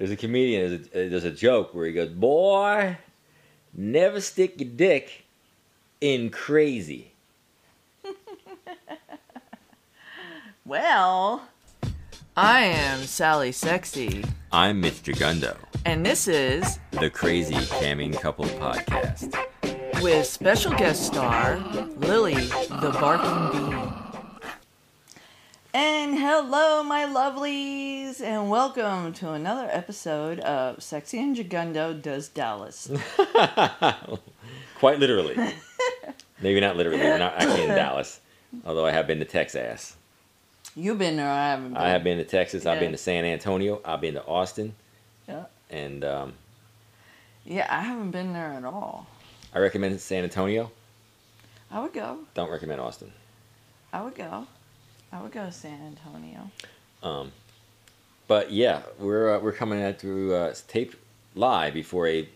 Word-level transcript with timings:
There's 0.00 0.12
a 0.12 0.16
comedian. 0.16 0.66
There's 0.66 0.80
a, 0.80 1.06
uh, 1.06 1.10
there's 1.10 1.24
a 1.24 1.30
joke 1.30 1.74
where 1.74 1.84
he 1.86 1.92
goes, 1.92 2.08
"Boy, 2.08 2.96
never 3.74 4.18
stick 4.22 4.58
your 4.58 4.70
dick 4.70 5.26
in 6.00 6.30
crazy." 6.30 7.12
Well, 10.64 11.48
I 12.36 12.60
am 12.62 13.00
Sally 13.02 13.50
Sexy, 13.52 14.24
I'm 14.52 14.80
Mitch 14.80 15.02
Jagundo, 15.02 15.56
and 15.84 16.06
this 16.06 16.28
is 16.28 16.78
the 16.92 17.10
Crazy 17.10 17.54
Camming 17.54 18.18
Couple 18.20 18.44
Podcast. 18.44 19.36
with 20.00 20.24
special 20.26 20.72
guest 20.72 21.04
star 21.04 21.56
Lily 21.96 22.34
the 22.34 22.96
Barking 23.00 23.50
Bean. 23.70 23.89
And 25.72 26.18
hello, 26.18 26.82
my 26.82 27.04
lovelies, 27.04 28.20
and 28.20 28.50
welcome 28.50 29.12
to 29.14 29.32
another 29.32 29.68
episode 29.70 30.40
of 30.40 30.82
Sexy 30.82 31.20
and 31.20 31.36
Jagundo 31.36 31.92
Does 32.00 32.28
Dallas. 32.28 32.90
Quite 34.78 34.98
literally. 34.98 35.36
Maybe 36.42 36.60
not 36.60 36.76
literally. 36.76 36.98
We're 36.98 37.18
not 37.18 37.34
actually 37.34 37.62
in 37.64 37.68
Dallas, 37.68 38.20
although 38.64 38.84
I 38.86 38.90
have 38.90 39.06
been 39.06 39.20
to 39.20 39.24
Texas. 39.24 39.94
You've 40.74 40.98
been 40.98 41.16
there, 41.16 41.28
I 41.30 41.50
haven't 41.50 41.74
been. 41.74 41.76
I 41.82 41.88
have 41.90 42.02
been 42.02 42.18
to 42.18 42.24
Texas. 42.24 42.66
I've 42.66 42.80
been 42.80 42.92
to 42.92 42.98
San 42.98 43.24
Antonio. 43.24 43.80
I've 43.84 44.00
been 44.00 44.14
to 44.14 44.24
Austin, 44.24 44.74
Yeah. 45.28 45.44
and 45.68 46.04
um, 46.04 46.32
Yeah, 47.44 47.66
I 47.70 47.82
haven't 47.82 48.10
been 48.10 48.32
there 48.32 48.52
at 48.52 48.64
all. 48.64 49.06
I 49.54 49.58
recommend 49.60 50.00
San 50.00 50.24
Antonio. 50.24 50.70
I 51.70 51.80
would 51.80 51.92
go. 51.92 52.18
Don't 52.34 52.50
recommend 52.50 52.80
Austin. 52.80 53.12
I 53.92 54.02
would 54.02 54.14
go. 54.16 54.46
I 55.12 55.22
would 55.22 55.32
go 55.32 55.44
to 55.46 55.52
San 55.52 55.80
Antonio. 55.86 56.50
Um, 57.02 57.32
but 58.28 58.52
yeah, 58.52 58.82
we're 58.98 59.36
uh, 59.36 59.40
we're 59.40 59.52
coming 59.52 59.80
at 59.80 59.98
through 60.00 60.34
uh, 60.34 60.54
tape 60.68 60.94
live 61.34 61.74
before 61.74 62.06
a 62.06 62.28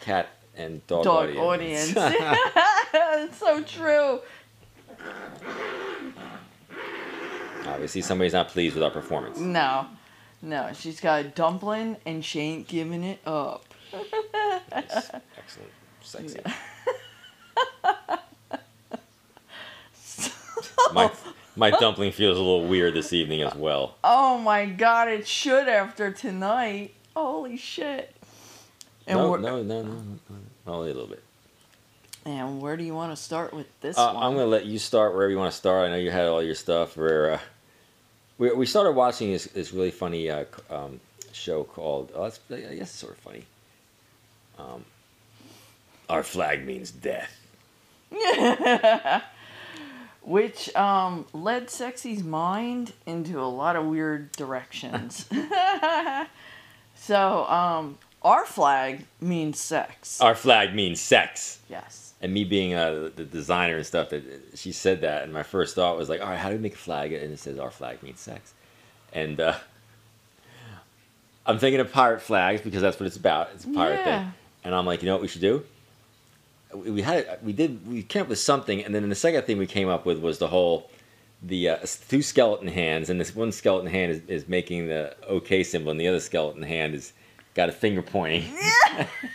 cat 0.00 0.28
and 0.56 0.86
dog, 0.86 1.04
Dog 1.04 1.36
audience. 1.36 1.92
it's 1.96 3.38
so 3.38 3.62
true. 3.62 4.20
Obviously, 7.66 8.00
somebody's 8.02 8.32
not 8.32 8.48
pleased 8.48 8.74
with 8.74 8.84
our 8.84 8.90
performance. 8.90 9.38
No, 9.38 9.86
no, 10.40 10.70
she's 10.72 11.00
got 11.00 11.20
a 11.24 11.28
dumpling 11.28 11.96
and 12.06 12.24
she 12.24 12.40
ain't 12.40 12.68
giving 12.68 13.02
it 13.02 13.18
up. 13.26 13.64
Excellent, 14.72 15.22
sexy. 16.02 16.40
My 20.92 21.10
my 21.56 21.70
dumpling 21.70 22.12
feels 22.12 22.36
a 22.36 22.40
little 22.40 22.66
weird 22.66 22.94
this 22.94 23.12
evening 23.12 23.42
as 23.42 23.54
well. 23.54 23.96
oh 24.04 24.38
my 24.38 24.66
god, 24.66 25.08
it 25.08 25.26
should 25.26 25.68
after 25.68 26.10
tonight. 26.12 26.94
Holy 27.16 27.56
shit. 27.56 28.14
And, 29.06 29.18
No, 29.18 29.36
no, 29.36 29.62
no, 29.62 29.82
no, 29.82 30.18
only 30.66 30.90
a 30.90 30.94
little 30.94 31.08
bit. 31.08 31.22
and 32.24 32.60
where 32.60 32.76
do 32.76 32.82
you 32.84 32.94
want 32.94 33.12
to 33.16 33.22
start 33.22 33.54
with 33.54 33.66
this 33.80 33.96
Uh, 33.96 34.12
one? 34.12 34.22
I'm 34.22 34.32
gonna 34.34 34.46
let 34.46 34.66
you 34.66 34.78
start 34.78 35.14
wherever 35.14 35.30
you 35.30 35.38
want 35.38 35.52
to 35.52 35.56
start. 35.56 35.86
I 35.86 35.90
know 35.90 35.96
you 35.96 36.10
had 36.10 36.26
all 36.26 36.42
your 36.42 36.54
stuff. 36.56 36.96
Where 36.96 37.32
uh, 37.34 37.38
we 38.38 38.52
we 38.52 38.66
started 38.66 38.92
watching 38.92 39.32
this 39.32 39.44
this 39.46 39.72
really 39.72 39.90
funny 39.92 40.28
uh, 40.30 40.44
um, 40.70 41.00
show 41.32 41.64
called. 41.64 42.10
Oh, 42.14 42.24
I 42.24 42.30
guess 42.30 42.80
it's 42.80 42.90
sort 42.90 43.12
of 43.12 43.18
funny. 43.18 43.44
Um, 44.58 44.84
our 46.08 46.22
flag 46.22 46.66
means 46.66 46.90
death. 46.90 47.32
Which 50.26 50.74
um, 50.74 51.24
led 51.32 51.70
Sexy's 51.70 52.22
mind 52.24 52.92
into 53.06 53.40
a 53.40 53.46
lot 53.46 53.76
of 53.76 53.86
weird 53.86 54.32
directions. 54.32 55.24
so, 56.96 57.44
um, 57.46 57.96
our 58.22 58.44
flag 58.44 59.04
means 59.20 59.60
sex. 59.60 60.20
Our 60.20 60.34
flag 60.34 60.74
means 60.74 61.00
sex. 61.00 61.60
yes. 61.70 62.02
And 62.20 62.32
me 62.34 62.44
being 62.44 62.74
uh, 62.74 63.10
the 63.14 63.24
designer 63.24 63.76
and 63.76 63.86
stuff, 63.86 64.08
that 64.10 64.24
she 64.54 64.72
said 64.72 65.02
that, 65.02 65.22
and 65.22 65.32
my 65.32 65.42
first 65.44 65.74
thought 65.76 65.96
was 65.98 66.08
like, 66.08 66.20
all 66.22 66.28
right, 66.28 66.38
how 66.38 66.48
do 66.48 66.56
we 66.56 66.62
make 66.62 66.74
a 66.74 66.78
flag? 66.78 67.12
And 67.12 67.32
it 67.32 67.38
says 67.38 67.58
our 67.58 67.70
flag 67.70 68.02
means 68.02 68.18
sex. 68.18 68.52
And 69.12 69.38
uh, 69.38 69.54
I'm 71.44 71.58
thinking 71.58 71.78
of 71.78 71.92
pirate 71.92 72.22
flags 72.22 72.62
because 72.62 72.82
that's 72.82 72.98
what 72.98 73.06
it's 73.06 73.16
about. 73.18 73.50
It's 73.54 73.64
a 73.64 73.68
pirate 73.68 74.00
Yeah. 74.04 74.22
thing. 74.24 74.32
And 74.64 74.74
I'm 74.74 74.86
like, 74.86 75.02
you 75.02 75.06
know 75.08 75.14
what 75.14 75.22
we 75.22 75.28
should 75.28 75.42
do? 75.42 75.62
We 76.84 77.02
had 77.02 77.38
we 77.42 77.52
did 77.52 77.86
we 77.86 78.02
came 78.02 78.22
up 78.22 78.28
with 78.28 78.38
something, 78.38 78.84
and 78.84 78.94
then 78.94 79.08
the 79.08 79.14
second 79.14 79.42
thing 79.42 79.58
we 79.58 79.66
came 79.66 79.88
up 79.88 80.06
with 80.06 80.18
was 80.18 80.38
the 80.38 80.48
whole 80.48 80.90
the 81.42 81.68
uh, 81.68 81.76
two 82.08 82.22
skeleton 82.22 82.68
hands, 82.68 83.10
and 83.10 83.20
this 83.20 83.34
one 83.34 83.52
skeleton 83.52 83.90
hand 83.90 84.12
is, 84.12 84.20
is 84.28 84.48
making 84.48 84.88
the 84.88 85.16
OK 85.26 85.62
symbol, 85.62 85.90
and 85.90 86.00
the 86.00 86.08
other 86.08 86.20
skeleton 86.20 86.62
hand 86.62 86.94
is 86.94 87.12
got 87.54 87.68
a 87.68 87.72
finger 87.72 88.02
pointing. 88.02 88.44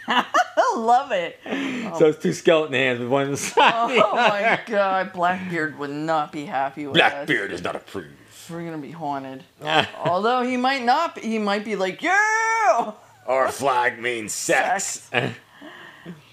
I 0.07 0.24
love 0.75 1.12
it. 1.12 1.40
So 1.97 2.06
it's 2.06 2.24
two 2.24 2.31
skeleton 2.31 2.74
hands 2.74 3.00
with 3.00 3.09
one 3.09 3.35
side. 3.35 3.97
the 3.97 4.06
Oh 4.06 4.16
my 4.16 4.62
god, 4.66 5.12
Blackbeard 5.12 5.78
would 5.78 5.90
not 5.90 6.31
be 6.31 6.46
happy 6.46 6.88
with 6.88 6.96
that. 6.96 7.25
Blackbeard 7.28 7.52
is 7.52 7.62
not 7.62 7.75
approved. 7.75 8.16
We're 8.50 8.63
gonna 8.63 8.78
be 8.78 8.91
haunted. 8.91 9.44
Although 10.06 10.44
he 10.44 10.56
might 10.56 10.84
not 10.84 11.16
be, 11.16 11.22
he 11.22 11.38
might 11.38 11.66
be 11.66 11.75
like, 11.75 12.02
yeah! 12.02 12.94
Our 13.28 13.52
flag 13.52 14.00
means 14.00 14.34
sex. 14.34 15.09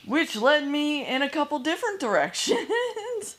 Which 0.09 0.37
led 0.37 0.67
me 0.67 1.07
in 1.07 1.23
a 1.23 1.29
couple 1.29 1.59
different 1.59 2.01
directions. 2.09 3.37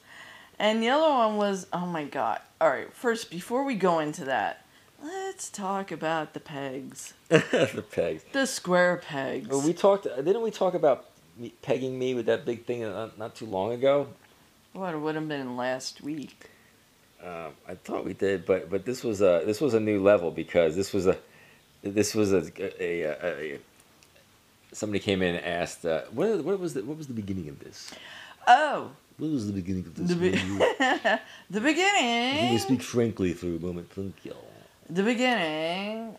and 0.58 0.82
the 0.82 0.90
other 0.90 1.10
one 1.10 1.38
was, 1.38 1.68
oh 1.74 1.86
my 1.86 2.04
god. 2.04 2.42
Alright, 2.62 2.94
first, 2.94 3.32
before 3.32 3.64
we 3.64 3.76
go 3.76 4.00
into 4.00 4.26
that, 4.26 4.66
let's 5.02 5.50
talk 5.50 5.92
about 5.92 6.34
the 6.34 6.40
pegs. 6.40 7.14
the 7.30 7.84
pegs. 7.92 8.24
The 8.32 8.46
square 8.46 8.98
pegs. 8.98 9.48
Well, 9.48 9.62
we 9.62 9.74
talked. 9.74 10.04
Didn't 10.04 10.42
we 10.42 10.52
talk 10.52 10.74
about 10.74 11.06
me, 11.38 11.54
pegging 11.62 11.98
me 11.98 12.14
with 12.14 12.26
that 12.28 12.46
big 12.46 12.66
thing 12.66 12.84
uh, 12.84 13.10
not 13.18 13.36
too 13.36 13.46
long 13.46 13.72
ago? 13.72 14.08
what, 14.74 14.94
it 14.94 14.98
would 14.98 15.16
have 15.16 15.28
been 15.28 15.58
last 15.58 16.02
week. 16.02 16.50
Um, 17.24 17.54
I 17.68 17.76
thought 17.76 18.06
we 18.06 18.14
did, 18.14 18.46
but 18.46 18.70
but 18.70 18.86
this 18.86 19.04
was 19.04 19.22
a 19.22 19.44
this 19.46 19.60
was 19.60 19.74
a 19.74 19.80
new 19.80 20.02
level 20.02 20.32
because 20.32 20.76
this 20.76 20.94
was 20.94 21.06
a 21.08 21.18
this 21.82 22.16
was 22.16 22.32
a, 22.32 22.50
a, 22.82 23.02
a, 23.02 23.56
a 23.56 23.60
somebody 24.72 25.00
came 25.00 25.22
in 25.22 25.36
and 25.36 25.46
asked 25.46 25.86
uh, 25.86 26.02
what 26.12 26.44
what 26.44 26.60
was 26.60 26.74
the 26.74 26.84
what 26.84 26.98
was 26.98 27.08
the 27.08 27.14
beginning 27.14 27.50
of 27.50 27.60
this? 27.60 27.92
Oh, 28.48 28.92
What 29.18 29.32
was 29.32 29.48
the 29.48 29.54
beginning 29.54 29.86
of 29.86 29.96
this? 29.96 30.10
the, 30.10 30.16
be- 30.16 31.20
the 31.50 31.62
beginning. 31.62 32.54
you 32.54 32.60
speak 32.60 32.82
frankly 32.82 33.34
for 33.34 33.48
a 33.48 33.60
moment, 33.60 33.92
thank 33.92 34.16
you. 34.24 34.34
The 34.90 35.04
beginning, 35.04 36.16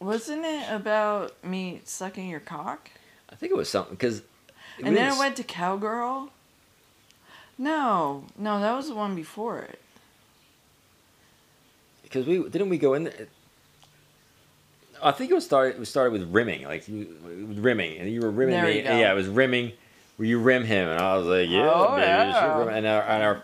wasn't 0.00 0.44
it 0.44 0.70
about 0.70 1.42
me 1.44 1.82
sucking 1.84 2.28
your 2.28 2.40
cock? 2.40 2.90
I 3.30 3.34
think 3.34 3.52
it 3.52 3.56
was 3.56 3.68
something 3.68 3.94
because. 3.94 4.22
And 4.82 4.96
then 4.96 5.12
it 5.12 5.18
went 5.18 5.36
to 5.36 5.42
cowgirl. 5.42 6.30
No, 7.58 8.24
no, 8.38 8.60
that 8.60 8.74
was 8.76 8.88
the 8.88 8.94
one 8.94 9.14
before 9.16 9.58
it. 9.60 9.80
because 12.02 12.26
we 12.26 12.38
didn't 12.48 12.68
we 12.68 12.78
go 12.78 12.94
in 12.94 13.04
there. 13.04 13.26
I 15.02 15.12
think 15.12 15.30
it 15.30 15.34
was 15.34 15.44
started. 15.44 15.78
We 15.78 15.84
started 15.84 16.12
with 16.12 16.30
rimming, 16.32 16.64
like 16.64 16.86
you, 16.88 17.16
rimming, 17.56 17.98
and 17.98 18.10
you 18.10 18.20
were 18.20 18.30
rimming 18.30 18.54
There 18.54 18.64
me. 18.64 18.82
yeah, 18.82 19.12
it 19.12 19.14
was 19.14 19.28
rimming. 19.28 19.72
Where 20.16 20.26
you 20.26 20.38
rim 20.38 20.64
him, 20.64 20.88
and 20.88 20.98
I 20.98 21.16
was 21.18 21.26
like, 21.26 21.48
yeah, 21.50 21.70
Oh, 21.70 21.88
baby, 21.94 22.06
yeah. 22.06 22.68
And 22.74 22.86
our, 22.86 23.02
and 23.02 23.22
our, 23.22 23.42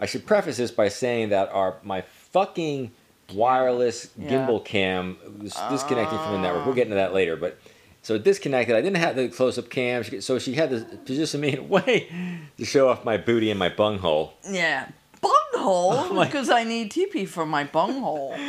I 0.00 0.06
should 0.06 0.24
preface 0.26 0.56
this 0.56 0.70
by 0.70 0.88
saying 0.88 1.28
that 1.30 1.50
our 1.50 1.76
my 1.82 2.00
fucking 2.32 2.92
wireless 3.34 4.10
Yeah. 4.18 4.30
gimbal 4.30 4.64
cam 4.64 5.18
was 5.40 5.52
disconnecting 5.70 6.18
from 6.18 6.32
the 6.32 6.38
network. 6.38 6.64
We'll 6.66 6.74
get 6.74 6.84
into 6.84 6.96
that 6.96 7.12
later, 7.14 7.36
but. 7.36 7.58
So 8.02 8.16
it 8.16 8.22
disconnected. 8.22 8.76
I 8.76 8.82
didn't 8.82 8.98
have 8.98 9.16
the 9.16 9.28
close-up 9.28 9.70
cam, 9.70 10.04
so 10.20 10.38
she 10.38 10.52
had 10.52 10.68
to 10.68 10.80
position 11.06 11.40
me 11.40 11.54
in 11.54 11.58
a 11.60 11.62
way 11.62 12.06
to 12.58 12.64
show 12.66 12.90
off 12.90 13.02
my 13.02 13.16
booty 13.16 13.48
and 13.50 13.58
my 13.58 13.70
bunghole. 13.70 14.34
Yeah. 14.46 14.88
Bunghole? 15.24 15.92
Oh 15.94 16.24
Because 16.24 16.50
I 16.50 16.64
need 16.64 16.92
TP 16.92 17.26
for 17.26 17.46
my 17.46 17.64
bunghole. 17.64 18.34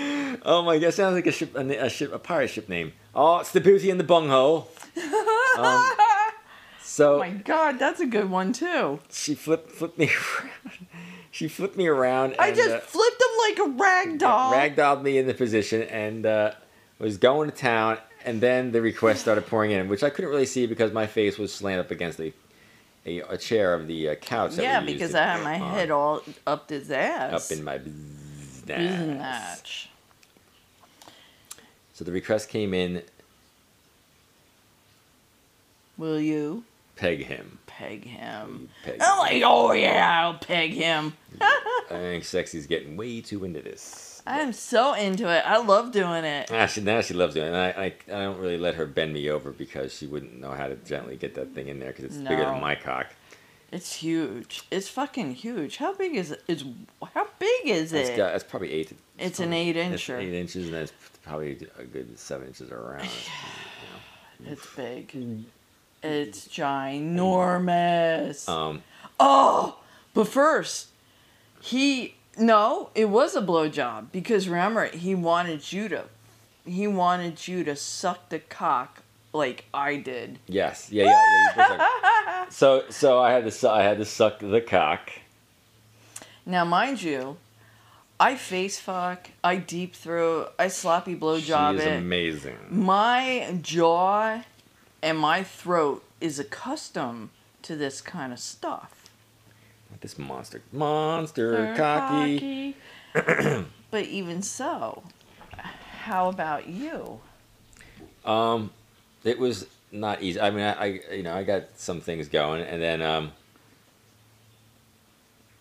Oh 0.47 0.61
my 0.63 0.77
god, 0.77 0.93
sounds 0.93 1.15
like 1.15 1.25
a 1.27 1.31
ship, 1.31 1.55
a, 1.55 1.85
a 1.85 1.89
ship, 1.89 2.13
a 2.13 2.19
pirate 2.19 2.49
ship 2.49 2.67
name. 2.69 2.91
Oh, 3.15 3.39
it's 3.39 3.51
the 3.51 3.61
booty 3.61 3.89
and 3.89 3.99
the 3.99 4.03
bunghole. 4.03 4.69
Um, 5.57 5.63
oh 5.63 6.31
So 6.81 7.17
my 7.19 7.29
god, 7.29 7.79
that's 7.79 8.01
a 8.01 8.05
good 8.05 8.29
one 8.29 8.51
too. 8.51 8.99
she 9.09 9.33
flipped 9.35 9.71
flipped 9.71 9.97
me 9.97 10.07
around. 10.09 10.51
She 11.31 11.47
flipped 11.49 11.75
me 11.77 11.87
around 11.87 12.31
and 12.33 12.41
I 12.41 12.51
just 12.53 12.75
uh, 12.75 12.79
flipped 12.79 13.21
him 13.21 13.27
like 13.49 13.59
a 13.67 13.77
rag 13.83 14.19
doll. 14.19 14.53
ragdolled 14.53 15.01
me 15.01 15.17
in 15.17 15.27
the 15.27 15.33
position 15.33 15.81
and 15.83 16.25
uh, 16.25 16.51
was 16.99 17.17
going 17.17 17.49
to 17.49 17.55
town. 17.55 17.97
And 18.25 18.39
then 18.41 18.71
the 18.71 18.81
requests 18.81 19.19
started 19.19 19.45
pouring 19.45 19.71
in, 19.71 19.87
which 19.89 20.01
I 20.03 20.09
couldn't 20.09 20.31
really 20.31 20.45
see 20.45 20.65
because 20.65 20.91
my 20.93 21.07
face 21.07 21.37
was 21.37 21.53
slanted 21.53 21.85
up 21.85 21.91
against 21.91 22.19
a 22.21 22.31
a, 23.05 23.19
a 23.21 23.37
chair 23.37 23.73
of 23.73 23.87
the 23.87 24.09
uh, 24.09 24.15
couch. 24.15 24.57
Yeah, 24.57 24.79
because 24.81 25.13
I 25.15 25.23
had 25.23 25.43
my 25.43 25.59
on- 25.59 25.71
head 25.71 25.91
all 25.91 26.21
up 26.47 26.69
his 26.69 26.89
ass. 26.91 27.51
up 27.51 27.57
in 27.57 27.63
my 27.63 27.77
business. 28.65 29.87
So 31.93 32.03
the 32.03 32.11
request 32.11 32.49
came 32.49 32.73
in. 32.73 33.03
Will 35.97 36.19
you 36.19 36.63
Peg 36.97 37.25
him. 37.25 37.59
Peg 37.77 38.05
him. 38.05 38.69
Peg 38.83 38.97
I'm 39.01 39.17
like, 39.19 39.43
oh 39.45 39.71
yeah, 39.71 40.21
I'll 40.23 40.37
peg 40.37 40.71
him. 40.71 41.13
I 41.41 41.59
think 41.89 42.23
Sexy's 42.25 42.67
getting 42.67 42.97
way 42.97 43.21
too 43.21 43.43
into 43.43 43.61
this. 43.61 44.21
I'm 44.27 44.53
so 44.53 44.93
into 44.93 45.29
it. 45.29 45.43
I 45.45 45.57
love 45.57 45.91
doing 45.91 46.23
it. 46.23 46.49
Ah, 46.51 46.65
she, 46.65 46.81
now 46.81 47.01
she 47.01 47.13
loves 47.13 47.35
doing 47.35 47.47
it. 47.47 47.49
And 47.49 47.57
I, 47.57 47.69
I, 47.69 47.85
I 48.19 48.23
don't 48.23 48.39
really 48.39 48.57
let 48.57 48.73
her 48.75 48.85
bend 48.87 49.13
me 49.13 49.29
over 49.29 49.51
because 49.51 49.93
she 49.93 50.07
wouldn't 50.07 50.39
know 50.39 50.51
how 50.51 50.67
to 50.67 50.75
gently 50.77 51.15
get 51.15 51.35
that 51.35 51.53
thing 51.53 51.67
in 51.67 51.79
there 51.79 51.89
because 51.89 52.05
it's 52.05 52.17
bigger 52.17 52.43
than 52.45 52.59
my 52.59 52.73
cock. 52.75 53.07
It's 53.71 53.93
huge. 53.93 54.63
It's 54.71 54.87
fucking 54.87 55.35
huge. 55.35 55.77
How 55.77 55.93
big 55.93 56.15
is 56.15 56.31
it? 56.31 56.43
It's 56.47 56.63
how 57.13 57.27
big 57.39 57.67
is 57.67 57.93
It's, 57.93 58.09
it? 58.09 58.17
got, 58.17 58.33
it's 58.33 58.43
probably 58.43 58.71
eight. 58.71 58.93
It's 59.19 59.39
an 59.39 59.49
probably- 59.49 59.57
eight 59.69 59.75
it's 59.75 60.03
incher. 60.03 60.19
Eight 60.19 60.33
inches, 60.33 60.65
and 60.67 60.73
that's 60.75 60.93
probably 61.23 61.67
a 61.77 61.83
good 61.83 62.17
seven 62.17 62.47
inches 62.47 62.71
around. 62.71 63.07
It's 64.45 64.65
big. 64.75 65.45
It's 66.05 66.47
ginormous. 66.47 68.47
Um, 68.49 68.83
Oh, 69.19 69.77
but 70.13 70.27
first, 70.27 70.87
he 71.61 72.15
no, 72.37 72.89
it 72.95 73.05
was 73.05 73.33
a 73.35 73.41
blowjob 73.41 74.07
because 74.11 74.49
remember 74.49 74.85
he 74.87 75.15
wanted 75.15 75.71
you 75.71 75.87
to, 75.89 76.03
he 76.65 76.85
wanted 76.85 77.47
you 77.47 77.63
to 77.63 77.75
suck 77.77 78.27
the 78.29 78.39
cock 78.39 79.01
like 79.31 79.65
I 79.73 79.95
did. 79.97 80.39
yes, 80.47 80.89
yeah, 80.91 81.05
yeah, 81.05 81.11
yeah. 81.11 81.47
you 81.47 81.55
both 81.55 81.79
are- 81.79 82.47
so, 82.51 82.83
so 82.89 83.19
I 83.21 83.31
had 83.31 83.49
to, 83.49 83.69
I 83.69 83.83
had 83.83 83.97
to 83.99 84.05
suck 84.05 84.39
the 84.39 84.59
cock. 84.61 85.11
Now, 86.45 86.65
mind 86.65 87.01
you, 87.01 87.37
I 88.19 88.35
face 88.35 88.79
fuck, 88.79 89.29
I 89.43 89.55
deep 89.57 89.95
throat, 89.95 90.53
I 90.59 90.67
sloppy 90.67 91.15
blowjob 91.15 91.71
she 91.71 91.77
is 91.79 91.85
it. 91.85 91.97
amazing. 91.99 92.57
my 92.69 93.57
jaw 93.61 94.41
and 95.05 95.19
my 95.19 95.43
throat 95.43 96.03
is 96.19 96.39
accustomed 96.39 97.29
to 97.61 97.75
this 97.75 98.01
kind 98.01 98.33
of 98.33 98.39
stuff. 98.39 99.03
This 100.01 100.17
monster, 100.17 100.63
monster, 100.71 101.51
They're 101.51 101.77
cocky. 101.77 102.75
cocky. 103.13 103.65
but 103.91 104.05
even 104.05 104.41
so, 104.41 105.03
how 106.01 106.27
about 106.27 106.67
you? 106.67 107.21
Um, 108.25 108.71
it 109.23 109.37
was 109.37 109.67
not 109.91 110.23
easy. 110.23 110.41
I 110.41 110.49
mean, 110.49 110.65
I, 110.65 110.73
I 110.73 110.85
you 111.13 111.23
know 111.23 111.35
I 111.35 111.43
got 111.43 111.63
some 111.77 112.01
things 112.01 112.27
going, 112.27 112.63
and 112.63 112.81
then 112.81 113.03
um, 113.03 113.31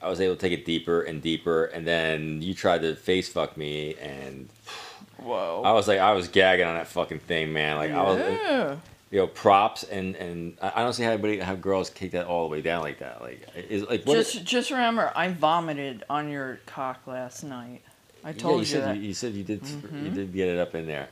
I 0.03 0.09
was 0.09 0.23
able 0.23 0.37
to 0.37 0.41
take 0.41 0.59
it 0.59 0.65
deeper 0.65 1.03
and 1.03 1.21
deeper, 1.21 1.67
and 1.67 1.87
then 1.87 2.41
you 2.41 2.55
tried 2.55 2.81
to 2.81 2.97
face 2.97 3.29
fuck 3.29 3.59
me, 3.59 3.95
and 3.97 4.49
Whoa. 5.19 5.63
I 5.65 5.73
was 5.73 5.87
like, 5.87 6.01
I 6.01 6.13
was 6.13 6.29
gagging 6.29 6.67
on 6.67 6.75
that 6.77 6.89
fucking 6.89 7.21
thing, 7.21 7.53
man. 7.53 7.77
Like 7.77 7.93
I 7.93 8.03
was, 8.03 8.19
yeah. 8.19 8.77
You 9.15 9.21
know, 9.21 9.29
props, 9.29 9.85
and 9.85 10.17
and 10.17 10.57
I 10.61 10.83
don't 10.83 10.93
see 10.93 11.05
how 11.05 11.13
anybody 11.13 11.39
how 11.39 11.55
girls 11.55 11.89
kick 11.89 12.11
that 12.11 12.27
all 12.27 12.49
the 12.49 12.51
way 12.51 12.61
down 12.61 12.83
like 12.83 12.99
that. 12.99 13.23
Like 13.23 13.47
is 13.71 13.85
like 13.85 14.03
what? 14.03 14.17
Just, 14.17 14.45
just 14.45 14.73
remember, 14.73 15.13
I 15.15 15.29
vomited 15.29 16.03
on 16.11 16.29
your 16.29 16.59
cock 16.67 17.07
last 17.07 17.45
night. 17.45 17.83
I 18.25 18.31
yeah, 18.31 18.37
told 18.39 18.55
you 18.55 18.59
you, 18.61 18.65
said 18.65 18.83
that. 18.83 18.97
you, 18.97 19.03
you 19.03 19.15
said 19.15 19.35
you 19.35 19.45
did 19.45 19.65
you 19.69 19.77
Mhm. 19.77 20.15
did 20.15 20.33
get 20.33 20.49
it 20.49 20.59
up 20.59 20.75
in 20.75 20.87
there. 20.89 21.11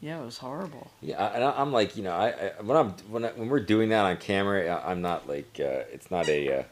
Yeah, 0.00 0.20
it 0.20 0.24
was 0.24 0.38
horrible. 0.38 0.90
Yeah, 1.00 1.24
I- 1.24 1.34
and 1.36 1.44
I, 1.44 1.52
I'm 1.60 1.72
like, 1.72 1.96
you 1.96 2.02
know, 2.02 2.10
I, 2.12 2.28
I 2.30 2.52
when 2.60 2.76
I'm 2.76 2.90
when 3.08 3.24
I, 3.24 3.28
when 3.28 3.48
we're 3.48 3.60
doing 3.60 3.90
that 3.90 4.04
on 4.04 4.16
camera, 4.16 4.66
I- 4.66 4.90
I'm 4.90 5.00
not 5.00 5.28
like 5.28 5.60
uh, 5.60 5.86
it's 5.92 6.10
not 6.10 6.28
a 6.28 6.58
uh, 6.58 6.62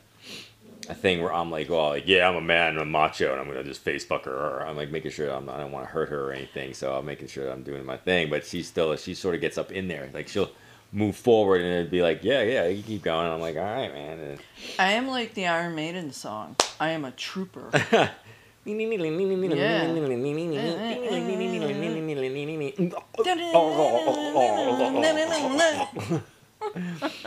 a 0.88 0.94
thing 0.94 1.22
where 1.22 1.32
I'm 1.32 1.50
like, 1.50 1.68
well, 1.68 1.88
like, 1.88 2.06
yeah, 2.06 2.28
I'm 2.28 2.36
a 2.36 2.40
man, 2.40 2.76
I'm 2.76 2.82
a 2.82 2.84
macho, 2.84 3.32
and 3.32 3.40
I'm 3.40 3.46
gonna 3.46 3.64
just 3.64 3.82
face 3.82 4.04
fuck 4.04 4.24
her. 4.24 4.34
Or 4.34 4.66
I'm 4.66 4.76
like 4.76 4.90
making 4.90 5.10
sure 5.10 5.30
I'm, 5.30 5.48
I 5.48 5.58
don't 5.58 5.72
want 5.72 5.86
to 5.86 5.90
hurt 5.90 6.08
her 6.08 6.30
or 6.30 6.32
anything, 6.32 6.74
so 6.74 6.94
I'm 6.94 7.06
making 7.06 7.28
sure 7.28 7.50
I'm 7.50 7.62
doing 7.62 7.84
my 7.84 7.96
thing. 7.96 8.30
But 8.30 8.46
she 8.46 8.62
still, 8.62 8.94
she 8.96 9.14
sort 9.14 9.34
of 9.34 9.40
gets 9.40 9.58
up 9.58 9.72
in 9.72 9.88
there, 9.88 10.08
like 10.12 10.28
she'll 10.28 10.50
move 10.92 11.16
forward 11.16 11.60
and 11.60 11.72
it'd 11.72 11.90
be 11.90 12.02
like, 12.02 12.22
yeah, 12.22 12.42
yeah, 12.42 12.66
you 12.68 12.82
keep 12.82 13.02
going. 13.02 13.30
I'm 13.30 13.40
like, 13.40 13.56
all 13.56 13.62
right, 13.62 13.92
man. 13.92 14.18
And, 14.18 14.40
I 14.78 14.92
am 14.92 15.08
like 15.08 15.34
the 15.34 15.46
Iron 15.46 15.74
Maiden 15.74 16.12
song. 16.12 16.56
I 16.80 16.90
am 16.90 17.04
a 17.04 17.10
trooper. 17.10 17.70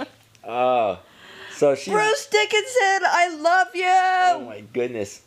Oh, 0.41 0.99
so 1.59 1.75
she. 1.75 1.91
Bruce 1.91 2.25
Dickinson, 2.27 3.01
I 3.05 3.35
love 3.39 3.67
you. 3.75 3.83
Oh 3.85 4.45
my 4.47 4.61
goodness. 4.73 5.21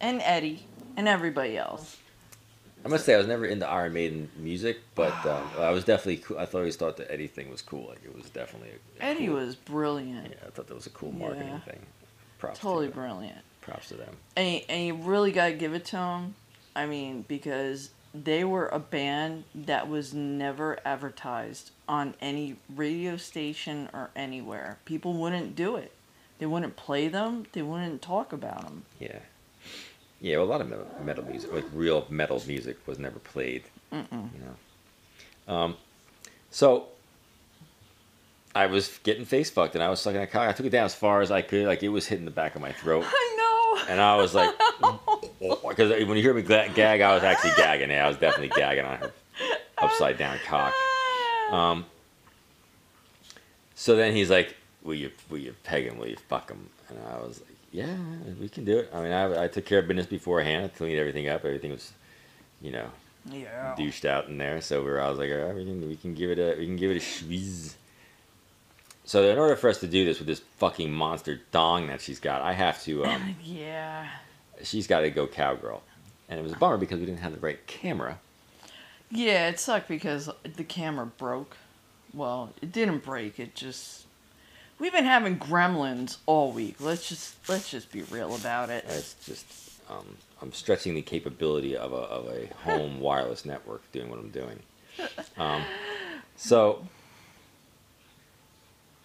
and 0.00 0.20
Eddie 0.22 0.66
and 0.96 1.06
everybody 1.08 1.56
else. 1.56 1.96
I 2.84 2.88
must 2.88 3.04
say 3.04 3.14
I 3.14 3.18
was 3.18 3.26
never 3.26 3.44
into 3.44 3.68
Iron 3.68 3.92
Maiden 3.92 4.30
music, 4.38 4.78
but 4.94 5.12
um, 5.26 5.46
I 5.58 5.70
was 5.70 5.84
definitely 5.84 6.16
cool. 6.18 6.38
I 6.38 6.46
always 6.52 6.76
thought 6.76 6.96
the 6.96 7.10
Eddie 7.12 7.26
thing 7.26 7.50
was 7.50 7.60
cool. 7.62 7.88
Like 7.88 8.02
it 8.04 8.14
was 8.14 8.30
definitely. 8.30 8.70
A, 8.98 9.02
a 9.02 9.06
Eddie 9.06 9.26
cool- 9.26 9.36
was 9.36 9.54
brilliant. 9.54 10.28
Yeah, 10.30 10.46
I 10.46 10.50
thought 10.50 10.66
that 10.68 10.74
was 10.74 10.86
a 10.86 10.90
cool 10.90 11.12
marketing 11.12 11.48
Yeah. 11.48 11.60
thing. 11.60 11.80
Props. 12.38 12.58
Totally 12.58 12.88
to 12.88 12.94
brilliant. 12.94 13.38
Props 13.60 13.88
to 13.88 13.94
them. 13.94 14.16
And, 14.36 14.48
you- 14.54 14.60
and 14.70 14.86
you 14.86 14.94
really 14.94 15.30
got 15.30 15.48
to 15.48 15.52
give 15.52 15.74
it 15.74 15.84
to 15.86 15.98
him. 15.98 16.34
I 16.74 16.86
mean, 16.86 17.24
because 17.28 17.90
they 18.14 18.44
were 18.44 18.68
a 18.68 18.78
band 18.78 19.44
that 19.54 19.88
was 19.88 20.12
never 20.12 20.78
advertised 20.84 21.70
on 21.88 22.14
any 22.20 22.56
radio 22.74 23.16
station 23.16 23.88
or 23.92 24.10
anywhere. 24.16 24.78
People 24.84 25.14
wouldn't 25.14 25.54
do 25.54 25.76
it. 25.76 25.92
They 26.38 26.46
wouldn't 26.46 26.76
play 26.76 27.08
them. 27.08 27.46
They 27.52 27.62
wouldn't 27.62 28.02
talk 28.02 28.32
about 28.32 28.62
them. 28.62 28.84
Yeah. 28.98 29.18
Yeah, 30.20 30.36
well, 30.36 30.46
a 30.46 30.48
lot 30.48 30.60
of 30.60 30.68
metal, 30.68 30.86
metal 31.02 31.24
music, 31.24 31.52
like 31.52 31.64
real 31.72 32.06
metal 32.10 32.42
music, 32.46 32.76
was 32.86 32.98
never 32.98 33.18
played. 33.18 33.64
Mm-mm. 33.92 34.10
You 34.12 34.40
know. 34.44 35.54
Um, 35.54 35.76
so 36.50 36.88
I 38.54 38.66
was 38.66 38.98
getting 39.02 39.24
face 39.24 39.48
fucked, 39.50 39.74
and 39.74 39.82
I 39.84 39.88
was 39.88 40.00
sucking 40.00 40.20
a 40.20 40.26
cock. 40.26 40.48
I 40.48 40.52
took 40.52 40.66
it 40.66 40.70
down 40.70 40.84
as 40.84 40.94
far 40.94 41.22
as 41.22 41.30
I 41.30 41.40
could, 41.42 41.66
like 41.66 41.82
it 41.82 41.88
was 41.88 42.06
hitting 42.06 42.26
the 42.26 42.30
back 42.30 42.54
of 42.54 42.60
my 42.60 42.72
throat, 42.72 43.04
I 43.08 43.36
know. 43.38 43.92
and 43.92 44.00
I 44.00 44.16
was 44.16 44.34
like, 44.34 44.54
because 45.40 45.90
when 45.90 46.16
you 46.16 46.22
hear 46.22 46.34
me 46.34 46.42
gag, 46.42 47.00
I 47.00 47.14
was 47.14 47.22
actually 47.22 47.52
gagging. 47.56 47.90
Yeah, 47.90 48.04
I 48.04 48.08
was 48.08 48.18
definitely 48.18 48.48
gagging 48.54 48.84
on 48.84 48.98
her 48.98 49.12
upside 49.78 50.18
down 50.18 50.38
cock. 50.46 50.74
Um, 51.50 51.86
so 53.74 53.96
then 53.96 54.14
he's 54.14 54.30
like, 54.30 54.54
"Will 54.82 54.94
you, 54.94 55.10
will 55.28 55.38
you 55.38 55.54
peg 55.64 55.86
him? 55.86 55.98
Will 55.98 56.08
you 56.08 56.18
fuck 56.28 56.50
him?" 56.50 56.68
And 56.88 56.98
I 57.08 57.16
was 57.16 57.40
like, 57.40 57.56
"Yeah, 57.72 57.96
we 58.38 58.48
can 58.48 58.64
do 58.64 58.78
it." 58.78 58.90
I 58.92 59.02
mean, 59.02 59.12
I, 59.12 59.44
I 59.44 59.48
took 59.48 59.64
care 59.64 59.78
of 59.78 59.88
business 59.88 60.06
beforehand. 60.06 60.66
I 60.66 60.68
cleaned 60.68 60.98
everything 60.98 61.28
up. 61.28 61.44
Everything 61.44 61.70
was, 61.70 61.92
you 62.60 62.72
know, 62.72 62.90
yeah. 63.30 63.74
douched 63.76 64.04
out 64.04 64.28
in 64.28 64.36
there. 64.36 64.60
So 64.60 64.82
we 64.82 64.90
were, 64.90 65.00
I 65.00 65.08
was 65.08 65.18
like, 65.18 65.30
"All 65.30 65.38
right, 65.38 65.54
we 65.54 65.64
can, 65.64 65.88
we 65.88 65.96
can 65.96 66.14
give 66.14 66.30
it 66.30 66.38
a, 66.38 66.58
we 66.58 66.66
can 66.66 66.76
give 66.76 66.90
it 66.90 66.98
a 66.98 67.00
schwiz." 67.00 67.74
So 69.04 69.24
in 69.24 69.38
order 69.38 69.56
for 69.56 69.68
us 69.70 69.78
to 69.78 69.88
do 69.88 70.04
this 70.04 70.18
with 70.18 70.28
this 70.28 70.40
fucking 70.58 70.92
monster 70.92 71.40
dong 71.50 71.88
that 71.88 72.00
she's 72.00 72.20
got, 72.20 72.42
I 72.42 72.52
have 72.52 72.80
to, 72.84 73.06
um, 73.06 73.34
yeah. 73.42 74.08
She's 74.62 74.86
got 74.86 75.00
to 75.00 75.10
go 75.10 75.26
cowgirl, 75.26 75.82
and 76.28 76.38
it 76.38 76.42
was 76.42 76.52
a 76.52 76.56
bummer 76.56 76.78
because 76.78 77.00
we 77.00 77.06
didn't 77.06 77.20
have 77.20 77.32
the 77.32 77.40
right 77.40 77.64
camera. 77.66 78.18
Yeah, 79.10 79.48
it 79.48 79.58
sucked 79.58 79.88
because 79.88 80.30
the 80.42 80.64
camera 80.64 81.06
broke. 81.06 81.56
Well, 82.14 82.52
it 82.62 82.72
didn't 82.72 83.04
break. 83.04 83.38
It 83.40 83.54
just 83.54 84.06
we've 84.78 84.92
been 84.92 85.04
having 85.04 85.38
gremlins 85.38 86.18
all 86.26 86.52
week. 86.52 86.76
Let's 86.80 87.08
just 87.08 87.36
let's 87.48 87.70
just 87.70 87.92
be 87.92 88.02
real 88.02 88.34
about 88.34 88.70
it. 88.70 88.84
It's 88.88 89.14
just 89.26 89.46
um, 89.88 90.16
I'm 90.42 90.52
stretching 90.52 90.94
the 90.94 91.02
capability 91.02 91.76
of 91.76 91.92
a 91.92 91.96
of 91.96 92.28
a 92.28 92.46
home 92.64 93.00
wireless 93.00 93.44
network 93.44 93.82
doing 93.92 94.10
what 94.10 94.18
I'm 94.18 94.30
doing. 94.30 94.60
Um, 95.38 95.62
so 96.36 96.86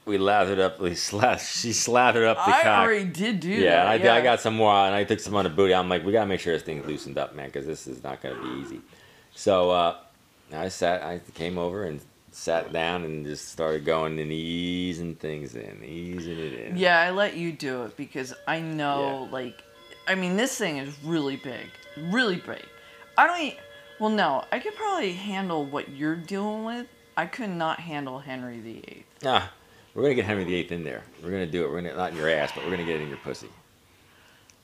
we 0.06 0.18
lathered 0.18 0.60
up. 0.60 0.80
We 0.80 0.92
sla- 1.10 1.40
she 1.40 1.74
slathered 1.74 2.26
up 2.26 2.38
the 2.38 2.44
I 2.56 2.62
cock. 2.64 2.86
already 2.86 3.06
did 3.06 3.40
do 3.40 3.50
yeah, 3.50 3.86
that. 3.86 3.96
and 3.96 4.04
I, 4.04 4.06
yeah, 4.06 4.16
I 4.16 4.22
got 4.22 4.40
some 4.42 4.56
more, 4.56 4.74
and 4.74 4.94
I 4.96 5.04
took 5.04 5.20
some 5.20 5.36
on 5.36 5.44
the 5.46 5.50
booty. 5.50 5.74
I'm 5.74 5.90
like, 5.90 6.06
we 6.06 6.12
gotta 6.12 6.28
make 6.28 6.40
sure 6.40 6.54
this 6.54 6.64
thing's 6.64 6.86
loosened 6.86 7.18
up, 7.18 7.36
man, 7.36 7.48
because 7.48 7.66
this 7.66 7.88
is 7.88 8.04
not 8.04 8.22
gonna 8.22 8.42
be 8.42 8.62
easy. 8.62 8.82
So 9.34 9.72
uh, 9.72 9.98
I 10.54 10.70
sat, 10.70 11.04
I 11.04 11.20
came 11.34 11.58
over 11.58 11.84
and 11.86 12.00
sat 12.32 12.72
down 12.74 13.04
and 13.04 13.26
just 13.26 13.50
started 13.50 13.86
going 13.86 14.20
and 14.20 14.32
easing 14.32 15.16
things 15.16 15.56
in, 15.56 15.82
easing 15.84 16.38
it 16.38 16.54
in. 16.54 16.78
Yeah, 16.78 17.00
I 17.00 17.10
let 17.12 17.36
you 17.38 17.52
do 17.52 17.84
it 17.84 17.96
because 17.98 18.34
I 18.48 18.60
know, 18.60 19.28
like, 19.32 19.64
I 20.08 20.16
mean, 20.16 20.36
this 20.38 20.58
thing 20.58 20.78
is 20.78 20.94
really 21.04 21.38
big, 21.38 21.66
really 21.98 22.36
big. 22.38 22.64
I 23.18 23.28
don't. 23.28 23.42
e- 23.42 23.58
Well, 24.00 24.10
no, 24.10 24.44
I 24.52 24.60
could 24.60 24.76
probably 24.76 25.14
handle 25.14 25.66
what 25.66 25.90
you're 25.90 26.18
dealing 26.18 26.66
with. 26.66 26.88
I 27.18 27.26
could 27.26 27.50
not 27.50 27.80
handle 27.80 28.20
Henry 28.20 28.60
VIII. 28.60 29.06
Ah, 29.26 29.52
we're 29.96 30.04
gonna 30.04 30.16
get 30.16 30.26
Henry 30.26 30.44
VIII 30.44 30.72
in 30.72 30.84
there. 30.84 31.04
We're 31.24 31.32
gonna 31.32 31.48
do 31.48 31.64
it. 31.64 31.72
We're 31.72 31.82
gonna 31.82 31.96
not 31.96 32.12
in 32.12 32.18
your 32.18 32.30
ass, 32.30 32.52
but 32.54 32.66
we're 32.66 32.72
gonna 32.72 32.84
get 32.86 32.98
it 32.98 33.04
in 33.04 33.08
your 33.08 33.18
pussy. 33.18 33.48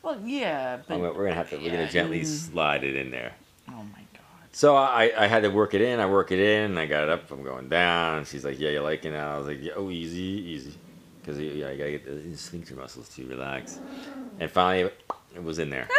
Well, 0.03 0.19
yeah, 0.25 0.77
but 0.77 0.97
gonna- 0.97 1.13
we're 1.13 1.23
gonna 1.23 1.35
have 1.35 1.49
to. 1.51 1.57
We're 1.57 1.71
gonna 1.71 1.89
gently 1.89 2.21
mm. 2.21 2.25
slide 2.25 2.83
it 2.83 2.95
in 2.97 3.11
there. 3.11 3.33
oh 3.69 3.83
my 3.93 4.03
god. 4.13 4.21
So 4.51 4.75
I, 4.75 5.11
I 5.17 5.27
had 5.27 5.43
to 5.43 5.49
work 5.49 5.73
it 5.73 5.81
in. 5.81 6.01
I 6.01 6.05
work 6.05 6.31
it 6.31 6.39
in. 6.39 6.77
I 6.77 6.85
got 6.85 7.03
it 7.03 7.09
up. 7.09 7.31
I'm 7.31 7.43
going 7.43 7.69
down. 7.69 8.25
She's 8.25 8.43
like, 8.43 8.59
"Yeah, 8.59 8.71
you 8.71 8.81
liking 8.81 9.13
it?" 9.13 9.17
I 9.17 9.37
was 9.37 9.47
like, 9.47 9.61
yeah, 9.61 9.71
"Oh, 9.77 9.89
easy, 9.89 10.19
easy," 10.19 10.73
because 11.21 11.39
yeah, 11.39 11.69
I 11.69 11.77
gotta 11.77 11.91
get 11.91 12.05
the 12.05 12.35
sphincter 12.35 12.75
muscles 12.75 13.07
to 13.15 13.25
relax. 13.25 13.79
And 14.39 14.51
finally, 14.51 14.91
it 15.33 15.43
was 15.43 15.59
in 15.59 15.69
there. 15.69 15.87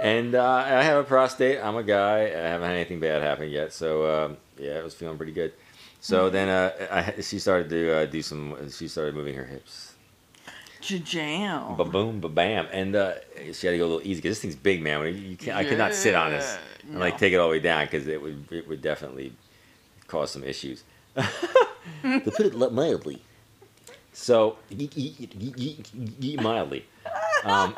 and 0.00 0.34
uh, 0.34 0.64
I 0.66 0.82
have 0.82 0.98
a 0.98 1.04
prostate. 1.04 1.60
I'm 1.62 1.76
a 1.76 1.82
guy. 1.82 2.20
I 2.20 2.48
haven't 2.48 2.66
had 2.66 2.76
anything 2.76 3.00
bad 3.00 3.20
happen 3.22 3.50
yet. 3.50 3.74
So 3.74 4.24
um, 4.24 4.36
yeah, 4.58 4.78
it 4.78 4.84
was 4.84 4.94
feeling 4.94 5.16
pretty 5.16 5.32
good. 5.32 5.52
So 6.02 6.28
then 6.30 6.48
uh, 6.48 6.72
I, 6.90 7.20
she 7.20 7.38
started 7.38 7.70
to 7.70 7.92
uh, 7.92 8.06
do 8.06 8.22
some. 8.22 8.68
She 8.70 8.88
started 8.88 9.14
moving 9.14 9.36
her 9.36 9.44
hips. 9.44 9.94
Jam. 10.80 11.76
Ba 11.76 11.84
boom, 11.84 12.20
ba 12.20 12.28
bam, 12.28 12.66
and 12.72 12.96
uh, 12.96 13.12
she 13.52 13.68
had 13.68 13.72
to 13.72 13.78
go 13.78 13.84
a 13.84 13.90
little 13.92 14.00
easy 14.00 14.16
because 14.16 14.32
this 14.32 14.40
thing's 14.40 14.56
big, 14.56 14.82
man. 14.82 15.00
You, 15.02 15.12
you 15.12 15.36
can't, 15.36 15.56
I 15.56 15.62
could 15.62 15.78
not 15.78 15.94
sit 15.94 16.16
on 16.16 16.32
this 16.32 16.58
Yeah, 16.82 16.90
and 16.90 16.98
like 16.98 17.18
take 17.18 17.32
it 17.32 17.36
all 17.36 17.46
the 17.46 17.52
way 17.52 17.60
down 17.60 17.84
because 17.84 18.08
it 18.08 18.20
would 18.20 18.50
it 18.50 18.66
would 18.66 18.82
definitely 18.82 19.32
cause 20.08 20.32
some 20.32 20.42
issues. 20.42 20.82
to 21.14 22.32
put 22.34 22.40
it 22.40 22.72
mildly. 22.72 23.22
So 24.12 24.56
mildly. 26.40 26.84
Um, 27.44 27.76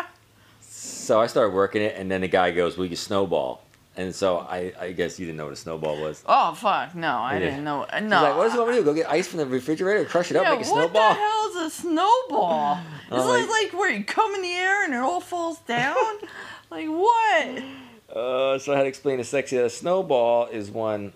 so 0.62 1.20
I 1.20 1.26
started 1.26 1.52
working 1.52 1.82
it, 1.82 1.96
and 1.98 2.10
then 2.10 2.22
the 2.22 2.28
guy 2.28 2.50
goes, 2.50 2.78
"Will 2.78 2.86
you 2.86 2.96
snowball." 2.96 3.62
And 3.98 4.14
so 4.14 4.38
I, 4.38 4.72
I 4.80 4.92
guess 4.92 5.18
you 5.18 5.26
didn't 5.26 5.38
know 5.38 5.44
what 5.46 5.52
a 5.54 5.56
snowball 5.56 6.00
was. 6.00 6.22
Oh 6.24 6.54
fuck! 6.54 6.94
No, 6.94 7.16
I 7.18 7.34
Yeah. 7.34 7.38
didn't 7.40 7.64
know. 7.64 7.84
No. 7.84 7.98
He's 8.00 8.10
like, 8.10 8.36
what 8.36 8.44
does 8.44 8.52
he 8.52 8.58
want 8.58 8.70
me 8.70 8.76
to 8.76 8.80
do? 8.82 8.84
Go 8.86 8.94
get 8.94 9.10
ice 9.10 9.26
from 9.26 9.38
the 9.40 9.46
refrigerator, 9.46 9.98
and 10.00 10.08
crush 10.08 10.30
it 10.30 10.36
up, 10.36 10.44
yeah, 10.44 10.50
make 10.54 10.64
a 10.66 10.70
what 10.70 10.90
snowball? 10.92 11.08
the 11.10 11.14
hell 11.20 11.48
is 11.50 11.56
a 11.56 11.70
snowball? 11.82 12.78
I'm 13.10 13.18
Is 13.18 13.26
like- 13.26 13.48
like 13.48 13.72
where 13.72 13.90
you 13.90 14.04
come 14.04 14.34
in 14.36 14.42
the 14.42 14.52
air 14.54 14.84
and 14.84 14.94
it 14.94 14.98
all 14.98 15.20
falls 15.20 15.58
down? 15.60 15.96
like 16.70 16.86
what? 16.88 17.62
Uh, 18.14 18.58
so 18.58 18.72
I 18.72 18.76
had 18.76 18.82
to 18.84 18.88
explain 18.88 19.18
to 19.18 19.24
sexy. 19.24 19.56
that 19.56 19.64
A 19.66 19.70
snowball 19.70 20.46
is 20.46 20.70
one 20.70 21.12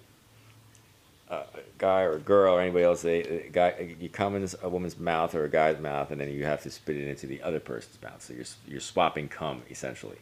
uh, 1.31 1.45
guy 1.79 2.03
or 2.03 2.15
a 2.15 2.19
girl 2.19 2.55
or 2.57 2.61
anybody 2.61 2.85
else, 2.85 3.03
they, 3.03 3.21
a 3.23 3.49
guy, 3.49 3.97
you 4.01 4.09
come 4.09 4.35
in 4.37 4.47
a 4.63 4.69
woman's 4.69 4.99
mouth 4.99 5.35
or 5.35 5.45
a 5.45 5.49
guy's 5.49 5.79
mouth, 5.81 6.11
and 6.11 6.21
then 6.21 6.29
you 6.31 6.45
have 6.45 6.63
to 6.65 6.71
spit 6.71 6.97
it 6.97 7.09
into 7.09 7.27
the 7.27 7.41
other 7.43 7.61
person's 7.61 8.03
mouth. 8.03 8.21
So 8.23 8.35
you're 8.35 8.45
you're 8.67 8.81
swapping 8.81 9.29
cum 9.29 9.63
essentially. 9.71 10.19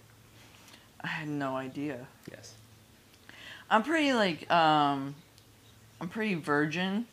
I 1.02 1.06
had 1.08 1.28
no 1.28 1.56
idea. 1.56 2.06
Yes. 2.30 2.54
I'm 3.70 3.82
pretty 3.82 4.12
like 4.12 4.50
um, 4.50 5.14
I'm 6.00 6.08
pretty 6.08 6.34
virgin 6.34 7.06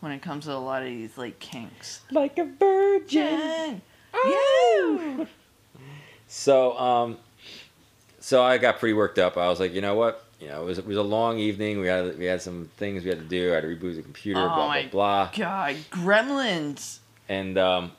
when 0.00 0.12
it 0.12 0.22
comes 0.22 0.44
to 0.44 0.52
a 0.52 0.54
lot 0.54 0.82
of 0.82 0.88
these 0.88 1.18
like 1.18 1.38
kinks. 1.38 2.02
Like 2.10 2.38
a 2.38 2.44
virgin. 2.44 3.08
Jen. 3.08 3.82
Yeah. 4.26 5.24
So 6.28 6.78
um, 6.78 7.18
so 8.20 8.42
I 8.42 8.58
got 8.58 8.78
pretty 8.78 8.94
worked 8.94 9.18
up. 9.18 9.36
I 9.36 9.48
was 9.48 9.60
like, 9.60 9.72
you 9.74 9.80
know 9.80 9.94
what? 9.94 10.24
You 10.40 10.48
know, 10.48 10.62
it 10.62 10.64
was 10.66 10.78
it 10.78 10.86
was 10.86 10.96
a 10.96 11.02
long 11.02 11.38
evening. 11.38 11.80
We 11.80 11.88
had 11.88 12.16
we 12.18 12.26
had 12.26 12.40
some 12.40 12.70
things 12.76 13.02
we 13.02 13.10
had 13.10 13.18
to 13.18 13.24
do. 13.24 13.50
I 13.50 13.56
had 13.56 13.62
to 13.62 13.68
reboot 13.68 13.96
the 13.96 14.02
computer. 14.02 14.40
Oh 14.40 14.48
blah 14.48 14.68
my 14.68 14.82
blah 14.82 15.30
blah. 15.30 15.30
God, 15.34 15.76
gremlins. 15.90 16.98
and 17.28 17.58
um, 17.58 17.92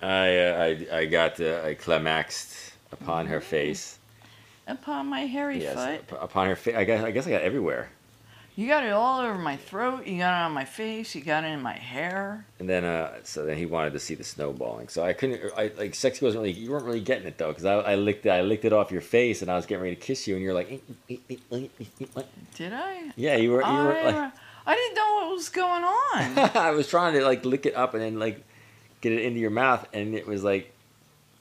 I, 0.00 0.38
uh, 0.38 0.76
I 0.92 0.98
I 0.98 1.04
got 1.06 1.40
uh, 1.40 1.62
I 1.64 1.74
climaxed 1.74 2.72
upon 2.90 3.26
her 3.26 3.40
face. 3.40 3.98
Upon 4.70 5.06
my 5.06 5.20
hairy 5.26 5.60
Yes, 5.62 5.74
foot. 5.74 6.12
up- 6.14 6.22
upon 6.24 6.46
her 6.48 6.56
face. 6.56 6.74
I 6.76 6.84
guess 6.84 7.02
I 7.04 7.10
guess 7.10 7.26
I 7.26 7.30
got 7.30 7.42
everywhere. 7.42 7.88
You 8.56 8.68
got 8.68 8.84
it 8.84 8.90
all 8.92 9.20
over 9.20 9.38
my 9.38 9.56
throat. 9.56 10.06
You 10.06 10.18
got 10.18 10.38
it 10.42 10.44
on 10.44 10.52
my 10.52 10.64
face. 10.66 11.14
You 11.14 11.22
got 11.22 11.44
it 11.44 11.48
in 11.48 11.62
my 11.62 11.72
hair. 11.72 12.44
And 12.58 12.68
then 12.68 12.84
uh, 12.84 13.14
so 13.22 13.46
then 13.46 13.56
he 13.56 13.64
wanted 13.64 13.92
to 13.94 13.98
see 14.00 14.14
the 14.14 14.24
snowballing. 14.24 14.88
So 14.88 15.02
I 15.02 15.12
couldn't. 15.14 15.40
I 15.56 15.70
like 15.78 15.94
sexy 15.94 16.24
wasn't 16.24 16.42
really. 16.42 16.52
You 16.52 16.70
weren't 16.72 16.84
really 16.84 17.00
getting 17.00 17.26
it 17.26 17.38
though, 17.38 17.48
because 17.48 17.64
I, 17.64 17.74
I 17.76 17.94
licked 17.94 18.26
it. 18.26 18.30
I 18.30 18.42
licked 18.42 18.64
it 18.64 18.72
off 18.72 18.90
your 18.90 19.00
face, 19.00 19.40
and 19.40 19.50
I 19.50 19.56
was 19.56 19.66
getting 19.66 19.82
ready 19.82 19.96
to 19.96 20.00
kiss 20.02 20.26
you, 20.28 20.34
and 20.34 20.44
you're 20.44 20.52
like, 20.54 20.70
"Eh, 20.70 20.78
eh, 21.10 21.16
eh, 21.30 21.36
eh, 21.52 21.68
eh, 21.80 22.04
eh." 22.16 22.22
Did 22.54 22.72
I? 22.74 23.12
yeah, 23.16 23.36
you 23.36 23.50
were. 23.52 23.60
You 23.62 23.66
I, 23.66 23.84
were 23.84 24.02
like, 24.12 24.32
I 24.66 24.74
didn't 24.76 24.94
know 24.96 25.14
what 25.14 25.30
was 25.34 25.48
going 25.48 25.84
on. 25.84 26.50
I 26.56 26.70
was 26.72 26.86
trying 26.88 27.14
to 27.14 27.24
like 27.24 27.44
lick 27.46 27.64
it 27.66 27.74
up 27.76 27.94
and 27.94 28.02
then 28.02 28.18
like 28.18 28.44
get 29.00 29.12
it 29.12 29.22
into 29.24 29.40
your 29.40 29.50
mouth, 29.50 29.86
and 29.94 30.14
it 30.14 30.26
was 30.26 30.44
like, 30.44 30.70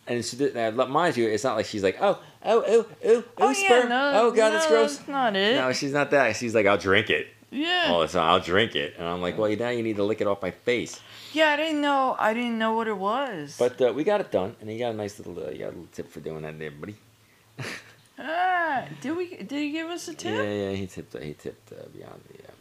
and 0.09 0.25
she 0.25 0.35
did. 0.35 0.55
Now, 0.55 0.71
mind 0.71 1.15
you, 1.15 1.27
it's 1.29 1.43
not 1.43 1.55
like 1.55 1.65
she's 1.65 1.83
like, 1.83 1.97
oh, 2.01 2.19
oh, 2.43 2.63
oh, 2.65 2.65
oh, 2.67 2.85
oh, 3.05 3.23
oh 3.37 3.53
sperm. 3.53 3.83
yeah, 3.83 3.87
no, 3.87 4.11
oh 4.15 4.31
god, 4.31 4.49
no, 4.49 4.51
that's 4.51 4.67
gross. 4.67 4.97
That's 4.97 5.07
not 5.07 5.35
it. 5.35 5.55
No, 5.55 5.71
she's 5.71 5.93
not 5.93 6.11
that. 6.11 6.35
She's 6.35 6.53
like, 6.53 6.65
I'll 6.65 6.77
drink 6.77 7.09
it 7.09 7.27
yeah. 7.51 7.87
all 7.89 8.01
the 8.01 8.07
time. 8.07 8.23
I'll 8.29 8.39
drink 8.39 8.75
it, 8.75 8.95
and 8.97 9.07
I'm 9.07 9.21
like, 9.21 9.37
well, 9.37 9.55
now 9.55 9.69
you 9.69 9.83
need 9.83 9.95
to 9.97 10.03
lick 10.03 10.21
it 10.21 10.27
off 10.27 10.41
my 10.41 10.51
face. 10.51 10.99
Yeah, 11.31 11.51
I 11.51 11.57
didn't 11.57 11.81
know. 11.81 12.15
I 12.19 12.33
didn't 12.33 12.57
know 12.57 12.73
what 12.73 12.87
it 12.87 12.97
was. 12.97 13.55
But 13.57 13.79
uh, 13.81 13.93
we 13.93 14.03
got 14.03 14.19
it 14.19 14.31
done, 14.31 14.55
and 14.59 14.71
you 14.71 14.79
got 14.79 14.91
a 14.91 14.97
nice 14.97 15.17
little, 15.19 15.37
uh, 15.37 15.51
you 15.51 15.59
got 15.59 15.65
a 15.65 15.75
little 15.75 15.87
tip 15.93 16.09
for 16.09 16.19
doing 16.19 16.41
that, 16.41 16.57
there, 16.57 16.71
buddy. 16.71 16.95
ah, 18.19 18.85
did 19.01 19.15
we? 19.15 19.35
Did 19.37 19.51
he 19.51 19.71
give 19.71 19.87
us 19.87 20.07
a 20.07 20.15
tip? 20.15 20.33
Yeah, 20.33 20.43
yeah, 20.43 20.71
he 20.71 20.87
tipped, 20.87 21.17
he 21.21 21.33
tipped 21.33 21.71
uh, 21.71 21.87
beyond 21.93 22.21
the. 22.31 22.43
Uh, 22.43 22.51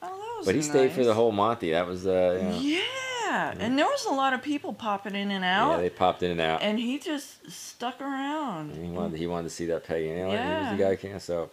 Oh, 0.00 0.06
that 0.06 0.36
was 0.38 0.46
but 0.46 0.54
he 0.54 0.62
stayed 0.62 0.92
for 0.92 1.02
the 1.02 1.12
whole 1.12 1.32
Monty. 1.32 1.72
That 1.72 1.84
was, 1.84 2.06
uh, 2.06 2.38
you 2.40 2.48
know, 2.48 2.58
Yeah, 2.60 2.80
and 3.28 3.78
there 3.78 3.86
was 3.86 4.04
a 4.06 4.12
lot 4.12 4.32
of 4.32 4.42
people 4.42 4.72
popping 4.72 5.14
in 5.14 5.30
and 5.30 5.44
out, 5.44 5.72
yeah, 5.72 5.76
they 5.78 5.90
popped 5.90 6.22
in 6.22 6.30
and 6.32 6.40
out. 6.40 6.62
and 6.62 6.78
he 6.78 6.98
just 6.98 7.50
stuck 7.50 8.00
around. 8.00 8.72
And 8.72 8.84
he 8.84 8.90
wanted 8.90 9.18
he 9.18 9.26
wanted 9.26 9.44
to 9.44 9.54
see 9.54 9.66
that 9.66 9.84
Peggy. 9.84 10.10
Know, 10.10 10.32
Yeah. 10.32 10.58
he 10.58 10.70
was 10.70 10.78
the 10.78 10.84
guy 10.84 10.90
who 10.94 10.96
can 11.08 11.20
so. 11.20 11.50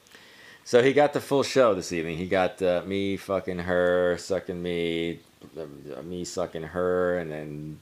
So 0.64 0.82
he 0.82 0.94
got 0.94 1.14
the 1.14 1.22
full 1.22 1.44
show 1.44 1.76
this 1.76 1.94
evening. 1.94 2.18
He 2.18 2.28
got 2.28 2.60
uh, 2.60 2.82
me 2.86 3.18
fucking 3.18 3.60
her, 3.60 4.18
sucking 4.18 4.60
me, 4.60 5.20
uh, 5.56 6.02
me 6.02 6.26
sucking 6.26 6.64
her, 6.64 7.20
and 7.20 7.32
then 7.32 7.80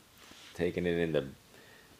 taking 0.54 0.86
it 0.86 0.98
into 0.98 1.24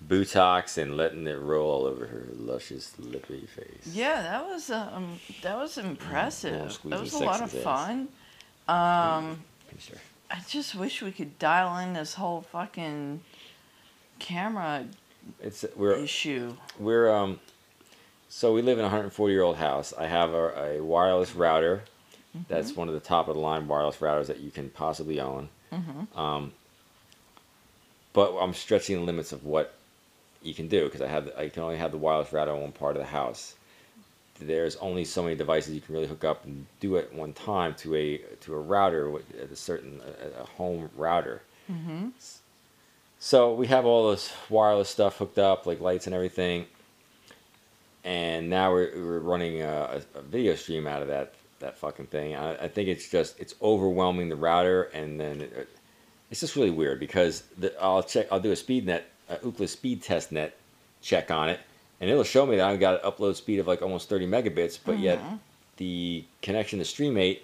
Botox 0.06 0.78
and 0.78 0.98
letting 0.98 1.26
it 1.26 1.40
roll 1.40 1.72
all 1.72 1.86
over 1.86 2.06
her 2.08 2.28
luscious 2.36 2.94
lippy 3.00 3.46
face. 3.56 3.94
Yeah, 3.94 4.22
that 4.22 4.46
was 4.46 4.70
um, 4.70 5.20
that 5.42 5.58
was 5.58 5.78
impressive. 5.78 6.78
That 6.84 7.00
was 7.00 7.14
a 7.14 7.20
lot 7.20 7.42
of 7.42 7.52
fun. 7.52 8.10
Um, 8.68 9.42
her. 9.90 9.98
I 10.34 10.40
just 10.48 10.74
wish 10.74 11.02
we 11.04 11.12
could 11.12 11.38
dial 11.38 11.78
in 11.78 11.94
this 11.94 12.16
whole 12.16 12.42
fucking 12.42 13.22
camera 14.18 14.86
It's 15.40 15.64
we're 15.76 15.94
issue. 15.94 16.56
we're 16.80 17.14
um. 17.14 17.40
So 18.30 18.52
we 18.52 18.64
live 18.64 18.80
in 18.80 18.84
a 18.84 18.88
140 18.88 19.32
year 19.32 19.44
old 19.44 19.58
house. 19.58 19.94
I 19.96 20.08
have 20.08 20.34
a, 20.34 20.78
a 20.78 20.84
wireless 20.84 21.36
router. 21.36 21.84
That's 22.48 22.76
one 22.76 22.88
of 22.88 22.96
the 22.96 23.00
top 23.00 23.28
of 23.28 23.36
the 23.36 23.42
line 23.42 23.68
wireless 23.68 23.98
routers 23.98 24.26
that 24.26 24.40
you 24.40 24.50
can 24.50 24.70
possibly 24.70 25.20
own. 25.20 25.50
Mm-hmm. 25.72 26.20
Um, 26.20 26.52
but 28.12 28.36
I'm 28.40 28.56
stretching 28.56 28.96
the 28.96 29.04
limits 29.04 29.32
of 29.32 29.46
what 29.46 29.76
you 30.42 30.56
can 30.56 30.68
do 30.68 30.86
because 30.86 31.02
I 31.02 31.08
have 31.08 31.32
I 31.38 31.50
can 31.50 31.62
only 31.62 31.78
have 31.78 31.92
the 31.92 31.98
wireless 32.00 32.34
router 32.34 32.52
on 32.52 32.62
one 32.62 32.72
part 32.72 32.96
of 32.96 33.04
the 33.04 33.08
house. 33.08 33.54
There's 34.48 34.76
only 34.78 35.06
so 35.06 35.24
many 35.24 35.36
devices 35.36 35.74
you 35.74 35.82
can 35.82 35.94
really 35.94 36.08
hook 36.08 36.24
up 36.24 36.46
and 36.46 36.66
do 36.80 36.98
at 36.98 37.14
one 37.14 37.34
time 37.34 37.76
to 37.76 37.96
a 37.96 38.18
to 38.42 38.54
a 38.54 38.60
router 38.60 39.10
with 39.10 39.24
a 39.52 39.56
certain 39.56 40.02
a, 40.22 40.42
a 40.42 40.46
home 40.46 40.90
router. 40.96 41.42
Mm-hmm. 41.72 42.10
So 43.20 43.54
we 43.54 43.68
have 43.68 43.86
all 43.86 44.12
this 44.12 44.34
wireless 44.50 44.90
stuff 44.90 45.18
hooked 45.18 45.40
up, 45.40 45.66
like 45.66 45.80
lights 45.80 46.08
and 46.08 46.14
everything. 46.14 46.66
And 48.04 48.50
now 48.50 48.74
we're, 48.74 48.92
we're 48.96 49.20
running 49.20 49.62
a, 49.62 50.02
a 50.14 50.22
video 50.22 50.56
stream 50.56 50.88
out 50.88 51.02
of 51.02 51.08
that 51.08 51.34
that 51.60 51.78
fucking 51.78 52.08
thing. 52.08 52.36
I, 52.36 52.66
I 52.66 52.68
think 52.68 52.90
it's 52.90 53.10
just 53.10 53.40
it's 53.40 53.56
overwhelming 53.62 54.30
the 54.30 54.36
router, 54.36 54.84
and 54.94 55.20
then 55.20 55.42
it, 55.42 55.70
it's 56.30 56.42
just 56.42 56.56
really 56.56 56.70
weird 56.70 57.00
because 57.00 57.44
the, 57.58 57.74
I'll 57.82 58.04
check 58.04 58.28
I'll 58.32 58.40
do 58.40 58.52
a 58.52 58.56
speed 58.56 58.86
net 58.86 59.10
a 59.30 59.38
Ookla 59.38 59.70
speed 59.70 60.04
test 60.04 60.32
net 60.32 60.58
check 61.02 61.32
on 61.32 61.50
it, 61.50 61.60
and 62.02 62.10
it'll 62.10 62.24
show 62.24 62.46
me 62.46 62.58
that 62.58 62.68
I've 62.70 62.80
got 62.80 63.04
an 63.04 63.10
upload 63.12 63.36
speed 63.36 63.60
of 63.60 63.68
like 63.68 63.82
almost 63.82 64.10
30 64.10 64.28
megabits, 64.28 64.78
but 64.84 65.00
yet 65.00 65.20
Mhm. 65.20 65.40
the 65.78 66.24
connection 66.42 66.80
to 66.80 66.86
Streamate 66.86 67.40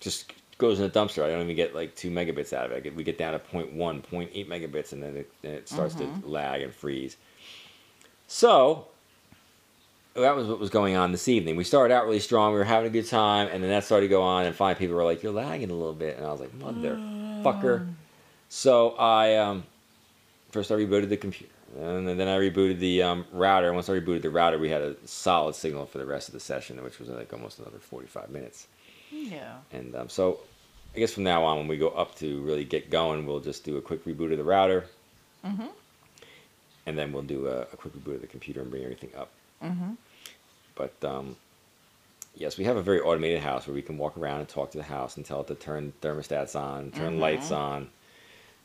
just 0.00 0.32
goes 0.58 0.78
in 0.78 0.88
the 0.88 0.90
dumpster. 0.98 1.24
I 1.24 1.28
don't 1.28 1.42
even 1.42 1.56
get 1.56 1.74
like 1.74 1.94
two 1.96 2.10
megabits 2.10 2.52
out 2.52 2.66
of 2.66 2.72
it. 2.72 2.94
We 2.94 3.02
get 3.04 3.18
down 3.18 3.32
to 3.32 3.38
0.1, 3.38 4.02
0.8 4.02 4.46
megabits, 4.48 4.92
and 4.92 5.02
then 5.02 5.16
it, 5.16 5.30
it 5.42 5.68
starts 5.68 5.94
to 5.96 6.04
lag 6.24 6.62
and 6.62 6.72
freeze. 6.74 7.16
So 8.28 8.86
that 10.14 10.36
was 10.36 10.46
what 10.46 10.58
was 10.58 10.70
going 10.70 10.94
on 10.96 11.10
this 11.12 11.26
evening. 11.28 11.56
We 11.56 11.64
started 11.64 11.92
out 11.94 12.04
really 12.04 12.20
strong. 12.20 12.52
We 12.52 12.58
were 12.58 12.64
having 12.64 12.86
a 12.88 12.92
good 12.92 13.08
time, 13.08 13.48
and 13.50 13.62
then 13.62 13.70
that 13.70 13.84
started 13.84 14.06
to 14.06 14.10
go 14.10 14.22
on, 14.22 14.44
and 14.46 14.54
finally 14.54 14.78
people 14.78 14.94
were 14.96 15.04
like, 15.04 15.22
"You're 15.22 15.32
lagging 15.32 15.70
a 15.70 15.74
little 15.74 15.92
bit," 15.94 16.16
and 16.16 16.26
I 16.26 16.30
was 16.32 16.40
like, 16.40 16.52
"Motherfucker!" 16.58 17.86
So 18.48 18.90
I 18.98 19.36
um, 19.36 19.64
first 20.50 20.70
I 20.70 20.74
rebooted 20.74 21.08
the 21.08 21.16
computer, 21.16 21.51
and 21.78 22.06
then 22.08 22.28
I 22.28 22.38
rebooted 22.38 22.78
the 22.78 23.02
um, 23.02 23.24
router. 23.32 23.72
Once 23.72 23.88
I 23.88 23.92
rebooted 23.98 24.22
the 24.22 24.30
router, 24.30 24.58
we 24.58 24.68
had 24.70 24.82
a 24.82 24.96
solid 25.06 25.54
signal 25.54 25.86
for 25.86 25.98
the 25.98 26.06
rest 26.06 26.28
of 26.28 26.34
the 26.34 26.40
session, 26.40 26.82
which 26.82 26.98
was 26.98 27.08
like 27.08 27.32
almost 27.32 27.58
another 27.58 27.78
45 27.78 28.30
minutes. 28.30 28.66
Yeah. 29.10 29.56
And 29.72 29.94
um, 29.94 30.08
so, 30.08 30.40
I 30.94 30.98
guess 30.98 31.12
from 31.12 31.24
now 31.24 31.44
on, 31.44 31.58
when 31.58 31.68
we 31.68 31.78
go 31.78 31.88
up 31.88 32.14
to 32.16 32.40
really 32.42 32.64
get 32.64 32.90
going, 32.90 33.26
we'll 33.26 33.40
just 33.40 33.64
do 33.64 33.76
a 33.78 33.80
quick 33.82 34.04
reboot 34.04 34.32
of 34.32 34.38
the 34.38 34.44
router, 34.44 34.84
Mm-hmm. 35.44 35.66
and 36.86 36.96
then 36.98 37.12
we'll 37.12 37.22
do 37.22 37.48
a, 37.48 37.62
a 37.62 37.76
quick 37.76 37.94
reboot 37.94 38.14
of 38.16 38.20
the 38.20 38.26
computer 38.26 38.60
and 38.60 38.70
bring 38.70 38.84
everything 38.84 39.10
up. 39.16 39.30
Mm-hmm. 39.62 39.92
But 40.74 40.94
um, 41.04 41.36
yes, 42.36 42.56
we 42.58 42.64
have 42.64 42.76
a 42.76 42.82
very 42.82 43.00
automated 43.00 43.40
house 43.42 43.66
where 43.66 43.74
we 43.74 43.82
can 43.82 43.98
walk 43.98 44.16
around 44.16 44.40
and 44.40 44.48
talk 44.48 44.70
to 44.72 44.78
the 44.78 44.84
house 44.84 45.16
and 45.16 45.24
tell 45.26 45.40
it 45.40 45.48
to 45.48 45.54
turn 45.54 45.92
thermostats 46.02 46.54
on, 46.58 46.90
turn 46.92 47.16
Mhm. 47.16 47.20
lights 47.20 47.50
on, 47.50 47.88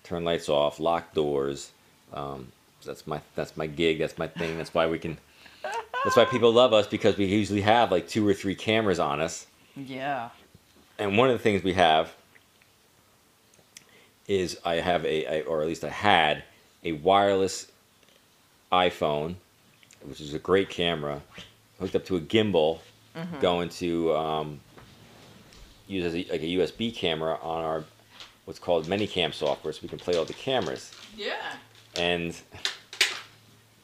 turn 0.03 0.23
lights 0.23 0.49
off, 0.49 0.79
lock 0.79 1.13
doors. 1.13 1.71
Um, 2.13 2.51
that's 2.87 3.05
my 3.05 3.21
that's 3.35 3.55
my 3.55 3.67
gig. 3.67 3.99
That's 3.99 4.17
my 4.17 4.27
thing. 4.27 4.57
That's 4.57 4.73
why 4.73 4.87
we 4.87 4.97
can. 4.99 5.17
That's 6.03 6.15
why 6.15 6.25
people 6.25 6.51
love 6.51 6.73
us 6.73 6.87
because 6.87 7.17
we 7.17 7.25
usually 7.25 7.61
have 7.61 7.91
like 7.91 8.07
two 8.07 8.27
or 8.27 8.33
three 8.33 8.55
cameras 8.55 8.99
on 8.99 9.19
us. 9.21 9.45
Yeah. 9.75 10.29
And 10.97 11.17
one 11.17 11.29
of 11.29 11.37
the 11.37 11.43
things 11.43 11.63
we 11.63 11.73
have 11.73 12.13
is 14.27 14.57
I 14.65 14.75
have 14.75 15.05
a, 15.05 15.43
or 15.43 15.61
at 15.61 15.67
least 15.67 15.83
I 15.83 15.89
had 15.89 16.43
a 16.83 16.93
wireless 16.93 17.67
iPhone, 18.71 19.35
which 20.03 20.19
is 20.21 20.33
a 20.33 20.39
great 20.39 20.69
camera, 20.69 21.21
hooked 21.79 21.95
up 21.95 22.05
to 22.05 22.17
a 22.17 22.21
gimbal, 22.21 22.79
Mhm. 23.15 23.39
going 23.41 23.69
to 23.69 24.15
um, 24.15 24.59
use 25.87 26.05
as 26.05 26.13
a, 26.13 26.25
like 26.31 26.41
a 26.41 26.45
USB 26.57 26.93
camera 26.95 27.39
on 27.41 27.63
our 27.63 27.83
what's 28.45 28.59
called 28.59 28.85
ManyCam 28.85 29.33
software, 29.33 29.73
so 29.73 29.79
we 29.81 29.89
can 29.89 29.97
play 29.97 30.15
all 30.15 30.25
the 30.25 30.33
cameras. 30.33 30.91
Yeah. 31.15 31.35
And 31.95 32.35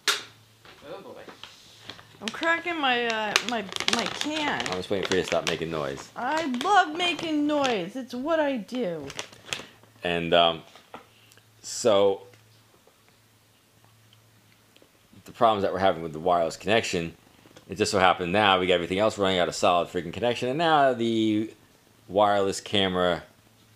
Oh 0.08 1.02
boy. 1.02 1.22
I'm 2.24 2.30
cracking 2.30 2.80
my 2.80 3.06
uh, 3.08 3.34
my 3.50 3.66
my 3.96 4.06
can. 4.06 4.66
I'm 4.68 4.78
just 4.78 4.90
waiting 4.90 5.06
for 5.06 5.16
you 5.16 5.22
to 5.22 5.28
stop 5.28 5.46
making 5.50 5.70
noise. 5.70 6.10
I 6.16 6.46
love 6.64 6.96
making 6.96 7.46
noise. 7.46 7.98
It's 7.98 8.14
what 8.14 8.40
I 8.40 8.56
do. 8.56 9.06
And 10.06 10.34
um, 10.34 10.62
so 11.62 12.22
the 15.26 15.34
problems 15.34 15.64
that 15.64 15.74
we're 15.74 15.80
having 15.80 16.02
with 16.02 16.14
the 16.14 16.20
wireless 16.20 16.56
connection, 16.56 17.14
it 17.68 17.76
just 17.76 17.92
so 17.92 18.00
happened 18.00 18.32
now 18.32 18.58
we 18.58 18.68
got 18.68 18.76
everything 18.76 19.00
else 19.00 19.18
running 19.18 19.40
out 19.40 19.50
of 19.50 19.56
solid 19.56 19.90
freaking 19.90 20.14
connection, 20.14 20.48
and 20.48 20.58
now 20.58 20.94
the 20.94 21.54
wireless 22.08 22.62
camera 22.62 23.22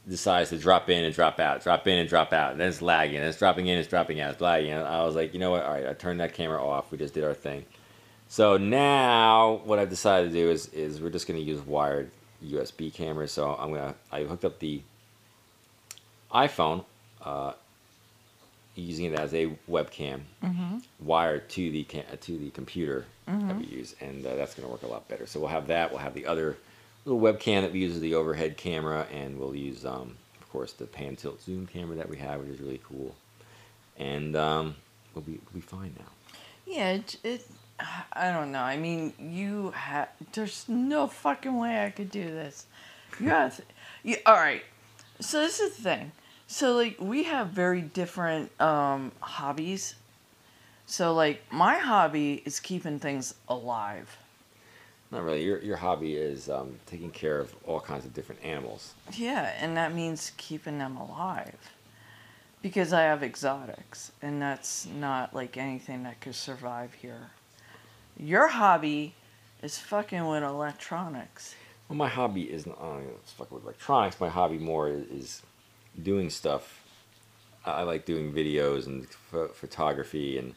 decides 0.08 0.52
to 0.52 0.58
drop 0.58 0.90
in 0.90 1.04
and 1.04 1.14
drop 1.14 1.42
out, 1.42 1.62
drop 1.64 1.86
in 1.86 2.00
and 2.00 2.08
drop 2.08 2.32
out, 2.32 2.54
and 2.54 2.62
then 2.62 2.70
it's 2.70 2.82
lagging, 2.82 3.18
and 3.18 3.26
it's 3.26 3.38
dropping 3.38 3.68
in, 3.68 3.78
it's 3.78 3.90
dropping 3.90 4.22
out, 4.22 4.32
it's 4.32 4.42
lagging. 4.42 4.72
And 4.72 4.88
I 4.88 5.04
was 5.04 5.16
like, 5.16 5.34
you 5.34 5.40
know 5.42 5.52
what? 5.52 5.64
All 5.64 5.74
right, 5.74 5.86
I 5.86 5.92
turned 5.92 6.22
that 6.22 6.34
camera 6.34 6.66
off. 6.66 6.94
We 6.94 6.98
just 6.98 7.14
did 7.14 7.26
our 7.26 7.34
thing. 7.34 7.66
So 8.30 8.58
now 8.58 9.62
what 9.64 9.80
I've 9.80 9.90
decided 9.90 10.32
to 10.32 10.34
do 10.34 10.50
is 10.50 10.68
is 10.74 11.00
we're 11.02 11.10
just 11.10 11.28
going 11.28 11.40
to 11.40 11.46
use 11.46 11.62
wired 11.62 12.12
USB 12.46 12.94
cameras. 12.94 13.32
So 13.32 13.56
I'm 13.58 13.70
gonna 13.74 13.96
I 14.12 14.24
hooked 14.24 14.46
up 14.46 14.60
the 14.60 14.82
iPhone 16.34 16.84
uh, 17.24 17.54
using 18.76 19.06
it 19.06 19.20
as 19.20 19.34
a 19.34 19.48
webcam 19.70 20.22
Mm-hmm. 20.44 20.78
wired 21.00 21.50
to 21.50 21.72
the 21.72 21.84
to 21.84 22.38
the 22.38 22.50
computer 22.52 23.06
that 23.26 23.58
we 23.58 23.66
use, 23.66 23.96
and 24.00 24.26
uh, 24.26 24.36
that's 24.36 24.54
going 24.56 24.66
to 24.66 24.72
work 24.72 24.84
a 24.84 24.88
lot 24.88 25.08
better. 25.10 25.26
So 25.26 25.40
we'll 25.40 25.50
have 25.50 25.68
that. 25.68 25.92
We'll 25.92 26.00
have 26.00 26.14
the 26.14 26.26
other 26.28 26.58
little 27.06 27.20
webcam 27.22 27.62
that 27.62 27.74
we 27.74 27.80
use 27.80 27.96
as 27.96 28.02
the 28.02 28.16
overhead 28.16 28.56
camera, 28.58 29.06
and 29.12 29.38
we'll 29.40 29.56
use, 29.56 29.86
um, 29.86 30.16
of 30.40 30.50
course, 30.50 30.72
the 30.74 30.86
pan 30.86 31.16
tilt 31.18 31.42
zoom 31.42 31.66
camera 31.68 31.96
that 31.98 32.08
we 32.10 32.18
have, 32.18 32.40
which 32.42 32.50
is 32.50 32.60
really 32.62 32.80
cool. 32.88 33.16
And 33.98 34.36
um, 34.38 34.76
we'll 35.14 35.24
be 35.24 35.34
we'll 35.34 35.56
be 35.56 35.62
fine 35.62 35.94
now. 35.98 36.12
Yeah, 36.66 36.92
it, 36.92 37.18
it. 37.24 37.48
I 37.80 38.32
don't 38.32 38.52
know. 38.52 38.62
I 38.62 38.78
mean, 38.78 39.14
you 39.20 39.72
have. 39.72 40.10
There's 40.34 40.66
no 40.68 41.08
fucking 41.08 41.58
way 41.58 41.86
I 41.86 41.92
could 41.92 42.10
do 42.10 42.24
this. 42.24 42.66
You 43.20 43.30
have. 43.30 43.62
You, 44.04 44.18
all 44.26 44.36
right. 44.36 44.64
So 45.20 45.42
this 45.42 45.60
is 45.60 45.76
the 45.78 45.84
thing. 45.84 46.12
So 46.48 46.76
like 46.76 46.98
we 47.00 47.24
have 47.24 47.50
very 47.50 47.82
different 47.82 48.50
um, 48.62 49.12
hobbies. 49.20 49.96
So 50.86 51.14
like 51.14 51.42
my 51.52 51.78
hobby 51.78 52.42
is 52.46 52.60
keeping 52.60 53.00
things 53.00 53.36
alive. 53.50 54.18
Not 55.12 55.24
really. 55.24 55.44
Your 55.44 55.60
your 55.62 55.78
hobby 55.78 56.16
is 56.16 56.50
um, 56.50 56.76
taking 56.86 57.12
care 57.12 57.40
of 57.40 57.54
all 57.66 57.80
kinds 57.80 58.06
of 58.06 58.14
different 58.14 58.44
animals. 58.44 58.94
Yeah, 59.14 59.54
and 59.60 59.78
that 59.78 59.94
means 59.94 60.32
keeping 60.38 60.78
them 60.80 60.98
alive. 60.98 61.72
Because 62.62 62.92
I 62.92 63.02
have 63.02 63.22
exotics, 63.22 64.12
and 64.22 64.42
that's 64.42 64.88
not 64.88 65.34
like 65.34 65.58
anything 65.58 66.04
that 66.04 66.20
could 66.22 66.36
survive 66.36 66.94
here. 66.96 67.30
Your 68.20 68.48
hobby 68.48 69.14
is 69.62 69.78
fucking 69.78 70.26
with 70.28 70.44
electronics. 70.44 71.56
Well, 71.88 71.98
my 71.98 72.10
hobby 72.10 72.52
isn't 72.52 72.76
it's 73.22 73.32
fucking 73.34 73.56
with 73.56 73.64
electronics. 73.64 74.20
My 74.20 74.30
hobby 74.30 74.58
more 74.58 74.90
is, 74.90 75.08
is 75.08 75.42
doing 76.02 76.30
stuff. 76.30 76.84
I 77.66 77.84
like 77.84 78.06
doing 78.06 78.32
videos 78.34 78.88
and 78.88 79.08
ph- 79.32 79.52
photography 79.54 80.38
and 80.38 80.56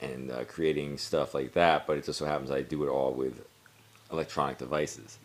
and 0.00 0.30
uh, 0.30 0.44
creating 0.44 0.98
stuff 0.98 1.34
like 1.34 1.54
that. 1.54 1.86
But 1.86 1.98
it 1.98 2.04
just 2.04 2.18
so 2.18 2.26
happens 2.26 2.50
I 2.50 2.62
do 2.62 2.84
it 2.84 2.88
all 2.88 3.12
with 3.12 3.44
electronic 4.12 4.58
devices. 4.58 5.18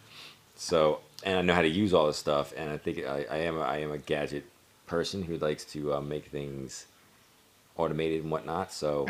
So 0.56 1.00
and 1.24 1.38
I 1.38 1.42
know 1.42 1.54
how 1.54 1.62
to 1.62 1.68
use 1.68 1.94
all 1.94 2.08
this 2.08 2.18
stuff. 2.18 2.54
And 2.56 2.70
I 2.70 2.78
think 2.78 3.06
I, 3.06 3.26
I 3.30 3.38
am 3.38 3.58
a, 3.58 3.62
I 3.62 3.78
am 3.78 3.92
a 3.92 3.98
gadget 3.98 4.46
person 4.88 5.24
who 5.24 5.38
likes 5.38 5.66
to 5.66 5.96
uh, 5.96 6.02
make 6.02 6.28
things 6.28 6.86
automated 7.78 8.22
and 8.22 8.32
whatnot. 8.32 8.72
So 8.72 9.08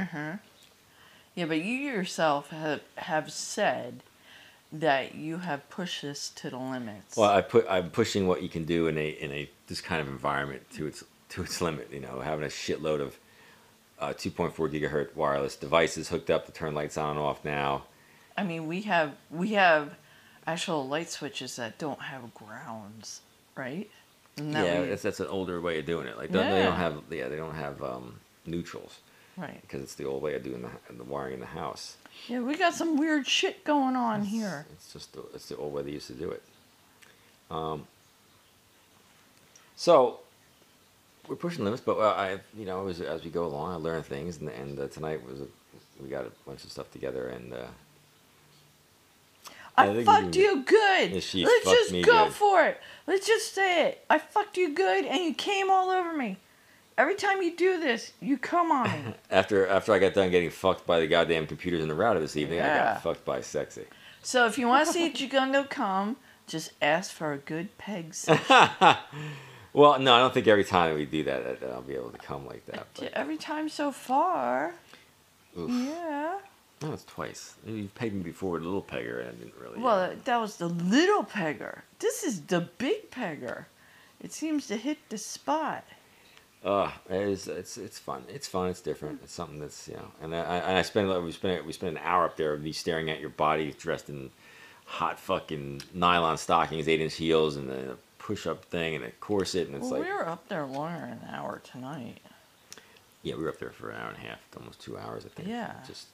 Yeah, 1.36 1.46
but 1.46 1.62
you 1.62 1.76
yourself 1.78 2.50
have 2.50 2.82
have 2.96 3.32
said 3.32 4.04
that 4.72 5.16
you 5.16 5.38
have 5.40 5.70
pushed 5.70 6.02
this 6.02 6.30
to 6.30 6.50
the 6.50 6.58
limits. 6.58 7.18
Well, 7.18 7.30
I 7.30 7.42
put 7.42 7.66
I'm 7.70 7.90
pushing 7.90 8.28
what 8.28 8.42
you 8.44 8.50
can 8.50 8.66
do 8.66 8.88
in 8.88 8.98
a 8.98 9.10
in 9.10 9.32
a 9.32 9.50
this 9.68 9.82
kind 9.82 10.02
of 10.02 10.08
environment 10.08 10.70
to 10.74 10.86
its 10.88 11.04
to 11.30 11.44
its 11.44 11.62
limit. 11.62 11.90
You 11.92 12.02
know, 12.02 12.20
having 12.22 12.46
a 12.46 12.50
shitload 12.50 13.02
of 13.02 13.18
uh, 14.00 14.14
2.4 14.14 14.54
gigahertz 14.54 15.16
wireless 15.16 15.56
devices 15.56 16.10
hooked 16.10 16.30
up 16.30 16.46
to 16.46 16.52
turn 16.52 16.74
lights 16.74 16.98
on 16.98 17.12
and 17.12 17.20
off 17.20 17.44
now. 17.46 17.84
I 18.38 18.44
mean, 18.44 18.68
we 18.68 18.82
have 18.82 19.14
we 19.32 19.50
have 19.54 19.96
actual 20.46 20.88
light 20.88 21.10
switches 21.10 21.56
that 21.56 21.78
don't 21.78 22.02
have 22.02 22.34
grounds, 22.34 23.22
right? 23.56 23.90
That 24.36 24.66
yeah, 24.66 24.86
that's, 24.86 25.04
that's 25.04 25.20
an 25.20 25.28
older 25.28 25.62
way 25.62 25.80
of 25.80 25.86
doing 25.86 26.08
it. 26.08 26.18
Like 26.18 26.32
they, 26.32 26.40
they 26.40 26.50
Yeah. 26.60 26.66
don't 26.66 26.78
have 26.78 27.02
yeah 27.12 27.28
they 27.28 27.38
don't 27.38 27.56
have 27.56 27.82
um, 27.84 28.20
neutrals 28.46 29.00
right. 29.38 29.62
because 29.62 29.82
it's 29.82 29.96
the 29.96 30.06
old 30.06 30.22
way 30.22 30.36
of 30.36 30.44
doing 30.44 30.62
the, 30.62 30.94
the 30.94 31.04
wiring 31.04 31.36
in 31.36 31.40
the 31.40 31.46
house. 31.46 31.98
Yeah, 32.28 32.40
we 32.42 32.56
got 32.56 32.74
some 32.74 32.98
weird 32.98 33.26
shit 33.28 33.64
going 33.64 33.96
on 33.96 34.24
here. 34.24 34.66
It's 34.74 34.94
just 34.94 35.14
the, 35.14 35.24
it's 35.34 35.48
the 35.50 35.58
old 35.58 35.74
way 35.74 35.82
they 35.84 35.92
used 35.92 36.08
to 36.08 36.14
do 36.14 36.30
it. 36.32 36.44
Um, 37.52 37.88
so 39.76 40.20
we're 41.28 41.36
pushing 41.36 41.64
limits, 41.64 41.82
but 41.86 41.98
uh, 41.98 42.14
I, 42.18 42.40
you 42.58 42.66
know, 42.66 42.88
as, 42.88 43.02
as 43.02 43.24
we 43.24 43.30
go 43.30 43.46
along, 43.46 43.72
I 43.72 43.76
learn 43.76 44.04
things, 44.04 44.38
and, 44.38 44.50
and 44.50 44.80
uh, 44.80 44.88
tonight 44.88 45.26
was 45.28 45.42
a, 45.42 45.48
we 46.02 46.10
got 46.10 46.26
a 46.26 46.32
bunch 46.46 46.64
of 46.64 46.72
stuff 46.72 46.92
together, 46.92 47.28
and 47.30 47.54
uh, 47.54 47.58
I 49.78 49.90
I 49.90 50.04
fucked 50.04 50.36
you- 50.36 50.44
you 50.44 50.64
good. 50.64 51.12
Let's 51.14 51.32
just 51.32 51.92
me 51.92 52.04
go 52.04 52.26
good. 52.26 52.34
for 52.34 52.64
it. 52.66 52.80
Let's 53.08 53.26
just 53.28 53.54
say 53.54 53.88
it. 53.88 54.06
I 54.10 54.20
fucked 54.20 54.58
you 54.58 54.74
good, 54.74 55.06
and 55.06 55.24
you 55.24 55.34
came 55.34 55.70
all 55.72 55.90
over 55.90 56.14
me. 56.16 56.38
Every 56.98 57.16
time 57.16 57.42
you 57.42 57.56
do 57.56 57.80
this, 57.80 58.14
you 58.22 58.38
come 58.38 58.72
on 58.72 58.90
me. 58.92 59.14
after 59.32 59.68
after 59.68 59.94
I 59.94 60.00
got 60.00 60.14
done 60.14 60.30
getting 60.32 60.50
fucked 60.52 60.86
by 60.86 61.00
the 61.00 61.08
goddamn 61.08 61.48
computers 61.48 61.82
in 61.82 61.88
the 61.88 61.96
router 61.96 62.20
this 62.20 62.36
evening, 62.38 62.60
I 62.62 62.68
got 62.78 63.04
fucked 63.04 63.26
by 63.26 63.42
sexy. 63.42 63.86
so 64.22 64.46
if 64.46 64.58
you 64.58 64.68
want 64.68 64.86
to 64.88 64.94
see 64.94 65.10
Jagundo 65.14 65.68
come, 65.70 66.18
just 66.48 66.72
ask 66.82 67.12
for 67.12 67.34
a 67.34 67.38
good 67.38 67.76
peg. 67.78 68.14
Well, 69.76 69.98
no, 69.98 70.14
I 70.14 70.20
don't 70.20 70.32
think 70.32 70.48
every 70.48 70.64
time 70.66 70.94
we 70.94 71.06
do 71.06 71.24
that, 71.24 71.60
that 71.62 71.72
I'll 71.72 71.82
be 71.82 71.96
able 71.96 72.12
to 72.12 72.18
come 72.20 72.46
like 72.46 72.64
that. 72.68 72.86
But, 72.94 73.12
Every 73.14 73.38
time 73.38 73.70
so 73.70 73.92
far. 73.92 74.76
oof. 75.58 75.72
Yeah. 75.72 76.38
That 76.80 76.92
was 76.92 77.04
twice. 77.06 77.56
You've 77.66 77.96
pegged 77.96 78.14
me 78.14 78.22
before 78.22 78.52
with 78.52 78.62
a 78.62 78.66
little 78.66 78.84
pegger, 78.84 79.22
and 79.22 79.30
I 79.30 79.32
didn't 79.32 79.56
really. 79.60 79.78
uh, 79.78 79.82
Well, 79.82 80.14
that 80.26 80.38
was 80.38 80.58
the 80.58 80.68
little 80.68 81.24
pegger. 81.24 81.82
This 81.98 82.24
is 82.24 82.42
the 82.42 82.70
big 82.78 83.10
pegger. 83.10 83.66
It 84.22 84.32
seems 84.32 84.68
to 84.68 84.78
hit 84.78 85.00
the 85.10 85.18
spot. 85.18 85.84
Uh, 86.64 86.90
it's, 87.10 87.48
it's 87.48 87.78
it's 87.78 88.00
fun. 88.00 88.24
It's 88.30 88.48
fun. 88.48 88.70
It's 88.70 88.80
different. 88.82 89.20
It's 89.24 89.34
something 89.34 89.60
that's 89.60 89.88
you 89.88 89.96
know. 89.96 90.08
And 90.22 90.34
I 90.36 90.40
I, 90.40 90.58
and 90.60 90.78
I 90.78 90.82
spent 90.82 91.10
like, 91.10 91.22
we 91.22 91.32
spent 91.32 91.66
we 91.66 91.74
spent 91.74 91.98
an 91.98 92.04
hour 92.04 92.24
up 92.26 92.38
there 92.38 92.54
of 92.54 92.62
me 92.62 92.72
staring 92.72 93.10
at 93.10 93.20
your 93.20 93.30
body 93.32 93.74
dressed 93.78 94.10
in 94.10 94.30
hot 94.86 95.20
fucking 95.20 95.82
nylon 95.94 96.38
stockings, 96.38 96.88
eight 96.88 97.02
inch 97.02 97.16
heels, 97.16 97.58
and 97.58 97.70
a 97.70 97.98
push 98.18 98.48
up 98.48 98.64
thing 98.66 98.96
and 98.96 99.04
a 99.04 99.12
corset, 99.20 99.68
and 99.68 99.76
it's 99.76 99.84
well, 99.90 100.00
like 100.00 100.08
we 100.10 100.14
were 100.16 100.28
up 100.28 100.48
there 100.48 100.66
longer 100.66 101.00
than 101.02 101.20
an 101.28 101.36
hour 101.36 101.62
tonight. 101.66 102.20
yeah, 103.24 103.36
we 103.36 103.44
were 103.44 103.50
up 103.50 103.60
there 103.60 103.72
for 103.72 103.90
an 103.90 103.98
hour 104.00 104.10
and 104.10 104.18
a 104.18 104.28
half, 104.30 104.40
almost 104.58 104.80
two 104.80 104.98
hours, 104.98 105.26
I 105.26 105.30
think. 105.30 105.50
Yeah. 105.50 105.74
Just 105.86 106.08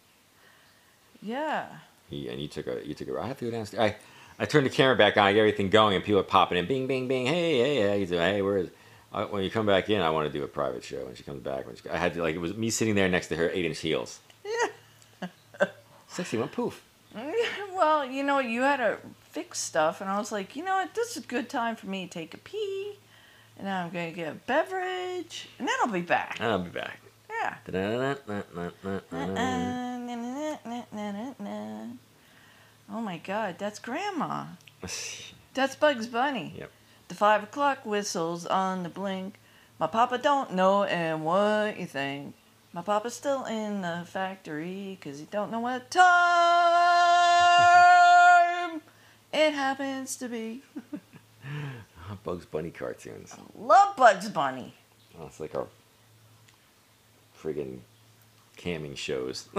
Yeah. 1.21 1.67
you, 2.09 2.31
and 2.31 2.41
you 2.41 2.47
took 2.47 2.65
a 2.65 2.81
you 2.85 2.95
took 2.95 3.07
a. 3.09 3.19
I 3.19 3.27
have 3.27 3.37
to 3.39 3.45
go 3.45 3.51
downstairs. 3.51 3.93
I 4.39 4.41
I 4.41 4.45
turned 4.45 4.65
the 4.65 4.71
camera 4.71 4.95
back 4.95 5.17
on, 5.17 5.27
I 5.27 5.33
get 5.33 5.39
everything 5.39 5.69
going, 5.69 5.95
and 5.95 6.03
people 6.03 6.21
are 6.21 6.23
popping 6.23 6.57
in, 6.57 6.65
bing, 6.65 6.87
bing, 6.87 7.07
bing. 7.07 7.27
Hey, 7.27 7.57
hey, 7.59 8.05
doing? 8.05 8.19
Hey, 8.21 8.41
where 8.41 8.57
is? 8.57 8.69
Uh, 9.11 9.25
when 9.25 9.43
you 9.43 9.49
come 9.49 9.65
back 9.65 9.89
in, 9.89 10.01
I 10.01 10.09
want 10.11 10.31
to 10.31 10.37
do 10.37 10.43
a 10.43 10.47
private 10.47 10.83
show. 10.83 11.05
When 11.05 11.15
she 11.15 11.23
comes 11.23 11.41
back, 11.41 11.65
when 11.65 11.75
she, 11.75 11.89
I 11.89 11.97
had 11.97 12.13
to 12.13 12.21
like 12.21 12.35
it 12.35 12.39
was 12.39 12.55
me 12.55 12.69
sitting 12.69 12.95
there 12.95 13.09
next 13.09 13.27
to 13.27 13.35
her 13.35 13.49
eight 13.49 13.65
inch 13.65 13.79
heels. 13.79 14.19
Yeah. 14.45 15.27
Sexy 16.07 16.37
went 16.37 16.51
poof. 16.51 16.83
Well, 17.79 18.05
you 18.05 18.23
know, 18.23 18.39
you 18.39 18.63
had 18.63 18.77
to 18.77 18.97
fix 19.29 19.57
stuff, 19.57 20.01
and 20.01 20.09
I 20.09 20.17
was 20.17 20.33
like, 20.33 20.57
you 20.57 20.65
know 20.65 20.75
what, 20.75 20.93
this 20.95 21.11
is 21.11 21.23
a 21.23 21.27
good 21.27 21.47
time 21.47 21.77
for 21.77 21.87
me 21.87 22.05
to 22.05 22.11
take 22.11 22.33
a 22.33 22.37
pee, 22.37 22.99
and 23.57 23.65
then 23.65 23.73
I'm 23.73 23.89
gonna 23.89 24.11
get 24.11 24.33
a 24.33 24.35
beverage, 24.35 25.47
and 25.57 25.65
then 25.65 25.75
I'll 25.81 25.87
be 25.91 26.01
back. 26.01 26.35
And 26.41 26.51
I'll 26.51 26.59
be 26.59 26.69
back. 26.69 26.99
Yeah. 27.29 27.55
Oh 32.91 32.99
my 32.99 33.17
God, 33.19 33.55
that's 33.57 33.79
Grandma. 33.79 34.45
That's 35.53 35.75
Bugs 35.75 36.07
Bunny. 36.07 36.53
Yep. 36.57 36.71
The 37.09 37.15
five 37.15 37.43
o'clock 37.43 37.85
whistles 37.85 38.45
on 38.45 38.83
the 38.83 38.89
blink. 38.89 39.39
My 39.79 39.87
papa 39.87 40.17
don't 40.17 40.53
know 40.53 40.83
and 40.83 41.23
what 41.25 41.77
you 41.79 41.85
think. 41.85 42.35
My 42.71 42.81
papa's 42.83 43.15
still 43.15 43.45
in 43.45 43.81
the 43.81 44.03
factory 44.05 44.97
'cause 45.01 45.17
he 45.19 45.25
don't 45.25 45.49
know 45.51 45.59
what 45.59 45.89
time 45.89 46.01
it 49.33 49.53
happens 49.53 50.15
to 50.17 50.29
be. 50.29 50.61
Bugs 52.23 52.45
Bunny 52.45 52.69
cartoons. 52.71 53.33
I 53.37 53.41
love 53.59 53.95
Bugs 53.95 54.29
Bunny. 54.29 54.73
Oh, 55.19 55.25
it's 55.27 55.39
like 55.39 55.55
our 55.55 55.67
friggin' 57.41 57.79
camming 58.57 58.95
shows. 58.97 59.47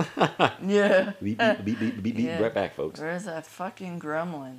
Yeah. 0.64 1.12
beep, 1.22 1.38
beep, 1.38 1.64
beep, 1.64 1.78
beep, 1.80 2.02
beep, 2.02 2.02
beep. 2.02 2.16
Yeah. 2.26 2.40
Right 2.42 2.54
back, 2.54 2.74
folks. 2.74 3.00
Where's 3.00 3.24
that 3.24 3.46
fucking 3.46 3.98
gremlin? 4.00 4.58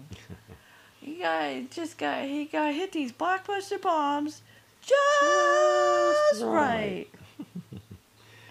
He 1.02 1.16
got 1.16 1.70
just 1.72 1.98
got 1.98 2.24
he 2.26 2.46
got 2.46 2.74
hit 2.74 2.92
these 2.92 3.12
blockbuster 3.12 3.82
bombs 3.82 4.42
just, 4.82 6.32
Just 6.32 6.44
right. 6.44 7.08
right. 7.40 7.82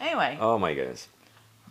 anyway, 0.01 0.39
Oh 0.41 0.59
my 0.59 0.75
goodness. 0.75 1.09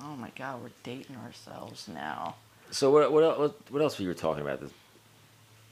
oh 0.04 0.16
my 0.16 0.32
god, 0.36 0.62
we're 0.62 0.70
dating 0.84 1.16
ourselves 1.18 1.88
now. 1.88 2.36
So 2.72 2.92
what 2.92 3.12
what 3.12 3.40
what, 3.40 3.72
what 3.72 3.82
else 3.82 3.98
were 4.00 4.06
you 4.06 4.14
talking 4.14 4.42
about 4.42 4.60
this, 4.62 4.72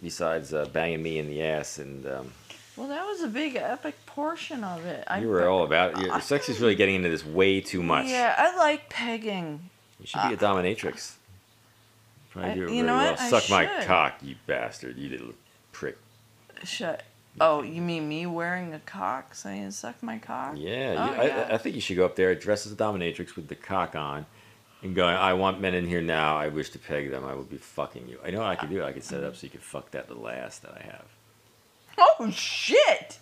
besides 0.01 0.53
uh, 0.53 0.65
banging 0.71 1.03
me 1.03 1.19
in 1.19 1.27
the 1.27 1.43
ass 1.43 1.79
and 1.79 2.05
um, 2.07 2.31
Well, 2.75 2.87
that 2.87 3.05
was 3.05 3.21
a 3.21 3.27
big 3.27 3.55
epic 3.55 3.95
portion 4.05 4.63
of 4.63 4.85
it. 4.85 5.03
I 5.07 5.19
you 5.19 5.27
were 5.27 5.47
all 5.49 5.63
about 5.63 5.99
your 5.99 6.19
sex 6.21 6.47
is 6.49 6.59
really 6.59 6.75
getting 6.75 6.95
into 6.95 7.09
this 7.09 7.25
way 7.25 7.59
too 7.61 7.83
much. 7.83 8.07
Yeah, 8.07 8.33
I 8.37 8.55
like 8.55 8.89
pegging. 8.89 9.69
You 9.99 10.07
should 10.07 10.21
be 10.29 10.33
a 10.33 10.37
dominatrix. 10.37 11.16
I- 12.45 12.53
do 12.55 12.71
you 12.73 12.83
know 12.83 12.95
well. 12.95 13.11
what? 13.11 13.19
Suck 13.19 13.49
my 13.49 13.83
cock, 13.85 14.15
you 14.21 14.35
bastard. 14.45 14.97
You 14.97 15.09
little 15.09 15.33
prick. 15.71 15.97
Shut. 16.63 17.03
Oh, 17.39 17.61
you 17.61 17.81
mean 17.81 18.09
me 18.09 18.25
wearing 18.25 18.73
a 18.73 18.79
cock 18.79 19.35
saying 19.35 19.69
"suck 19.71 20.01
my 20.01 20.17
cock"? 20.17 20.55
Yeah, 20.57 20.95
Oh, 20.97 21.13
you, 21.15 21.21
I, 21.21 21.25
yeah. 21.27 21.47
I 21.51 21.57
think 21.57 21.75
you 21.75 21.81
should 21.81 21.97
go 21.97 22.05
up 22.05 22.15
there, 22.15 22.33
dress 22.33 22.65
as 22.65 22.71
a 22.71 22.75
dominatrix 22.75 23.35
with 23.35 23.47
the 23.47 23.55
cock 23.55 23.95
on, 23.95 24.25
and 24.81 24.95
going, 24.95 25.15
I 25.15 25.33
want 25.33 25.61
men 25.61 25.75
in 25.75 25.85
here 25.85 26.01
now. 26.01 26.35
I 26.37 26.47
wish 26.47 26.71
to 26.71 26.79
peg 26.79 27.11
them. 27.11 27.23
I 27.25 27.35
will 27.35 27.43
be 27.43 27.57
fucking 27.57 28.07
you. 28.07 28.19
I 28.25 28.31
know 28.31 28.39
what 28.39 28.47
I 28.47 28.55
could 28.55 28.69
do. 28.69 28.81
it. 28.81 28.85
I 28.85 28.91
could 28.91 29.03
set 29.03 29.19
it 29.19 29.25
up 29.25 29.35
so 29.35 29.43
you 29.45 29.51
could 29.51 29.61
fuck 29.61 29.91
that 29.91 30.09
little 30.09 30.27
ass 30.27 30.57
that 30.59 30.71
I 30.71 30.83
have. 30.85 31.05
Oh 31.97 32.29
shit! 32.31 33.19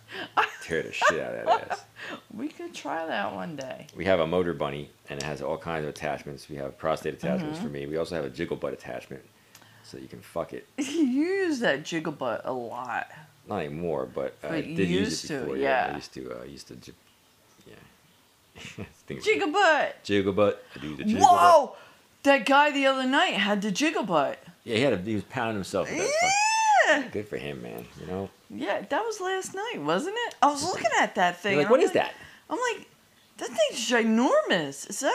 Tear 0.61 0.83
the 0.83 0.91
shit 0.91 1.19
out 1.21 1.33
of 1.35 1.45
that 1.45 1.71
ass. 1.71 1.83
we 2.33 2.47
could 2.49 2.73
try 2.73 3.05
that 3.05 3.33
one 3.33 3.55
day. 3.55 3.87
We 3.95 4.05
have 4.05 4.19
a 4.19 4.27
motor 4.27 4.53
bunny, 4.53 4.89
and 5.09 5.17
it 5.19 5.23
has 5.23 5.41
all 5.41 5.57
kinds 5.57 5.83
of 5.83 5.89
attachments. 5.89 6.49
We 6.49 6.55
have 6.57 6.77
prostate 6.77 7.13
attachments 7.13 7.57
Mm-hmm. 7.59 7.67
for 7.67 7.71
me. 7.73 7.85
We 7.85 7.97
also 7.97 8.15
have 8.15 8.25
a 8.25 8.29
jiggle 8.29 8.57
butt 8.57 8.73
attachment, 8.73 9.23
so 9.83 9.97
you 9.97 10.07
can 10.07 10.19
fuck 10.21 10.53
it. 10.53 10.67
you 10.77 10.85
use 11.05 11.59
that 11.59 11.83
jiggle 11.85 12.11
butt 12.13 12.41
a 12.45 12.51
lot. 12.53 13.07
Not 13.47 13.59
anymore, 13.59 14.07
but 14.13 14.35
I 14.43 14.47
But 14.49 14.65
you 14.67 14.75
did 14.75 14.89
use 14.89 15.09
used 15.09 15.25
it 15.25 15.27
to, 15.29 15.39
before. 15.41 15.57
yeah. 15.57 15.89
I 15.91 15.95
used 15.95 16.13
to. 16.15 16.31
Uh, 16.33 16.41
I 16.43 16.45
used 16.45 16.67
to. 16.67 16.77
Yeah. 17.67 18.85
Jiggle 19.21 19.51
butt. 19.51 20.03
Jiggle 20.03 20.33
butt. 20.33 20.63
I 20.75 20.79
do 20.79 20.95
the 20.95 21.03
jiggle 21.03 21.21
butt. 21.21 21.31
Whoa! 21.39 21.75
That 22.23 22.45
guy 22.45 22.71
the 22.71 22.87
other 22.87 23.05
night 23.05 23.33
had 23.35 23.61
the 23.61 23.71
jiggle 23.71 24.03
butt. 24.03 24.39
Yeah, 24.63 24.75
he 24.77 24.81
had 24.81 24.93
a, 24.93 24.97
he 24.97 25.13
was 25.15 25.23
pounding 25.25 25.55
himself. 25.55 25.89
With 25.89 25.99
that 25.99 26.07
fuck. 26.07 26.31
Yeah. 26.87 27.09
Good 27.11 27.27
for 27.27 27.37
him, 27.37 27.61
man. 27.61 27.85
You 28.01 28.07
know. 28.07 28.29
Yeah, 28.49 28.81
that 28.81 29.01
was 29.01 29.19
last 29.19 29.53
night, 29.53 29.81
wasn't 29.81 30.15
it? 30.27 30.35
I 30.41 30.47
was 30.47 30.63
looking 30.63 30.91
at 30.99 31.15
that 31.15 31.41
thing. 31.41 31.53
You're 31.53 31.63
like, 31.63 31.71
what 31.71 31.79
I'm 31.79 31.85
is 31.85 31.91
that? 31.93 32.13
I'm 32.49 32.59
like, 32.73 32.87
that 33.37 33.49
thing's 33.49 33.89
ginormous. 33.89 34.89
It's 34.89 34.99
so, 34.99 35.11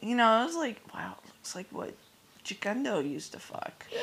you 0.00 0.16
know, 0.16 0.26
I 0.26 0.44
was 0.44 0.54
like, 0.56 0.80
wow, 0.94 1.16
looks 1.26 1.54
like 1.54 1.66
what 1.70 1.94
Jagundo 2.44 3.00
used 3.00 3.32
to 3.32 3.38
fuck. 3.38 3.86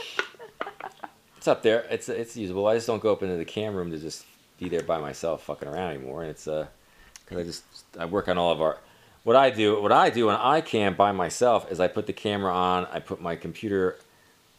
It's 1.38 1.47
up 1.47 1.62
there. 1.63 1.86
It's 1.89 2.10
it's 2.10 2.36
usable. 2.36 2.67
I 2.67 2.75
just 2.75 2.88
don't 2.88 3.01
go 3.01 3.13
up 3.13 3.23
into 3.23 3.38
the 3.38 3.45
cam 3.45 3.73
room 3.73 3.91
to 3.91 3.97
just 3.97 4.25
be 4.60 4.67
there 4.67 4.84
by 4.84 4.97
myself 4.97 5.43
fucking 5.43 5.67
around 5.67 5.91
anymore. 5.95 6.23
And 6.23 6.32
it's 6.32 6.45
uh, 6.45 6.67
cause 7.25 7.38
I 7.38 7.43
just 7.43 7.63
I 7.97 8.06
work 8.06 8.27
on 8.27 8.38
all 8.38 8.51
of 8.51 8.62
our. 8.62 8.80
What 9.23 9.38
I 9.38 9.49
do, 9.49 9.82
what 9.82 9.93
I 9.93 10.10
do 10.10 10.25
when 10.25 10.36
I 10.36 10.60
cam 10.60 10.95
by 10.95 11.13
myself 11.13 11.71
is 11.71 11.80
I 11.80 11.88
put 11.88 12.06
the 12.06 12.12
camera 12.12 12.53
on, 12.53 12.86
I 12.91 12.99
put 12.99 13.21
my 13.21 13.38
computer 13.38 13.97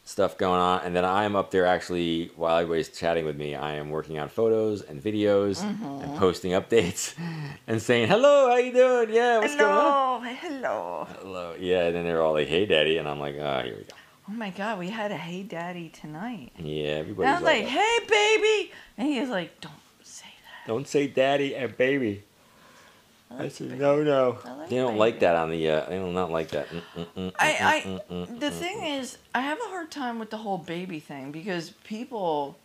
stuff 0.08 0.38
going 0.38 0.58
on, 0.58 0.80
and 0.84 0.96
then 0.96 1.04
I 1.04 1.24
am 1.24 1.36
up 1.36 1.50
there 1.50 1.66
actually 1.66 2.30
while 2.34 2.56
everybody's 2.56 2.88
chatting 2.88 3.26
with 3.26 3.36
me. 3.36 3.54
I 3.54 3.74
am 3.74 3.90
working 3.90 4.18
on 4.18 4.30
photos 4.30 4.80
and 4.80 5.02
videos 5.02 5.62
and 5.62 6.16
posting 6.16 6.52
updates 6.52 7.14
and 7.66 7.80
saying 7.80 8.08
hello, 8.08 8.48
how 8.48 8.56
you 8.56 8.72
doing? 8.72 9.10
Yeah, 9.10 9.38
what's 9.38 9.54
going 9.54 9.70
on? 9.70 10.24
hello, 10.24 10.48
hello. 10.50 11.06
Hello. 11.20 11.54
Yeah, 11.58 11.86
and 11.86 11.94
then 11.96 12.04
they're 12.04 12.22
all 12.22 12.32
like, 12.32 12.48
hey, 12.48 12.64
daddy, 12.64 12.96
and 12.96 13.06
I'm 13.06 13.20
like, 13.20 13.36
ah, 13.38 13.62
here 13.62 13.76
we 13.76 13.84
go. 13.84 13.94
Oh 14.30 14.32
my 14.32 14.50
god, 14.50 14.78
we 14.78 14.88
had 14.88 15.10
a 15.10 15.16
hey 15.16 15.42
daddy 15.42 15.90
tonight. 15.90 16.52
Yeah, 16.58 17.00
And 17.00 17.24
I 17.24 17.34
was 17.34 17.42
like, 17.42 17.64
like, 17.64 17.66
hey 17.66 17.98
baby, 18.08 18.72
and 18.96 19.08
he 19.08 19.20
was 19.20 19.30
like, 19.30 19.60
don't 19.60 19.72
say 20.02 20.26
that. 20.26 20.66
Don't 20.66 20.88
say 20.88 21.06
daddy 21.06 21.54
and 21.54 21.76
baby. 21.76 22.24
I 23.30 23.44
I 23.44 23.48
said, 23.48 23.78
no, 23.78 24.02
no. 24.02 24.38
Like 24.44 24.68
They 24.68 24.76
don't 24.76 24.96
like 24.96 25.20
that 25.20 25.36
on 25.36 25.50
the. 25.50 25.68
Uh, 25.70 25.88
they 25.88 25.96
don't 25.96 26.14
not 26.14 26.30
like 26.30 26.48
that. 26.50 26.68
Mm, 26.68 26.82
mm, 26.96 27.06
mm, 27.16 27.32
I, 27.38 27.84
I, 28.08 28.34
the 28.38 28.50
thing 28.50 28.84
is, 28.84 29.18
I 29.34 29.42
have 29.42 29.58
a 29.58 29.68
hard 29.68 29.90
time 29.90 30.18
with 30.18 30.30
the 30.30 30.38
whole 30.38 30.58
baby 30.58 30.98
thing 30.98 31.30
because 31.30 31.70
people, 31.84 32.58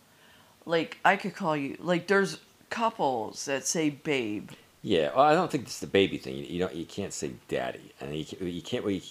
like, 0.64 0.98
I 1.04 1.16
could 1.16 1.34
call 1.34 1.56
you, 1.56 1.76
like, 1.80 2.06
there's 2.06 2.38
couples 2.70 3.44
that 3.44 3.66
say 3.66 3.90
babe. 3.90 4.50
Yeah, 4.82 5.10
well, 5.14 5.24
I 5.24 5.34
don't 5.34 5.50
think 5.50 5.64
it's 5.64 5.80
the 5.80 5.86
baby 5.86 6.18
thing. 6.18 6.36
You, 6.36 6.44
you 6.44 6.58
don't. 6.58 6.74
You 6.74 6.84
can't 6.86 7.12
say 7.12 7.32
daddy, 7.48 7.92
and 8.00 8.14
you, 8.14 8.24
can, 8.24 8.46
you 8.46 8.62
can't. 8.62 8.84
really 8.84 9.02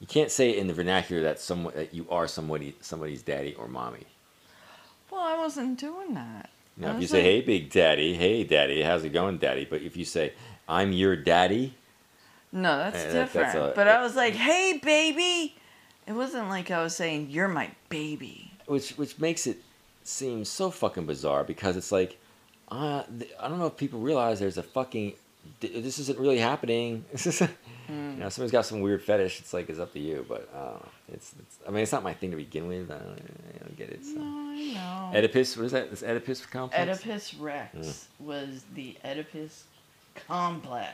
you 0.00 0.06
can't 0.06 0.30
say 0.30 0.50
it 0.50 0.58
in 0.58 0.66
the 0.66 0.74
vernacular 0.74 1.22
that 1.22 1.40
someone 1.40 1.72
that 1.74 1.94
you 1.94 2.06
are 2.10 2.28
somebody 2.28 2.76
somebody's 2.80 3.22
daddy 3.22 3.54
or 3.54 3.66
mommy. 3.66 4.04
Well, 5.10 5.20
I 5.22 5.36
wasn't 5.38 5.78
doing 5.80 6.14
that. 6.14 6.50
Now, 6.76 6.88
if 6.90 6.94
you 6.94 7.00
was 7.00 7.10
say, 7.10 7.16
like- 7.18 7.24
"Hey, 7.24 7.40
big 7.40 7.70
daddy," 7.70 8.14
"Hey, 8.14 8.44
daddy," 8.44 8.82
how's 8.82 9.04
it 9.04 9.12
going, 9.14 9.38
daddy? 9.38 9.66
But 9.68 9.82
if 9.82 9.96
you 9.96 10.04
say, 10.04 10.32
"I'm 10.68 10.92
your 10.92 11.16
daddy," 11.16 11.74
No, 12.52 12.78
that's 12.78 12.96
Eh, 12.96 13.02
that- 13.04 13.12
different. 13.12 13.52
that's 13.52 13.72
a- 13.72 13.72
but 13.74 13.88
I 13.88 14.00
was 14.02 14.14
like, 14.16 14.34
hey 14.34 14.78
baby. 14.82 15.56
It 16.06 16.12
wasn't 16.12 16.48
like 16.48 16.70
I 16.70 16.82
was 16.82 16.94
saying, 16.94 17.28
you're 17.30 17.48
my 17.48 17.70
baby. 17.88 18.52
which 18.66 18.90
which 18.92 19.18
makes 19.18 19.46
it 19.46 19.58
seem 20.04 20.44
so 20.44 20.70
fucking 20.70 21.04
bizarre 21.06 21.42
because 21.44 21.76
it's 21.76 21.90
like 21.92 22.18
uh, 22.70 23.02
I 23.40 23.48
don't 23.48 23.58
know 23.58 23.66
if 23.66 23.76
people 23.76 24.00
realize 24.00 24.38
there's 24.40 24.58
a 24.58 24.62
fucking 24.62 25.14
this 25.60 25.98
isn't 26.00 26.18
really 26.18 26.38
happening. 26.38 27.04
Mm. 27.14 27.50
You 27.88 27.94
know, 28.22 28.28
somebody's 28.30 28.50
got 28.50 28.66
some 28.66 28.80
weird 28.80 29.00
fetish. 29.00 29.38
It's 29.38 29.52
like 29.52 29.70
it's 29.70 29.78
up 29.78 29.92
to 29.92 30.00
you, 30.00 30.26
but 30.28 30.48
uh, 30.52 30.78
it's, 31.12 31.32
it's 31.38 31.58
I 31.68 31.70
mean 31.70 31.84
it's 31.84 31.92
not 31.92 32.02
my 32.02 32.14
thing 32.14 32.32
to 32.32 32.36
begin 32.36 32.66
with. 32.66 32.90
I 32.90 32.98
don't, 32.98 33.20
I 33.54 33.58
don't 33.64 33.76
get 33.76 33.90
it. 33.90 34.04
So. 34.04 34.14
No, 34.18 34.24
I 34.24 34.72
know. 35.12 35.16
Oedipus, 35.16 35.56
what 35.56 35.66
is 35.66 35.72
that? 35.72 35.90
This 35.90 36.02
Oedipus 36.02 36.44
complex. 36.46 36.82
Oedipus 37.04 37.34
Rex 37.34 38.08
was 38.18 38.64
the 38.74 38.96
Oedipus 39.04 39.64
complex. 40.26 40.92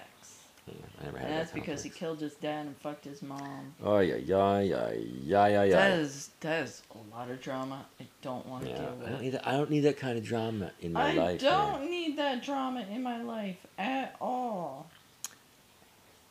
Yeah, 0.67 0.75
I 1.01 1.05
never 1.07 1.19
had 1.19 1.27
And 1.27 1.35
that 1.35 1.39
that's 1.41 1.53
because 1.53 1.83
he 1.83 1.91
killed 1.91 2.21
his 2.21 2.35
dad 2.35 2.67
and 2.67 2.77
fucked 2.77 3.05
his 3.05 3.21
mom. 3.21 3.75
Oh 3.83 3.99
yeah, 3.99 4.15
yeah, 4.17 4.61
yeah, 4.61 4.93
yeah, 4.93 5.47
yeah, 5.49 5.63
yeah. 5.65 5.73
That 5.77 5.99
is 5.99 6.31
that 6.41 6.63
is 6.65 6.83
a 6.95 7.17
lot 7.17 7.31
of 7.31 7.41
drama. 7.43 7.85
I 8.01 8.07
don't 8.23 8.47
want 8.47 8.65
to 8.65 8.71
yeah, 8.71 8.77
deal 8.79 8.87
I 8.87 8.93
with. 8.95 9.09
don't 9.11 9.21
need 9.23 9.31
that. 9.31 9.49
I 9.49 9.53
don't 9.53 9.71
need 9.71 9.81
that 9.81 9.97
kind 9.97 10.17
of 10.17 10.25
drama 10.25 10.71
in 10.81 10.93
my 10.93 11.11
I 11.11 11.15
life. 11.15 11.43
man. 11.43 11.51
don't 11.51 11.91
need 11.91 12.17
that 12.19 12.43
drama 12.45 12.87
in 12.91 13.03
my 13.03 13.21
life 13.23 13.57
at 13.77 14.15
all. 14.21 14.87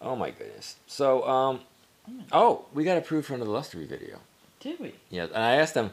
Oh 0.02 0.16
my 0.16 0.32
goodness. 0.32 0.78
So 0.88 1.28
um, 1.28 1.60
Oh 2.08 2.14
oh, 2.32 2.66
we 2.74 2.84
got 2.84 2.98
approved 2.98 3.28
for 3.28 3.36
another 3.36 3.52
Lustery 3.52 3.86
video. 3.86 4.20
Did 4.60 4.80
we? 4.80 4.94
Yeah, 5.10 5.24
and 5.26 5.36
I 5.44 5.56
asked 5.56 5.74
them. 5.74 5.92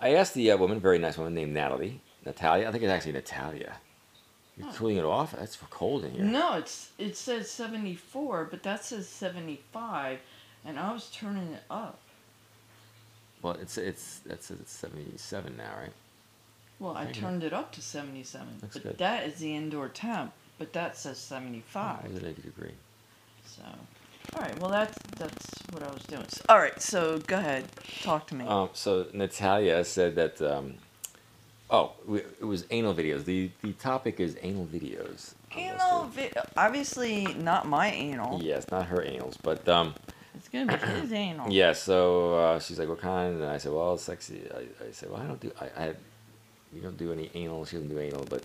I 0.00 0.14
asked 0.14 0.34
the 0.34 0.50
uh, 0.50 0.56
woman, 0.56 0.80
very 0.80 0.98
nice 0.98 1.16
woman 1.16 1.34
named 1.34 1.52
Natalie, 1.52 2.00
Natalia. 2.24 2.68
I 2.68 2.72
think 2.72 2.82
it's 2.84 2.92
actually 2.92 3.12
Natalia. 3.12 3.76
You're 4.56 4.68
Oh. 4.68 4.72
cooling 4.72 4.96
it 4.98 5.04
off. 5.04 5.32
That's 5.32 5.56
for 5.56 5.66
cold 5.66 6.04
in 6.04 6.12
here. 6.12 6.24
No, 6.24 6.54
it's 6.54 6.90
it 6.98 7.16
says 7.16 7.50
seventy 7.50 7.94
four, 7.96 8.44
but 8.44 8.62
that 8.62 8.84
says 8.84 9.08
seventy 9.08 9.60
five, 9.72 10.20
and 10.64 10.78
I 10.78 10.92
was 10.92 11.10
turning 11.10 11.52
it 11.54 11.64
up. 11.70 11.98
Well, 13.42 13.54
it's 13.54 13.76
it's 13.76 14.20
that's 14.24 14.50
it's 14.50 14.72
seventy 14.72 15.16
seven 15.16 15.56
now, 15.56 15.72
right? 15.78 15.92
Well, 16.78 16.96
I 16.96 17.04
Okay. 17.04 17.20
turned 17.20 17.42
it 17.42 17.52
up 17.52 17.72
to 17.72 17.82
seventy 17.82 18.22
seven, 18.22 18.58
Looks 18.62 18.74
but 18.74 18.82
good. 18.84 18.98
that 18.98 19.26
is 19.26 19.36
the 19.36 19.54
indoor 19.54 19.88
temp. 19.88 20.32
But 20.58 20.72
that 20.72 20.96
says 20.96 21.18
seventy 21.18 21.60
five. 21.60 22.04
I 22.04 22.08
would 22.08 22.22
agree. 22.24 22.74
So, 23.44 23.62
all 24.34 24.40
right. 24.40 24.56
Well, 24.60 24.70
that's 24.70 24.96
that's 25.16 25.46
what 25.72 25.82
I 25.82 25.90
was 25.92 26.02
doing. 26.04 26.26
So, 26.28 26.42
all 26.48 26.58
right. 26.58 26.80
So 26.80 27.18
go 27.26 27.38
ahead, 27.38 27.64
talk 28.02 28.28
to 28.28 28.36
me. 28.36 28.46
Um, 28.46 28.70
so 28.72 29.08
Natalia 29.12 29.84
said 29.84 30.14
that. 30.14 30.40
Um, 30.40 30.74
oh, 31.70 31.92
it 32.12 32.44
was 32.44 32.64
anal 32.70 32.94
videos. 32.94 33.24
The 33.24 33.50
the 33.62 33.72
topic 33.74 34.20
is 34.20 34.36
anal 34.42 34.66
videos. 34.66 35.34
anal, 35.56 36.04
Lustery. 36.04 36.32
obviously 36.56 37.24
not 37.34 37.66
my 37.66 37.88
anal. 37.90 38.40
Yes, 38.42 38.70
not 38.70 38.86
her 38.86 38.98
anals, 38.98 39.36
but 39.42 39.66
um, 39.68 39.94
It's 40.34 40.48
gonna 40.48 40.66
be 40.76 40.86
his 41.00 41.12
anal. 41.12 41.50
Yeah, 41.60 41.72
so 41.72 42.34
uh, 42.36 42.60
she's 42.60 42.78
like, 42.78 42.88
"What 42.88 43.00
kind?" 43.00 43.40
And 43.42 43.50
I 43.50 43.58
said, 43.58 43.72
"Well, 43.72 43.96
sexy." 43.98 44.42
I, 44.54 44.62
I 44.86 44.90
said, 44.92 45.10
"Well, 45.10 45.20
I 45.20 45.26
don't 45.26 45.40
do. 45.40 45.50
I, 45.60 45.66
I 45.84 45.94
we 46.72 46.80
don't 46.80 46.96
do 46.98 47.12
any 47.12 47.30
anal. 47.34 47.64
She 47.64 47.76
doesn't 47.76 47.88
do 47.90 47.98
anal, 48.00 48.24
but 48.28 48.42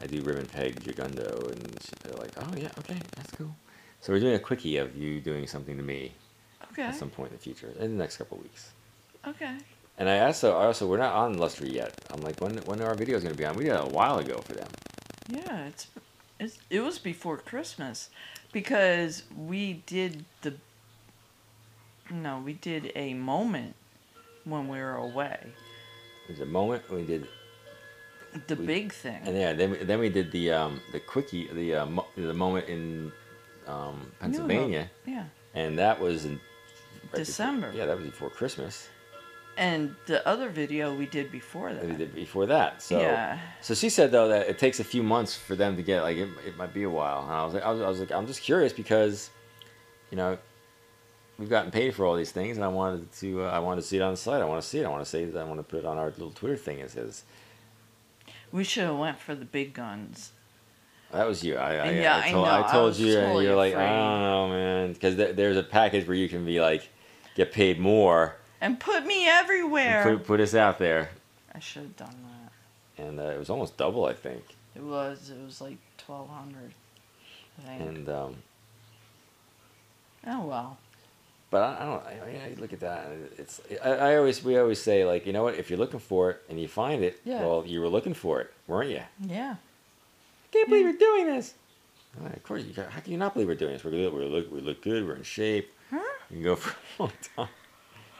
I 0.00 0.06
do 0.06 0.22
ribbon 0.22 0.46
peg 0.46 0.82
Jagundo." 0.82 1.50
And 1.52 1.60
she, 1.82 1.90
they're 2.02 2.16
like, 2.18 2.32
"Oh 2.38 2.52
yeah, 2.56 2.70
okay, 2.78 2.98
that's 3.16 3.30
cool." 3.32 3.54
So 4.00 4.12
we're 4.12 4.20
doing 4.20 4.34
a 4.34 4.38
quickie 4.38 4.76
of 4.78 4.94
you 4.96 5.20
doing 5.20 5.46
something 5.46 5.76
to 5.76 5.82
me 5.82 6.12
Okay. 6.72 6.82
at 6.84 6.94
some 6.94 7.10
point 7.10 7.30
in 7.32 7.36
the 7.38 7.42
future, 7.42 7.70
in 7.80 7.96
the 7.96 8.02
next 8.02 8.18
couple 8.18 8.36
of 8.38 8.42
weeks. 8.44 8.70
Okay. 9.26 9.56
And 9.98 10.08
I 10.08 10.20
also, 10.26 10.56
I 10.58 10.66
also, 10.66 10.86
we're 10.86 10.98
not 10.98 11.14
on 11.14 11.38
Lustery 11.38 11.70
yet. 11.70 11.94
I'm 12.10 12.20
like, 12.20 12.40
when 12.40 12.58
when 12.68 12.80
are 12.82 12.86
our 12.88 12.94
videos 12.94 13.22
gonna 13.22 13.34
be 13.34 13.46
on? 13.46 13.56
We 13.56 13.64
did 13.64 13.72
it 13.74 13.80
a 13.80 13.86
while 13.88 14.18
ago 14.18 14.40
for 14.42 14.52
them. 14.54 14.68
Yeah, 15.28 15.66
it's 15.66 15.86
it's 16.38 16.58
it 16.68 16.80
was 16.80 16.98
before 16.98 17.38
Christmas 17.38 18.10
because 18.52 19.22
we 19.36 19.82
did 19.86 20.24
the 20.42 20.54
no, 22.10 22.40
we 22.44 22.52
did 22.52 22.92
a 22.94 23.14
moment 23.14 23.74
when 24.44 24.68
we 24.68 24.78
were 24.78 24.94
away. 24.96 25.38
There's 26.28 26.40
a 26.40 26.46
moment 26.46 26.88
we 26.90 27.04
did, 27.04 27.26
The 28.46 28.54
We- 28.56 28.66
big 28.66 28.92
thing. 28.92 29.20
and 29.24 29.36
yeah, 29.36 29.52
then 29.54 29.70
we, 29.72 29.76
then 29.78 29.98
we 29.98 30.08
did 30.10 30.30
the 30.30 30.52
um 30.52 30.80
the 30.92 31.00
quickie, 31.00 31.48
the 31.52 31.74
uh, 31.76 31.86
mo- 31.86 32.06
the 32.16 32.34
moment 32.34 32.68
in 32.68 33.10
um, 33.66 34.12
Pennsylvania. 34.20 34.90
Yeah. 35.06 35.24
and 35.54 35.78
that 35.78 35.98
was 35.98 36.24
in 36.26 36.32
right 36.32 36.40
before- 37.12 37.18
December. 37.24 37.72
yeah, 37.74 37.86
that 37.86 37.96
was 37.96 38.06
before 38.06 38.30
Christmas. 38.30 38.88
And 39.58 39.94
the 40.06 40.26
other 40.28 40.48
video 40.50 40.94
we 40.94 41.06
did 41.06 41.32
before 41.32 41.72
that. 41.72 41.84
we 41.84 41.94
did 41.94 42.14
before 42.14 42.46
that. 42.46 42.82
So 42.82 43.00
Yeah. 43.00 43.38
so 43.60 43.74
she 43.74 43.88
said 43.88 44.10
though 44.12 44.28
that 44.28 44.48
it 44.48 44.58
takes 44.58 44.80
a 44.80 44.84
few 44.84 45.02
months 45.02 45.34
for 45.36 45.56
them 45.56 45.76
to 45.76 45.82
get 45.82 46.02
like 46.02 46.16
it, 46.16 46.28
it 46.46 46.56
might 46.56 46.74
be 46.74 46.82
a 46.84 46.90
while. 46.90 47.22
And 47.22 47.32
I 47.32 47.44
was 47.44 47.54
like 47.54 47.62
I 47.64 47.70
was, 47.70 47.80
I 47.80 47.88
was 47.88 48.00
like 48.00 48.12
I'm 48.12 48.26
just 48.26 48.42
curious 48.42 48.72
because 48.72 49.30
you 50.10 50.16
know 50.16 50.36
we've 51.38 51.48
gotten 51.50 51.70
paid 51.70 51.94
for 51.94 52.04
all 52.06 52.14
these 52.16 52.32
things 52.32 52.56
and 52.56 52.64
I 52.64 52.68
wanted 52.68 53.10
to 53.20 53.44
uh, 53.44 53.50
I 53.50 53.58
wanted 53.60 53.80
to 53.82 53.86
see 53.86 53.96
it 53.96 54.02
on 54.02 54.12
the 54.12 54.16
site. 54.16 54.42
I 54.42 54.44
want 54.44 54.62
to 54.62 54.68
see 54.68 54.78
it. 54.80 54.84
I 54.86 54.88
want 54.88 55.04
to 55.04 55.10
say 55.10 55.24
that 55.24 55.38
I 55.40 55.44
want 55.44 55.58
to 55.60 55.64
put 55.64 55.78
it 55.78 55.84
on 55.86 55.96
our 55.98 56.06
little 56.10 56.30
Twitter 56.30 56.56
thing. 56.56 56.78
It 56.80 56.90
says 56.90 57.24
We 58.52 58.64
should 58.64 58.84
have 58.84 58.98
went 58.98 59.18
for 59.18 59.34
the 59.34 59.44
big 59.44 59.72
guns. 59.74 60.32
that 61.12 61.26
was 61.26 61.42
you. 61.44 61.56
I, 61.56 61.76
I, 61.76 61.90
Yeah, 61.92 62.16
I 62.16 62.28
I 62.28 62.30
told, 62.32 62.46
know. 62.46 62.52
I 62.52 62.68
I 62.68 62.72
told 62.72 62.86
was 62.88 63.00
you 63.00 63.16
and 63.16 63.26
totally 63.26 63.44
you're 63.46 63.56
like 63.56 63.72
afraid. 63.72 63.86
I 63.86 63.96
don't 64.10 64.20
know 64.20 64.48
man 64.48 64.92
because 64.92 65.16
th- 65.16 65.34
there's 65.36 65.56
a 65.56 65.62
package 65.62 66.06
where 66.06 66.16
you 66.16 66.28
can 66.28 66.44
be 66.44 66.60
like 66.60 66.88
get 67.36 67.52
paid 67.52 67.78
more 67.78 68.36
And 68.60 68.80
put 68.80 69.04
me 69.06 69.28
everywhere. 69.28 70.02
put, 70.02 70.26
put 70.26 70.40
us 70.40 70.54
out 70.54 70.78
there. 70.78 71.10
I 71.54 71.58
should 71.58 71.82
have 71.82 71.96
done 71.96 72.14
that. 72.96 73.04
And 73.04 73.20
uh, 73.20 73.24
it 73.24 73.38
was 73.38 73.50
almost 73.50 73.76
double 73.76 74.06
I 74.06 74.14
think. 74.14 74.42
It 74.74 74.82
was. 74.82 75.30
It 75.30 75.42
was 75.44 75.60
like 75.60 75.76
twelve 75.98 76.28
hundred. 76.28 76.72
I 77.58 77.68
think. 77.78 77.80
And 77.82 78.08
um, 78.08 78.36
oh 80.26 80.44
well. 80.46 80.78
But 81.50 81.62
I, 81.62 81.82
I 81.82 81.84
don't. 81.84 82.02
I, 82.06 82.26
mean, 82.32 82.40
I 82.42 82.60
look 82.60 82.72
at 82.72 82.80
that. 82.80 83.06
It's. 83.38 83.60
I, 83.82 83.88
I 83.90 84.16
always. 84.16 84.42
We 84.42 84.58
always 84.58 84.80
say 84.82 85.04
like, 85.04 85.26
you 85.26 85.32
know 85.32 85.42
what? 85.44 85.54
If 85.54 85.70
you're 85.70 85.78
looking 85.78 86.00
for 86.00 86.30
it 86.30 86.42
and 86.48 86.60
you 86.60 86.68
find 86.68 87.02
it, 87.04 87.20
Yeah. 87.24 87.40
well, 87.40 87.64
you 87.66 87.80
were 87.80 87.88
looking 87.88 88.14
for 88.14 88.40
it, 88.40 88.52
weren't 88.66 88.90
you? 88.90 89.02
Yeah. 89.26 89.54
I 89.54 90.52
can't 90.52 90.68
believe 90.68 90.84
you're 90.84 90.92
doing 90.98 91.26
this. 91.26 91.54
Right, 92.18 92.34
of 92.34 92.42
course, 92.44 92.62
you 92.64 92.72
got, 92.72 92.90
how 92.90 93.00
can 93.00 93.12
you 93.12 93.18
not 93.18 93.34
believe 93.34 93.46
we're 93.48 93.54
doing 93.56 93.74
this? 93.74 93.84
We're 93.84 93.90
good. 93.90 94.12
We 94.12 94.24
look. 94.24 94.50
We 94.52 94.60
look 94.60 94.82
good. 94.82 95.06
We're 95.06 95.16
in 95.16 95.22
shape. 95.22 95.70
Huh? 95.90 96.00
We 96.30 96.36
can 96.36 96.44
go 96.44 96.56
for 96.56 96.70
a 96.70 97.02
long 97.02 97.12
time. 97.36 97.48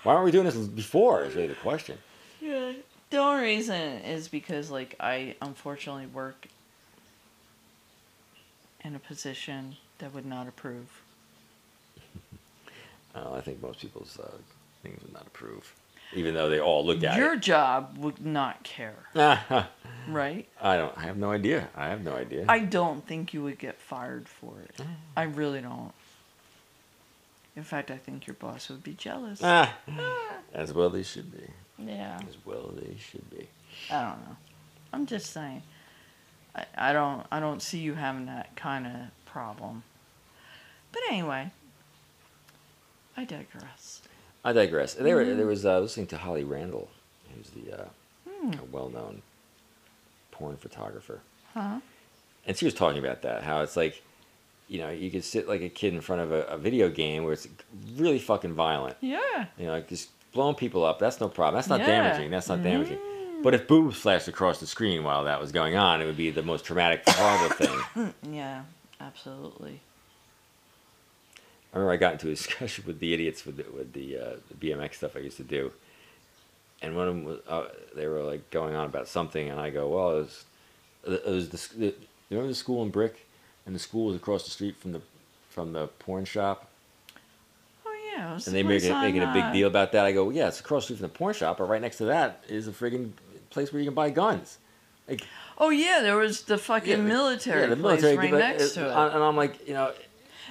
Why 0.07 0.13
aren't 0.13 0.27
we 0.27 0.31
doing 0.31 0.45
this 0.45 0.55
before? 0.55 1.25
Is 1.25 1.35
really 1.35 1.49
the 1.49 1.55
question. 1.57 1.99
Yeah. 2.41 2.75
The 3.11 3.17
only 3.17 3.43
reason 3.43 3.99
is 4.03 4.29
because 4.29 4.71
like 4.71 4.95
I 5.01 5.35
unfortunately 5.43 6.07
work 6.07 6.47
in 8.85 8.95
a 8.95 9.01
position 9.01 9.75
that 9.99 10.15
would 10.15 10.25
not 10.25 10.47
approve. 10.47 11.03
Uh, 13.17 13.33
I 13.33 13.41
think 13.41 13.61
most 13.61 13.81
people's 13.81 14.17
uh, 14.23 14.31
things 14.85 15.03
would 15.03 15.13
not 15.13 15.27
approve, 15.27 15.75
even 16.15 16.35
though 16.35 16.49
they 16.49 16.61
all 16.61 16.87
look 16.87 17.03
at 17.03 17.17
it. 17.17 17.19
Your 17.19 17.33
it. 17.33 17.41
job 17.41 17.99
would 17.99 18.25
not 18.25 18.63
care, 18.63 19.09
right? 20.09 20.47
I 20.63 20.77
don't. 20.77 20.97
I 20.97 21.03
have 21.03 21.17
no 21.17 21.33
idea. 21.33 21.69
I 21.75 21.89
have 21.89 22.05
no 22.05 22.15
idea. 22.15 22.45
I 22.49 22.61
don't 22.61 23.05
think 23.05 23.35
you 23.35 23.43
would 23.43 23.59
get 23.59 23.81
fired 23.81 24.29
for 24.29 24.61
it. 24.61 24.77
Mm. 24.77 24.87
I 25.17 25.23
really 25.25 25.63
don't. 25.63 25.93
In 27.57 27.65
fact, 27.65 27.91
I 27.91 27.97
think 27.97 28.27
your 28.27 28.35
boss 28.35 28.69
would 28.69 28.83
be 28.83 28.93
jealous. 28.93 29.41
Ah, 29.43 29.75
as 30.53 30.73
well 30.75 30.91
they 30.91 31.03
should 31.03 31.33
be. 31.33 31.45
Yeah. 31.79 32.19
As 32.29 32.37
well 32.45 32.73
they 32.77 32.97
should 32.99 33.29
be. 33.31 33.49
I 33.91 34.03
don't 34.03 34.21
know. 34.29 34.37
I'm 34.93 35.07
just 35.07 35.33
saying. 35.33 35.63
I, 36.55 36.65
I 36.77 36.93
don't 36.93 37.27
I 37.33 37.41
don't 37.41 37.63
see 37.63 37.79
you 37.79 37.95
having 37.95 38.27
that 38.27 38.55
kind 38.57 38.87
of 38.87 38.93
problem. 39.27 39.83
But 40.93 41.01
anyway, 41.11 41.51
I 43.17 43.25
digress. 43.25 44.03
I 44.45 44.53
digress. 44.53 44.95
There, 44.95 45.17
Mhm. 45.25 45.37
there 45.37 45.47
was 45.47 45.65
uh, 45.67 45.81
listening 45.81 46.07
to 46.09 46.19
Holly 46.19 46.45
Randall, 46.45 46.89
who's 47.35 47.51
the 47.51 47.83
uh, 47.83 47.89
Hmm. 48.29 48.53
well-known 48.71 49.23
porn 50.31 50.57
photographer, 50.57 51.21
Huh? 51.55 51.81
and 52.47 52.57
she 52.57 52.65
was 52.67 52.75
talking 52.75 52.99
about 52.99 53.23
that 53.23 53.43
how 53.43 53.63
it's 53.63 53.77
like, 53.77 54.03
you 54.69 54.79
know, 54.79 54.91
you 54.91 55.11
could 55.11 55.25
sit 55.25 55.49
like 55.49 55.63
a 55.63 55.69
kid 55.69 55.95
in 55.95 56.01
front 56.01 56.23
of 56.23 56.33
a, 56.33 56.43
a 56.47 56.59
video 56.59 56.89
game 56.89 57.25
where 57.25 57.33
it's 57.33 57.47
really 57.97 58.19
fucking 58.19 58.53
violent. 58.55 58.97
Yeah. 59.01 59.47
You 59.59 59.67
know, 59.67 59.73
like 59.73 59.89
just 59.89 60.11
blowing 60.33 60.55
people 60.57 60.85
up. 60.85 60.99
That's 60.99 61.21
no 61.21 61.29
problem. 61.29 61.55
That's 61.57 61.69
not 61.69 61.81
Yeah. 61.81 61.87
damaging. 61.87 62.31
That's 62.31 62.49
not 62.49 62.63
damaging. 62.63 62.99
Mm. 62.99 63.43
But 63.43 63.55
if 63.55 63.69
boobs 63.69 63.97
flashed 63.97 64.29
across 64.29 64.59
the 64.61 64.67
screen 64.67 65.05
while 65.05 65.25
that 65.25 65.41
was 65.41 65.53
going 65.53 65.77
on, 65.77 66.01
it 66.03 66.07
would 66.07 66.17
be 66.17 66.31
the 66.31 66.43
most 66.43 66.65
traumatic, 66.65 67.03
horrible 67.07 67.55
thing. 67.55 68.15
Yeah, 68.33 68.63
absolutely. 69.01 69.81
I 71.73 71.79
remember 71.79 71.93
I 71.93 71.97
got 71.97 72.13
into 72.15 72.29
a 72.29 72.31
discussion 72.35 72.85
with 72.87 72.99
the 72.99 73.13
idiots 73.15 73.45
with 73.45 73.59
the, 73.59 73.65
with 73.75 73.93
the, 73.93 74.19
uh, 74.19 74.31
the 74.51 74.71
BMX 74.71 74.95
stuff 74.95 75.15
I 75.17 75.21
used 75.21 75.37
to 75.37 75.43
do, 75.45 75.71
and 76.83 76.97
one 76.97 77.09
of 77.09 77.15
them 77.15 77.25
was 77.25 77.39
uh, 77.49 77.69
they 77.95 78.07
were 78.07 78.23
like 78.23 78.51
going 78.51 78.75
on 78.75 78.87
about 78.87 79.09
something, 79.09 79.49
and 79.51 79.61
I 79.61 79.71
go, 79.71 79.89
well, 79.89 80.11
it 80.13 80.23
was, 80.23 80.45
it 81.07 81.27
was 81.31 81.49
the, 81.51 81.79
the 81.79 81.87
you 81.87 81.95
remember 82.31 82.49
the 82.49 82.55
school 82.55 82.83
in 82.83 82.91
Brick, 82.91 83.26
and 83.67 83.75
the 83.75 83.79
school 83.79 84.07
was 84.07 84.17
across 84.17 84.45
the 84.45 84.51
street 84.51 84.77
from 84.77 84.93
the 84.93 85.01
from 85.51 85.73
the 85.73 85.89
porn 85.99 86.25
shop, 86.25 86.69
Oh 87.87 87.97
yeah. 88.15 88.33
and 88.35 88.43
they 88.55 88.63
make 88.63 88.83
it, 88.85 88.93
making 89.01 89.23
a 89.23 89.33
big 89.33 89.43
uh, 89.45 89.53
deal 89.53 89.69
about 89.69 89.93
that. 89.93 90.05
I 90.05 90.13
go, 90.13 90.31
yeah, 90.31 90.49
it's 90.49 90.61
across 90.61 90.83
the 90.85 90.95
street 90.95 90.99
from 90.99 91.09
the 91.09 91.19
porn 91.19 91.35
shop, 91.35 91.59
but 91.59 91.69
right 91.69 91.81
next 91.81 91.97
to 91.99 92.05
that 92.07 92.45
is 92.49 92.69
a 92.69 92.73
friggin' 92.73 93.13
place 93.51 93.73
where 93.73 93.81
you 93.81 93.87
can 93.87 93.95
buy 93.95 94.11
guns. 94.11 94.59
Like, 95.09 95.23
Oh 95.59 95.71
yeah, 95.71 96.01
there 96.03 96.17
was 96.17 96.43
the 96.43 96.59
fucking 96.59 96.91
yeah, 96.91 96.97
military 96.97 97.63
yeah, 97.63 97.67
the 97.69 97.77
place 97.77 98.03
military, 98.03 98.33
right 98.33 98.39
next 98.39 98.75
to 98.75 98.87
it. 98.87 98.93
And 98.93 99.23
I'm 99.25 99.37
like, 99.37 99.67
you 99.67 99.73
know, 99.75 99.93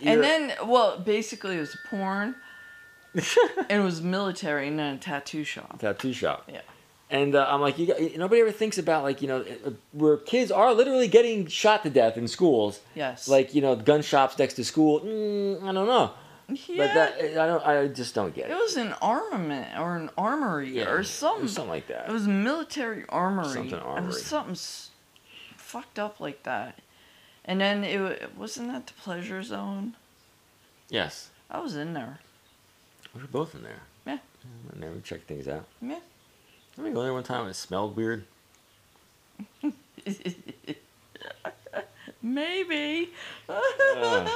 and 0.01 0.23
then, 0.23 0.53
well, 0.65 0.99
basically 0.99 1.57
it 1.57 1.59
was 1.59 1.77
porn. 1.89 2.35
and 3.13 3.81
it 3.81 3.83
was 3.83 4.01
military 4.01 4.67
and 4.67 4.77
then 4.79 4.95
a 4.95 4.97
tattoo 4.97 5.43
shop. 5.43 5.79
tattoo 5.79 6.11
shop. 6.11 6.49
Yeah. 6.51 6.61
And 7.09 7.35
uh, 7.35 7.45
I'm 7.47 7.61
like, 7.61 7.77
you 7.77 7.93
nobody 8.17 8.41
ever 8.41 8.51
thinks 8.51 8.77
about 8.79 9.03
like 9.03 9.21
you 9.21 9.27
know 9.27 9.41
uh, 9.41 9.71
where 9.91 10.17
kids 10.17 10.49
are 10.51 10.73
literally 10.73 11.07
getting 11.07 11.45
shot 11.47 11.83
to 11.83 11.89
death 11.91 12.17
in 12.17 12.27
schools, 12.27 12.79
Yes. 12.95 13.27
like 13.27 13.53
you 13.53 13.61
know 13.61 13.75
gun 13.75 14.01
shops 14.01 14.37
next 14.39 14.55
to 14.55 14.63
school. 14.65 15.01
Mm, 15.01 15.61
I 15.69 15.71
don't 15.71 15.85
know, 15.85 16.11
yeah. 16.49 16.77
but 16.77 16.93
that 16.95 17.19
I 17.39 17.45
don't. 17.47 17.63
I 17.65 17.87
just 17.89 18.15
don't 18.15 18.33
get 18.33 18.45
it 18.49 18.53
it. 18.53 18.57
was 18.57 18.75
an 18.75 18.93
armament 19.03 19.79
or 19.79 19.95
an 19.97 20.09
armory 20.17 20.77
Yeah, 20.77 20.89
or 20.89 21.03
something. 21.03 21.47
something 21.47 21.69
like 21.69 21.87
that. 21.89 22.09
It 22.09 22.11
was 22.11 22.27
military 22.27 23.05
armory. 23.09 23.53
Something 23.53 23.73
It 23.79 23.83
armory. 23.83 24.07
was 24.07 24.25
something 24.25 24.53
s- 24.53 24.89
fucked 25.57 25.99
up 25.99 26.19
like 26.19 26.41
that. 26.43 26.79
And 27.47 27.61
then 27.61 27.83
it 27.83 28.35
wasn't 28.35 28.69
that 28.69 28.87
the 28.87 28.93
pleasure 28.93 29.43
zone. 29.43 29.95
yes, 30.89 31.29
I 31.51 31.59
was 31.59 31.75
in 31.75 31.93
there. 31.93 32.17
we 33.13 33.21
were 33.21 33.27
both 33.27 33.53
in 33.53 33.61
there. 33.61 33.81
Yeah. 34.07 34.17
there 34.73 34.89
we 34.89 35.01
checked 35.01 35.27
things 35.27 35.47
out. 35.47 35.65
Yeah. 35.83 35.99
Let 36.77 36.85
me 36.87 36.91
go 36.91 37.03
there 37.03 37.13
one 37.13 37.23
time. 37.23 37.41
and 37.41 37.49
It 37.51 37.55
smelled 37.55 37.95
weird. 37.95 38.25
Maybe. 42.21 43.09
Uh, 43.47 44.29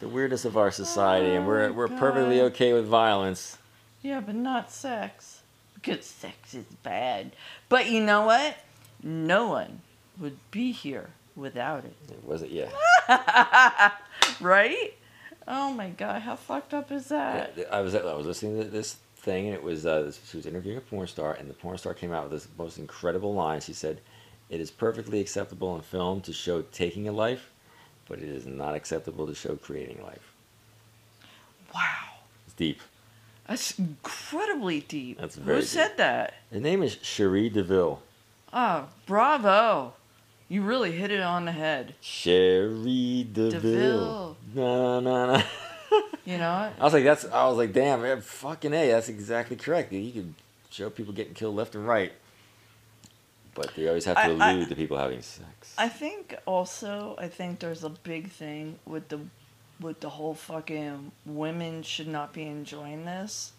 the 0.00 0.08
weirdness 0.08 0.44
of 0.44 0.56
our 0.56 0.70
society, 0.70 1.34
and 1.34 1.46
we're 1.46 1.68
Oh, 1.68 1.72
we're 1.72 1.88
perfectly 1.88 2.40
okay 2.42 2.72
with 2.72 2.86
violence. 2.86 3.58
yeah, 4.02 4.20
but 4.20 4.34
not 4.34 4.70
sex. 4.70 5.42
Because 5.74 6.04
sex 6.06 6.54
is 6.54 6.64
bad. 6.82 7.32
But 7.68 7.90
you 7.90 8.00
know 8.02 8.22
what? 8.24 8.56
No 9.02 9.48
one 9.48 9.82
would 10.18 10.38
be 10.50 10.72
here 10.72 11.10
without 11.36 11.84
it. 11.84 11.94
It 12.10 12.24
was 12.24 12.40
it? 12.42 12.50
Yeah. 12.50 12.70
right? 14.40 14.94
Oh 15.46 15.72
my 15.74 15.90
god, 15.90 16.22
how 16.22 16.36
fucked 16.36 16.72
up 16.72 16.90
is 16.90 17.08
that? 17.08 17.58
I 17.70 17.80
was 17.82 17.94
I 17.94 18.14
was 18.14 18.26
listening 18.26 18.56
to 18.62 18.64
this 18.64 18.96
thing, 19.24 19.46
and 19.46 19.54
it 19.54 19.62
was 19.62 19.86
uh, 19.86 20.02
this, 20.02 20.20
she 20.30 20.36
was 20.36 20.46
interviewing 20.46 20.78
a 20.78 20.80
porn 20.80 21.06
star, 21.06 21.34
and 21.34 21.48
the 21.48 21.54
porn 21.54 21.78
star 21.78 21.94
came 21.94 22.12
out 22.12 22.24
with 22.24 22.32
this 22.32 22.48
most 22.58 22.78
incredible 22.78 23.34
line. 23.34 23.60
She 23.60 23.72
said, 23.72 24.00
"It 24.50 24.60
is 24.60 24.70
perfectly 24.70 25.20
acceptable 25.20 25.74
in 25.74 25.82
film 25.82 26.20
to 26.22 26.32
show 26.32 26.62
taking 26.62 27.08
a 27.08 27.12
life, 27.12 27.50
but 28.08 28.18
it 28.18 28.28
is 28.28 28.46
not 28.46 28.74
acceptable 28.74 29.26
to 29.26 29.34
show 29.34 29.56
creating 29.56 30.02
life." 30.02 30.32
Wow. 31.74 31.80
It's 32.46 32.54
deep. 32.54 32.80
That's 33.48 33.78
incredibly 33.78 34.80
deep. 34.80 35.18
That's 35.20 35.36
very 35.36 35.56
Who 35.56 35.62
deep. 35.62 35.68
said 35.70 35.96
that? 35.98 36.34
Her 36.52 36.60
name 36.60 36.82
is 36.82 36.96
Cherie 37.02 37.50
DeVille. 37.50 38.00
Oh, 38.52 38.88
bravo. 39.06 39.94
You 40.48 40.62
really 40.62 40.92
hit 40.92 41.10
it 41.10 41.20
on 41.20 41.44
the 41.46 41.52
head. 41.52 41.94
Cherie 42.00 43.26
DeVille. 43.32 43.50
DeVille. 43.60 44.36
No, 44.54 45.00
no, 45.00 45.36
no. 45.36 45.42
You 46.24 46.38
know 46.38 46.52
what? 46.52 46.72
I 46.80 46.84
was 46.84 46.92
like, 46.92 47.04
that's. 47.04 47.24
I 47.26 47.46
was 47.46 47.56
like, 47.58 47.72
damn, 47.72 48.02
man, 48.02 48.20
fucking 48.22 48.72
a. 48.72 48.88
That's 48.92 49.08
exactly 49.08 49.56
correct. 49.56 49.92
You 49.92 50.10
could 50.12 50.34
show 50.70 50.88
people 50.90 51.12
getting 51.12 51.34
killed 51.34 51.54
left 51.56 51.74
and 51.74 51.86
right, 51.86 52.12
but 53.54 53.74
they 53.76 53.86
always 53.88 54.04
have 54.06 54.16
to 54.16 54.22
I- 54.22 54.26
I- 54.48 54.52
allude 54.52 54.68
to 54.70 54.74
people 54.76 54.96
having 54.96 55.20
sex. 55.22 55.74
I 55.76 55.88
think 55.88 56.36
also 56.46 57.14
I 57.18 57.28
think 57.28 57.58
there's 57.60 57.84
a 57.84 57.90
big 57.90 58.30
thing 58.30 58.78
with 58.86 59.08
the 59.08 59.20
with 59.80 60.00
the 60.00 60.08
whole 60.10 60.34
fucking 60.34 61.12
women 61.26 61.82
should 61.82 62.08
not 62.08 62.32
be 62.32 62.42
enjoying 62.42 63.04
this. 63.04 63.52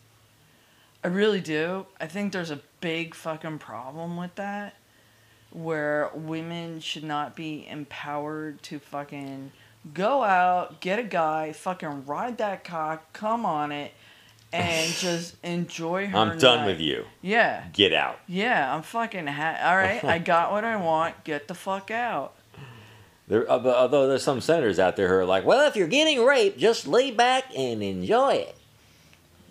I 1.04 1.08
really 1.10 1.41
do. 1.41 1.86
I 2.01 2.08
think 2.08 2.34
there's 2.34 2.49
a 2.51 2.62
big 2.82 3.13
fucking 3.13 3.60
problem 3.60 4.17
with 4.17 4.34
that 4.36 4.75
where 5.51 6.10
women 6.15 6.80
should 6.80 7.04
not 7.04 7.36
be 7.36 7.67
empowered 7.67 8.62
to 8.63 8.80
fucking 8.80 9.51
go 9.93 10.24
out, 10.24 10.82
get 10.82 11.00
a 11.00 11.04
guy, 11.04 11.52
fucking 11.54 12.06
ride 12.06 12.38
that 12.39 12.63
cock, 12.63 13.13
come 13.13 13.45
on 13.45 13.71
it 13.71 13.91
and 14.54 14.91
just 14.93 15.36
enjoy 15.43 16.08
her 16.08 16.17
I'm 16.17 16.38
done 16.38 16.65
with 16.65 16.80
you. 16.80 17.06
Yeah. 17.21 17.65
Get 17.74 17.93
out. 17.93 18.19
Yeah, 18.28 18.74
I'm 18.74 18.82
fucking 18.82 19.28
ha- 19.28 19.60
all 19.63 19.76
right. 19.78 20.04
I 20.04 20.17
got 20.34 20.52
what 20.52 20.63
I 20.63 20.78
want. 20.78 21.24
Get 21.24 21.48
the 21.48 21.54
fuck 21.54 21.91
out. 21.91 22.34
There, 23.28 23.50
uh, 23.52 23.60
although 23.65 24.08
there's 24.08 24.24
some 24.24 24.39
senators 24.39 24.78
out 24.78 24.95
there 24.95 25.08
who 25.08 25.15
are 25.15 25.26
like, 25.26 25.45
well, 25.45 25.67
if 25.67 25.76
you're 25.76 25.88
getting 25.88 26.24
raped, 26.24 26.60
just 26.60 26.86
lay 26.86 27.10
back 27.10 27.45
and 27.58 27.82
enjoy 27.82 28.34
it 28.36 28.56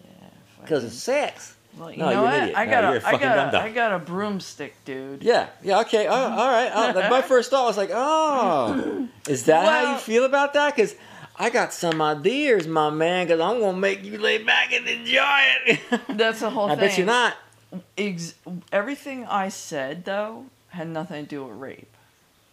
Yeah, 0.05 0.29
because 0.63 0.85
it's 0.85 0.95
sex. 0.95 1.54
Well, 1.79 1.91
you 1.91 1.99
No, 1.99 2.11
know 2.11 2.23
what? 2.23 2.35
idiot. 2.35 2.57
I 2.57 2.65
No, 2.67 2.71
got 2.71 2.81
you're 2.85 2.91
a 2.93 2.95
a, 2.95 2.97
I 2.97 3.01
fucking 3.01 3.21
got 3.21 3.33
a, 3.33 3.41
dum-dum. 3.51 3.63
I 3.65 3.71
got 3.71 3.93
a 3.93 3.99
broomstick, 3.99 4.85
dude. 4.85 5.23
Yeah, 5.23 5.49
yeah, 5.63 5.81
okay, 5.81 6.07
oh, 6.07 6.13
all 6.13 6.49
right. 6.49 6.71
Oh, 6.75 7.11
my 7.11 7.23
first 7.33 7.51
thought 7.51 7.65
was 7.67 7.77
like, 7.77 7.91
oh, 7.93 9.09
is 9.29 9.45
that 9.47 9.65
how 9.67 9.93
you 9.93 9.99
feel 9.99 10.25
about 10.25 10.53
that? 10.55 10.75
Because 10.75 10.95
I 11.37 11.51
got 11.51 11.73
some 11.73 12.01
ideas, 12.01 12.67
my 12.67 12.91
man. 12.91 13.27
Because 13.27 13.41
I'm 13.41 13.61
gonna 13.61 13.77
make 13.77 14.05
you 14.05 14.19
lay 14.19 14.39
back 14.43 14.73
and 14.73 14.87
enjoy 14.87 15.41
it. 15.67 15.81
That's 16.09 16.41
the 16.41 16.51
whole 16.51 16.67
I 16.67 16.77
thing. 16.77 16.79
I 16.79 16.87
bet 16.87 16.99
you're 16.99 17.07
not. 17.07 17.37
Ex- 17.99 18.35
everything 18.71 19.27
I 19.27 19.49
said 19.49 20.05
though 20.05 20.47
had 20.69 20.87
nothing 20.89 21.25
to 21.25 21.29
do 21.29 21.45
with 21.45 21.57
rape. 21.57 21.91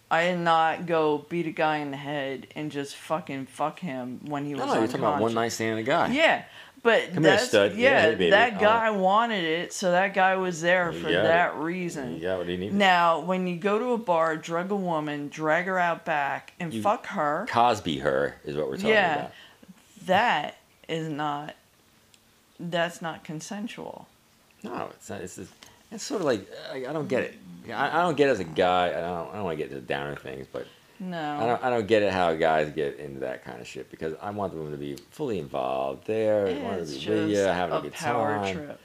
I 0.10 0.26
did 0.26 0.40
not 0.40 0.88
go 0.88 1.26
beat 1.30 1.46
a 1.48 1.52
guy 1.52 1.78
in 1.78 1.92
the 1.92 1.98
head 1.98 2.48
and 2.56 2.70
just 2.72 2.96
fucking 2.96 3.46
fuck 3.46 3.80
him 3.80 4.20
when 4.26 4.46
he 4.46 4.56
was 4.56 4.66
No, 4.66 4.74
no, 4.74 4.80
you're 4.80 4.88
talking 4.88 5.02
about 5.02 5.22
one 5.22 5.34
night 5.36 5.50
stand 5.54 5.78
and 5.78 5.88
a 5.88 5.90
guy. 5.90 6.08
Yeah, 6.12 6.44
but 6.84 7.14
Come 7.14 7.24
here, 7.24 7.32
that's 7.34 7.48
stud. 7.50 7.76
Yeah, 7.76 8.08
yeah, 8.10 8.16
hey, 8.16 8.30
that 8.32 8.54
Oh. 8.58 8.60
guy 8.60 8.90
wanted 8.92 9.44
it, 9.44 9.74
so 9.74 9.92
that 9.92 10.14
guy 10.14 10.36
was 10.36 10.62
there 10.62 10.92
You 10.92 11.00
for 11.00 11.12
that 11.12 11.54
it. 11.54 11.58
reason. 11.58 12.20
Got 12.20 12.40
what 12.40 12.48
he 12.48 12.58
needed. 12.58 12.74
Now, 12.76 13.20
when 13.20 13.46
you 13.48 13.58
go 13.58 13.78
to 13.80 13.94
a 13.94 13.98
bar, 13.98 14.36
drug 14.38 14.72
a 14.72 14.76
woman, 14.76 15.30
drag 15.30 15.66
her 15.66 15.78
out 15.80 16.06
back, 16.06 16.54
and 16.60 16.74
You- 16.74 16.82
fuck 16.82 17.06
her, 17.08 17.46
Cosby 17.50 18.00
her 18.00 18.36
is 18.46 18.56
what 18.56 18.68
we're 18.68 18.78
talking 18.78 18.90
Yeah. 18.92 19.14
about. 19.16 19.32
that 20.06 20.58
is 20.88 21.08
not. 21.08 21.56
That's 22.60 23.02
not 23.02 23.24
consensual. 23.24 24.08
No, 24.64 24.90
it's 24.92 25.10
not. 25.10 25.22
It's 25.22 25.36
just, 25.38 25.52
it's 25.92 26.04
sort 26.04 26.22
of 26.22 26.26
like 26.26 26.48
I, 26.72 26.78
I 26.88 26.94
don't 26.94 27.08
get 27.08 27.24
it. 27.24 27.36
I, 27.72 28.00
I 28.00 28.02
don't 28.04 28.16
get 28.18 28.28
it 28.30 28.32
as 28.32 28.40
a 28.40 28.44
guy. 28.44 28.90
I 28.90 29.02
don't. 29.02 29.30
I 29.30 29.36
don't 29.36 29.44
want 29.44 29.58
to 29.58 29.64
get 29.64 29.72
into 29.72 29.86
downer 29.86 30.16
things, 30.16 30.48
but 30.52 30.68
No. 31.02 31.38
I 31.40 31.48
don't. 31.48 31.64
I 31.64 31.70
don't 31.72 31.88
get 31.88 32.04
it 32.04 32.14
how 32.14 32.32
guys 32.36 32.72
get 32.72 33.00
into 33.00 33.22
that 33.22 33.44
kind 33.44 33.60
of 33.60 33.66
shit 33.66 33.90
because 33.90 34.14
I 34.22 34.30
want 34.30 34.54
the 34.54 34.60
women 34.60 34.74
to 34.74 34.78
be 34.78 34.98
fully 35.10 35.40
involved 35.40 36.06
there. 36.06 36.46
I 36.46 36.54
want 36.60 36.82
it's 36.82 36.96
to 36.96 37.10
be 37.10 37.16
with 37.16 37.30
you, 37.32 37.38
having 37.38 37.74
a, 37.74 37.80
a 37.80 37.82
good 37.82 37.94
power 37.94 38.36
time. 38.36 38.56
trip. 38.56 38.80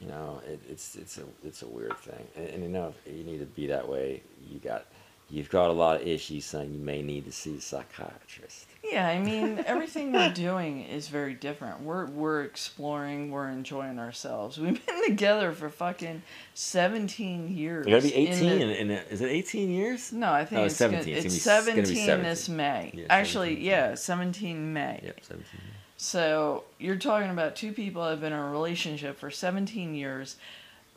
You 0.00 0.08
know, 0.08 0.42
it, 0.48 0.58
it's 0.68 0.96
it's 0.96 1.18
a 1.18 1.22
it's 1.44 1.62
a 1.62 1.68
weird 1.68 1.96
thing, 1.98 2.26
and, 2.34 2.48
and 2.48 2.62
you 2.64 2.68
know 2.70 2.92
if 3.06 3.16
you 3.16 3.22
need 3.22 3.38
to 3.38 3.46
be 3.46 3.68
that 3.68 3.86
way. 3.88 4.20
You 4.48 4.58
got 4.58 4.86
you've 5.28 5.48
got 5.48 5.70
a 5.70 5.72
lot 5.72 6.00
of 6.00 6.08
issues, 6.08 6.44
son. 6.44 6.72
You 6.72 6.80
may 6.80 7.02
need 7.02 7.24
to 7.26 7.32
see 7.32 7.56
a 7.56 7.60
psychiatrist. 7.60 8.66
Yeah, 8.90 9.06
I 9.08 9.18
mean, 9.18 9.62
everything 9.66 10.12
we're 10.12 10.32
doing 10.32 10.82
is 10.82 11.08
very 11.08 11.34
different. 11.34 11.80
We're 11.82 12.06
we're 12.06 12.42
exploring, 12.42 13.30
we're 13.30 13.48
enjoying 13.48 13.98
ourselves. 13.98 14.58
We've 14.58 14.84
been 14.84 15.04
together 15.06 15.52
for 15.52 15.68
fucking 15.68 16.22
seventeen 16.54 17.56
years. 17.56 17.86
You 17.86 17.92
gotta 17.94 18.08
be 18.08 18.14
in 18.14 18.28
eighteen, 18.32 18.58
the- 18.58 18.64
and, 18.80 18.90
and 18.90 19.06
is 19.10 19.20
it 19.20 19.28
eighteen 19.28 19.70
years? 19.70 20.12
no, 20.12 20.32
I 20.32 20.44
think 20.44 20.60
Oh, 20.60 20.64
it's, 20.64 20.76
17. 20.76 21.04
Gonna, 21.14 21.24
It's 21.26 21.36
it's 21.36 21.44
gonna 21.46 21.62
be- 21.64 21.70
it's 21.80 21.90
gonna 21.90 21.94
be 21.94 21.94
seventeen 22.06 22.22
this 22.24 22.48
May. 22.48 22.90
Yeah, 22.94 23.04
Actually, 23.10 23.50
17. 23.50 23.64
yeah, 23.64 23.94
seventeen 23.94 24.72
May. 24.72 25.00
Yep, 25.04 25.18
seventeen. 25.22 25.60
So 25.96 26.64
you're 26.78 26.96
talking 26.96 27.30
about 27.30 27.54
two 27.56 27.72
people 27.72 28.02
that 28.04 28.10
have 28.10 28.20
been 28.20 28.32
in 28.32 28.38
a 28.38 28.48
relationship 28.50 29.18
for 29.18 29.30
17 29.30 29.94
years. 29.94 30.36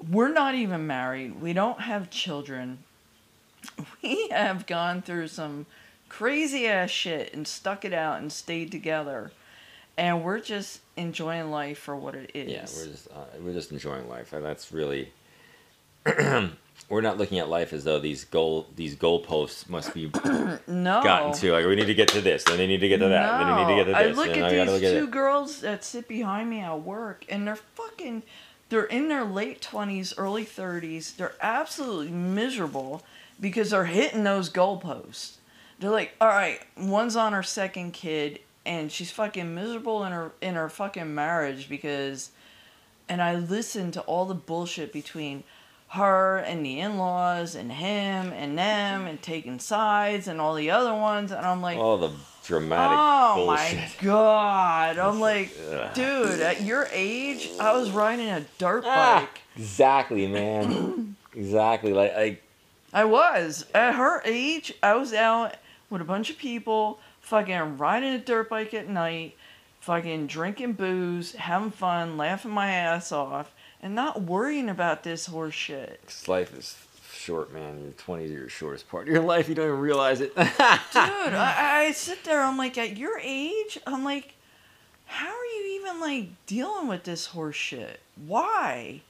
We're 0.10 0.32
not 0.32 0.56
even 0.56 0.88
married. 0.88 1.42
We 1.42 1.52
don't 1.54 1.82
have 1.82 2.10
children. 2.10 2.80
We 4.02 4.28
have 4.30 4.66
gone 4.66 5.02
through 5.02 5.28
some 5.30 5.66
crazy 6.18 6.68
ass 6.68 6.92
shit 6.92 7.34
and 7.34 7.48
stuck 7.48 7.84
it 7.84 7.94
out 7.94 8.20
and 8.20 8.32
stayed 8.32 8.72
together. 8.72 9.32
And 9.98 10.24
we're 10.24 10.40
just 10.40 10.82
enjoying 10.96 11.52
life 11.52 11.78
for 11.78 11.96
what 11.96 12.16
it 12.16 12.32
is. 12.34 12.52
Yeah, 12.52 12.66
we're 12.78 12.92
just 12.92 13.08
uh, 13.12 13.26
we're 13.40 13.54
just 13.54 13.72
enjoying 13.72 14.10
life, 14.10 14.34
and 14.34 14.44
that's 14.44 14.72
really. 14.72 15.12
we're 16.90 17.02
not 17.02 17.18
looking 17.18 17.38
at 17.40 17.48
life 17.48 17.74
as 17.74 17.84
though 17.84 18.00
these 18.00 18.26
goal 18.26 18.68
these 18.76 18.96
goalposts 18.96 19.70
must 19.70 19.94
be 19.94 20.12
no. 20.68 21.04
gotten 21.04 21.34
to. 21.34 21.52
Like 21.52 21.66
we 21.66 21.76
need 21.76 21.86
to 21.86 21.94
get 21.94 22.08
to 22.10 22.22
this, 22.22 22.44
then 22.44 22.58
they 22.58 22.66
need 22.66 22.80
to 22.80 22.88
get 22.88 23.00
to 23.00 23.08
that, 23.08 23.38
then 23.38 23.48
they 23.48 23.62
need 23.62 23.70
to 23.70 23.76
get 23.76 23.84
to 23.86 24.04
this. 24.04 24.18
I 24.18 24.20
look 24.20 24.36
at 24.36 24.50
these 24.50 24.70
look 24.70 24.82
two 24.82 25.04
it. 25.04 25.12
girls 25.12 25.62
that 25.62 25.84
sit 25.84 26.08
behind 26.08 26.50
me 26.50 26.62
at 26.62 26.82
work, 26.82 27.26
and 27.30 27.48
they're 27.48 27.56
fucking. 27.56 28.24
They're 28.70 28.86
in 28.86 29.10
their 29.10 29.24
late 29.24 29.62
twenties, 29.62 30.16
early 30.18 30.44
thirties. 30.44 31.14
They're 31.14 31.36
absolutely 31.40 32.10
miserable 32.12 33.04
because 33.40 33.70
they're 33.70 33.86
hitting 33.86 34.24
those 34.24 34.50
goalposts. 34.50 35.38
They're 35.80 35.90
like, 35.92 36.14
all 36.22 36.28
right, 36.28 36.60
one's 36.78 37.16
on 37.16 37.34
her 37.34 37.44
second 37.44 37.94
kid, 37.94 38.40
and 38.66 38.92
she's 38.92 39.12
fucking 39.12 39.54
miserable 39.54 40.04
in 40.06 40.12
her 40.12 40.32
in 40.42 40.56
her 40.56 40.70
fucking 40.70 41.14
marriage 41.14 41.68
because. 41.70 42.32
And 43.10 43.22
I 43.22 43.36
listened 43.36 43.94
to 43.96 44.02
all 44.02 44.24
the 44.26 44.34
bullshit 44.34 44.94
between 44.94 45.44
her 45.90 46.38
and 46.38 46.66
the 46.66 46.80
in-laws 46.80 47.54
and 47.54 47.70
him 47.70 48.32
and 48.34 48.58
them 48.58 49.06
and 49.06 49.22
taking 49.22 49.60
sides 49.60 50.30
and 50.30 50.40
all 50.40 50.56
the 50.56 50.72
other 50.72 50.94
ones, 50.94 51.32
and 51.34 51.46
I'm 51.46 51.62
like, 51.62 51.78
All 51.78 51.98
the 51.98 52.12
dramatic 52.46 52.98
Oh 53.00 53.46
bullshit. 53.46 53.78
my 53.78 53.92
god! 54.02 54.98
I'm 54.98 55.20
like, 55.20 55.54
dude, 55.94 56.40
at 56.40 56.62
your 56.62 56.88
age, 56.94 57.50
I 57.60 57.74
was 57.78 57.92
riding 57.92 58.30
a 58.30 58.46
dirt 58.58 58.86
Ah, 58.88 59.20
bike. 59.20 59.42
exactly, 59.58 60.26
man. 60.26 61.18
exactly. 61.36 61.92
Like, 61.92 62.16
like 62.16 62.44
I 62.94 63.04
was 63.04 63.66
at 63.76 63.96
her 63.96 64.22
age. 64.24 64.74
I 64.82 64.96
was 64.96 65.14
out 65.14 65.56
with 65.94 66.02
a 66.02 66.06
bunch 66.06 66.32
of 66.32 66.38
people, 66.38 67.00
fucking 67.22 67.78
riding 67.78 68.14
a 68.14 68.18
dirt 68.18 68.50
bike 68.50 68.74
at 68.74 68.90
night, 68.90 69.38
fucking 69.80 70.26
drinking 70.26 70.74
booze, 70.74 71.34
having 71.34 71.72
fun, 71.72 72.18
laughing 72.18 72.52
my 72.52 72.72
ass 72.72 73.12
off, 73.12 73.54
and 73.82 73.94
not 73.94 74.24
worrying 74.24 74.70
about 74.70 75.04
this 75.04 75.28
horse 75.28 75.54
shit. 75.54 76.02
this 76.06 76.28
life 76.28 76.58
is 76.58 76.76
short, 77.14 77.54
man. 77.54 77.80
Your 77.84 77.92
twenties 77.92 78.32
are 78.32 78.40
your 78.40 78.50
shortest 78.50 78.90
part 78.90 79.08
of 79.08 79.14
your 79.14 79.24
life. 79.24 79.48
You 79.48 79.56
don't 79.56 79.68
even 79.68 79.80
realize 79.80 80.20
it. 80.20 80.36
Dude, 80.36 80.46
I, 80.48 81.86
I 81.86 81.92
sit 81.92 82.24
there. 82.24 82.42
I'm 82.42 82.58
like, 82.58 82.78
at 82.78 82.98
your 82.98 83.20
age, 83.24 83.78
I'm 83.86 84.04
like, 84.04 84.34
how 85.06 85.28
are 85.30 85.46
you 85.46 85.80
even 85.80 86.02
like 86.02 86.30
dealing 86.48 86.88
with 86.88 87.04
this 87.04 87.28
horse 87.28 87.56
shit? 87.56 88.00
Why? 88.26 89.02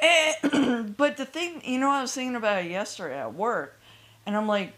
Eh, 0.00 0.32
and, 0.44 0.96
but 0.96 1.18
the 1.18 1.26
thing, 1.26 1.60
you 1.62 1.78
know, 1.78 1.90
I 1.90 2.00
was 2.00 2.14
thinking 2.14 2.36
about 2.36 2.64
it 2.64 2.70
yesterday 2.70 3.20
at 3.20 3.34
work, 3.34 3.78
and 4.24 4.34
I'm 4.34 4.46
like, 4.48 4.72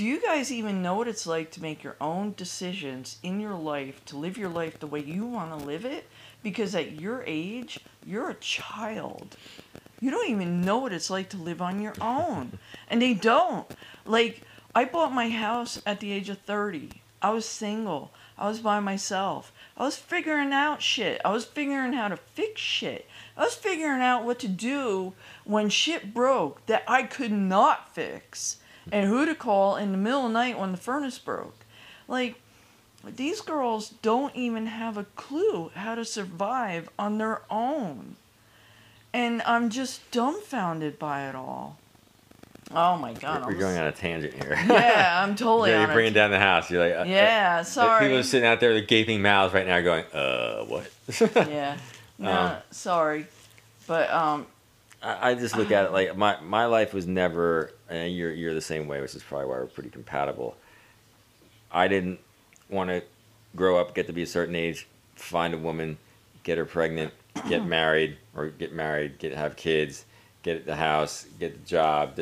do 0.00 0.06
you 0.06 0.18
guys 0.18 0.50
even 0.50 0.80
know 0.80 0.94
what 0.94 1.08
it's 1.08 1.26
like 1.26 1.50
to 1.50 1.60
make 1.60 1.84
your 1.84 1.96
own 2.00 2.32
decisions 2.34 3.18
in 3.22 3.38
your 3.38 3.52
life, 3.52 4.02
to 4.06 4.16
live 4.16 4.38
your 4.38 4.48
life 4.48 4.80
the 4.80 4.86
way 4.86 5.00
you 5.00 5.26
want 5.26 5.50
to 5.50 5.66
live 5.66 5.84
it? 5.84 6.06
Because 6.42 6.74
at 6.74 6.98
your 6.98 7.22
age, 7.26 7.78
you're 8.06 8.30
a 8.30 8.34
child. 8.36 9.36
You 10.00 10.10
don't 10.10 10.30
even 10.30 10.62
know 10.62 10.78
what 10.78 10.94
it's 10.94 11.10
like 11.10 11.28
to 11.28 11.36
live 11.36 11.60
on 11.60 11.82
your 11.82 11.92
own. 12.00 12.58
And 12.88 13.02
they 13.02 13.12
don't. 13.12 13.70
Like, 14.06 14.40
I 14.74 14.86
bought 14.86 15.12
my 15.12 15.28
house 15.28 15.82
at 15.84 16.00
the 16.00 16.12
age 16.12 16.30
of 16.30 16.38
30. 16.38 17.02
I 17.20 17.28
was 17.28 17.44
single. 17.44 18.10
I 18.38 18.48
was 18.48 18.60
by 18.60 18.80
myself. 18.80 19.52
I 19.76 19.82
was 19.82 19.98
figuring 19.98 20.54
out 20.54 20.80
shit. 20.80 21.20
I 21.26 21.30
was 21.30 21.44
figuring 21.44 21.92
how 21.92 22.08
to 22.08 22.16
fix 22.16 22.62
shit. 22.62 23.06
I 23.36 23.44
was 23.44 23.54
figuring 23.54 24.00
out 24.00 24.24
what 24.24 24.38
to 24.38 24.48
do 24.48 25.12
when 25.44 25.68
shit 25.68 26.14
broke 26.14 26.64
that 26.64 26.84
I 26.88 27.02
could 27.02 27.32
not 27.32 27.94
fix. 27.94 28.56
And 28.90 29.08
who 29.08 29.26
to 29.26 29.34
call 29.34 29.76
in 29.76 29.92
the 29.92 29.98
middle 29.98 30.26
of 30.26 30.32
the 30.32 30.32
night 30.34 30.58
when 30.58 30.72
the 30.72 30.78
furnace 30.78 31.18
broke. 31.18 31.64
Like, 32.08 32.40
these 33.04 33.40
girls 33.40 33.90
don't 34.02 34.34
even 34.36 34.66
have 34.66 34.96
a 34.96 35.04
clue 35.04 35.70
how 35.74 35.94
to 35.94 36.04
survive 36.04 36.88
on 36.98 37.18
their 37.18 37.42
own. 37.50 38.16
And 39.12 39.42
I'm 39.42 39.70
just 39.70 40.08
dumbfounded 40.10 40.98
by 40.98 41.28
it 41.28 41.34
all. 41.34 41.78
Oh 42.72 42.96
my 42.96 43.12
god. 43.14 43.46
We're 43.46 43.54
going 43.54 43.76
on 43.76 43.86
a 43.86 43.92
tangent 43.92 44.34
here. 44.34 44.56
Yeah, 44.68 45.22
I'm 45.24 45.34
totally 45.36 45.70
yeah, 45.70 45.84
you're 45.86 45.94
bringing 45.94 46.12
down 46.12 46.30
the 46.30 46.38
house. 46.38 46.70
You're 46.70 46.84
like, 46.88 46.94
uh, 46.98 47.00
uh, 47.00 47.04
Yeah, 47.04 47.62
sorry. 47.62 48.04
People 48.06 48.18
are 48.18 48.22
sitting 48.22 48.46
out 48.46 48.60
there 48.60 48.72
with 48.72 48.86
gaping 48.86 49.22
mouths 49.22 49.52
right 49.52 49.66
now, 49.66 49.80
going, 49.80 50.04
"Uh, 50.12 50.64
what?" 50.64 50.88
yeah. 51.48 51.76
No, 52.18 52.30
Um, 52.30 52.56
sorry. 52.70 53.26
But 53.88 54.10
um 54.10 54.46
I, 55.02 55.30
I 55.30 55.34
just 55.34 55.56
look 55.56 55.70
at 55.70 55.86
it 55.86 55.92
like 55.92 56.16
my 56.16 56.40
my 56.40 56.66
life 56.66 56.92
was 56.92 57.06
never, 57.06 57.72
and 57.88 58.14
you're 58.14 58.32
you're 58.32 58.54
the 58.54 58.60
same 58.60 58.86
way, 58.86 59.00
which 59.00 59.14
is 59.14 59.22
probably 59.22 59.46
why 59.46 59.54
we're 59.54 59.66
pretty 59.66 59.90
compatible. 59.90 60.56
I 61.72 61.88
didn't 61.88 62.18
want 62.68 62.90
to 62.90 63.02
grow 63.56 63.78
up, 63.78 63.94
get 63.94 64.06
to 64.06 64.12
be 64.12 64.22
a 64.22 64.26
certain 64.26 64.54
age, 64.54 64.86
find 65.14 65.54
a 65.54 65.58
woman, 65.58 65.98
get 66.42 66.58
her 66.58 66.64
pregnant, 66.64 67.12
get 67.48 67.64
married, 67.66 68.16
or 68.34 68.48
get 68.48 68.72
married, 68.72 69.18
get 69.18 69.34
have 69.34 69.56
kids, 69.56 70.04
get 70.42 70.66
the 70.66 70.76
house, 70.76 71.26
get 71.38 71.52
the 71.52 71.68
job. 71.68 72.18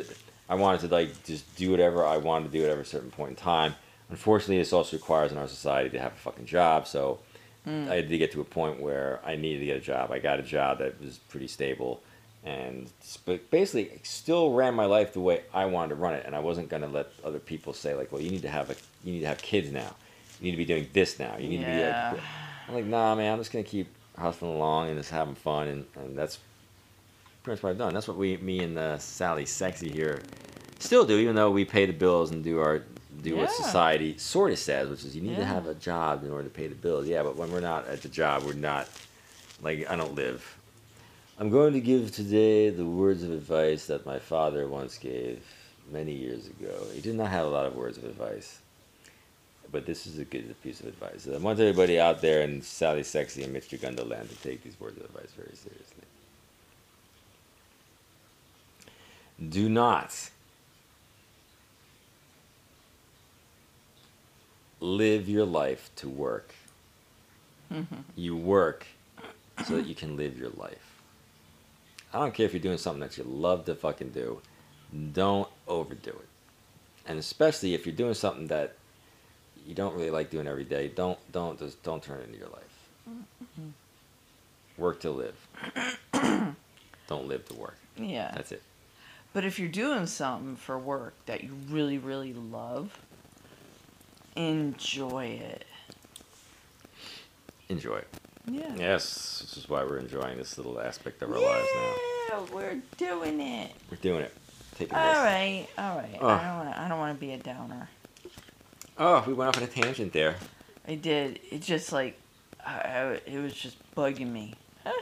I 0.49 0.55
wanted 0.55 0.81
to 0.83 0.89
like 0.89 1.25
just 1.25 1.55
do 1.57 1.71
whatever 1.71 2.05
I 2.05 2.17
wanted 2.17 2.53
to 2.53 2.59
do 2.59 2.65
at 2.65 2.71
every 2.71 2.85
certain 2.85 3.11
point 3.11 3.31
in 3.31 3.37
time. 3.37 3.75
Unfortunately, 4.11 4.59
this 4.59 4.73
also 4.73 4.97
requires 4.97 5.33
in 5.33 5.39
our 5.39 5.49
society 5.49 5.91
to 5.91 5.99
have 5.99 6.13
a 6.13 6.17
fucking 6.17 6.47
job. 6.47 6.87
So 6.87 7.19
mm. 7.67 7.89
I 7.91 7.97
had 7.97 8.09
to 8.09 8.19
get 8.19 8.33
to 8.33 8.41
a 8.41 8.45
point 8.45 8.81
where 8.81 9.21
I 9.25 9.37
needed 9.37 9.61
to 9.61 9.67
get 9.67 9.77
a 9.77 9.81
job. 9.81 10.11
I 10.11 10.19
got 10.19 10.39
a 10.39 10.43
job 10.43 10.79
that 10.79 10.99
was 11.01 11.19
pretty 11.19 11.49
stable, 11.49 12.03
and 12.49 12.91
but 13.27 13.51
basically 13.51 14.01
still 14.03 14.53
ran 14.53 14.75
my 14.75 14.87
life 14.87 15.13
the 15.13 15.21
way 15.21 15.43
I 15.53 15.67
wanted 15.67 15.91
to 15.91 15.95
run 15.97 16.15
it. 16.15 16.25
And 16.27 16.35
I 16.35 16.39
wasn't 16.41 16.69
gonna 16.69 16.89
let 16.89 17.09
other 17.25 17.39
people 17.39 17.73
say 17.73 17.95
like, 17.95 18.11
"Well, 18.11 18.21
you 18.23 18.31
need 18.31 18.43
to 18.43 18.49
have 18.49 18.71
a 18.71 18.77
you 19.05 19.13
need 19.13 19.21
to 19.21 19.27
have 19.27 19.43
kids 19.43 19.71
now. 19.71 19.95
You 20.41 20.47
need 20.47 20.51
to 20.53 20.57
be 20.57 20.65
doing 20.65 20.89
this 20.93 21.19
now. 21.19 21.37
You 21.37 21.49
need 21.49 21.61
Yeah. 21.61 22.11
to 22.11 22.17
be." 22.17 22.21
Like, 22.21 22.25
I'm 22.69 22.75
like, 22.75 22.85
"Nah, 22.87 23.15
man. 23.15 23.33
I'm 23.35 23.39
just 23.39 23.53
gonna 23.53 23.65
keep 23.65 23.89
hustling 24.17 24.55
along 24.55 24.89
and 24.89 24.99
just 24.99 25.11
having 25.11 25.35
fun." 25.35 25.69
And, 25.69 25.87
and 25.97 26.17
that's 26.19 26.39
pretty 27.43 27.57
much 27.57 27.63
what 27.63 27.71
I've 27.71 27.79
done. 27.79 27.93
That's 27.95 28.09
what 28.09 28.17
we, 28.17 28.37
me 28.39 28.61
and 28.61 28.79
uh, 28.79 28.99
Sally 28.99 29.45
Sexy 29.47 29.91
here, 29.91 30.23
still 30.79 31.05
do. 31.05 31.19
Even 31.19 31.35
though 31.35 31.51
we 31.51 31.65
pay 31.65 31.87
the 31.87 31.93
bills 31.93 32.31
and 32.31 32.43
do 32.43 32.61
our 32.61 32.83
do 33.23 33.37
what 33.37 33.51
society 33.51 34.17
sort 34.17 34.53
of 34.53 34.59
says, 34.61 34.89
which 34.89 35.05
is 35.05 35.15
you 35.17 35.23
need 35.23 35.37
to 35.37 35.45
have 35.45 35.67
a 35.67 35.75
job 35.75 36.23
in 36.25 36.31
order 36.31 36.45
to 36.45 36.51
pay 36.55 36.69
the 36.69 36.75
bills. 36.77 37.07
Yeah, 37.09 37.25
but 37.25 37.37
when 37.37 37.51
we're 37.51 37.61
not 37.61 37.87
at 37.89 38.01
the 38.03 38.09
job, 38.09 38.45
we're 38.45 38.53
not 38.53 38.89
like 39.61 39.91
I 39.91 39.97
don't 39.97 40.15
live 40.15 40.57
I'm 41.41 41.51
going 41.51 41.73
to 41.75 41.81
give 41.81 42.11
today 42.11 42.69
the 42.69 42.85
words 42.85 43.23
of 43.23 43.31
advice 43.31 43.87
that 43.87 44.05
my 44.05 44.19
father 44.19 44.67
once 44.67 44.99
gave 44.99 45.41
many 45.89 46.13
years 46.13 46.49
ago. 46.49 46.75
He 46.93 47.01
did 47.01 47.15
not 47.15 47.31
have 47.31 47.47
a 47.47 47.49
lot 47.49 47.65
of 47.65 47.77
words 47.77 47.97
of 47.97 48.03
advice, 48.03 48.59
but 49.71 49.87
this 49.87 50.05
is 50.09 50.19
a 50.19 50.25
good 50.25 50.53
piece 50.65 50.81
of 50.81 50.87
advice. 50.87 51.29
I 51.33 51.39
want 51.39 51.61
everybody 51.61 52.01
out 52.01 52.21
there 52.21 52.43
in 52.43 52.61
Sally 52.61 53.05
Sexy 53.05 53.45
and 53.45 53.55
Mr. 53.55 53.79
Gunderland 53.79 54.29
to 54.31 54.37
take 54.43 54.65
these 54.65 54.81
words 54.81 54.97
of 54.97 55.05
advice 55.05 55.31
very 55.37 55.55
seriously. 55.55 56.03
Do 59.49 59.69
not 59.69 60.31
live 64.81 65.29
your 65.29 65.47
life 65.47 65.89
to 65.97 66.09
work. 66.09 66.53
Mm-hmm. 67.73 67.95
You 68.17 68.37
work 68.37 68.89
so 69.65 69.77
that 69.77 69.87
you 69.87 69.95
can 69.95 70.17
live 70.17 70.37
your 70.37 70.51
life. 70.51 70.88
I 72.13 72.21
don't 72.21 72.35
care 72.35 72.47
if 72.47 72.53
you're 72.53 72.63
doing 72.63 72.79
something 72.79 73.01
that 73.01 73.19
you 73.19 73.25
love 73.25 73.65
to 73.67 73.75
fucking 73.75 74.11
do. 74.11 74.41
Don't 75.13 75.49
overdo 75.67 76.11
it. 76.11 76.29
And 77.07 77.19
especially 77.19 77.75
if 77.75 77.87
you're 77.87 77.95
doing 77.95 78.15
something 78.15 78.47
that 78.49 78.77
you 79.67 79.75
don't 79.75 79.95
really 79.95 80.11
like 80.11 80.31
doing 80.31 80.47
every 80.47 80.65
day, 80.65 80.89
don't 80.89 81.19
don't 81.33 81.59
just 81.59 81.83
don't 81.83 82.03
turn 82.03 82.21
it 82.21 82.27
into 82.27 82.39
your 82.39 82.49
life. 82.49 82.79
Work 84.77 85.01
to 85.01 85.11
live. 85.11 85.49
don't 87.09 87.29
live 87.29 87.47
to 87.49 87.55
work. 87.55 87.77
Yeah. 87.97 88.31
That's 88.35 88.53
it. 88.53 88.63
But 89.33 89.45
if 89.45 89.59
you're 89.59 89.69
doing 89.69 90.07
something 90.07 90.57
for 90.57 90.79
work 90.79 91.15
that 91.27 91.45
you 91.45 91.51
really, 91.69 91.99
really 91.99 92.33
love, 92.33 92.99
enjoy 94.37 95.27
it. 95.27 95.65
Enjoy 97.69 97.97
it. 97.97 98.09
Yeah. 98.51 98.75
Yes, 98.77 99.41
this 99.41 99.57
is 99.57 99.69
why 99.69 99.85
we're 99.85 99.99
enjoying 99.99 100.37
this 100.39 100.57
little 100.57 100.81
aspect 100.81 101.23
of 101.23 101.31
our 101.31 101.39
lives 101.39 101.69
now. 101.75 101.95
Yeah, 102.31 102.41
we're 102.55 102.81
doing 102.97 103.41
it. 103.41 103.73
We're 103.91 103.97
doing 103.99 104.23
it. 104.23 104.35
Taking 104.77 104.95
All 104.97 105.07
this. 105.09 105.17
right, 105.19 105.67
all 105.77 105.97
right. 105.97 106.19
Oh. 106.21 106.29
I 106.29 106.43
don't 106.45 106.57
want. 106.67 106.79
I 106.79 106.89
don't 106.89 106.99
want 106.99 107.17
to 107.19 107.21
be 107.27 107.33
a 107.33 107.39
downer. 107.39 107.89
Oh, 108.99 109.25
we 109.27 109.33
went 109.35 109.49
off 109.49 109.57
on 109.57 109.63
a 109.65 109.71
tangent 109.71 110.13
there. 110.13 110.37
I 110.87 110.95
did. 110.95 111.41
It 111.51 111.63
just 111.63 111.93
like, 111.93 112.19
I, 112.65 112.73
I- 112.73 113.21
it 113.27 113.39
was 113.43 113.55
just 113.55 113.77
bugging 113.95 114.33
me. 114.33 114.55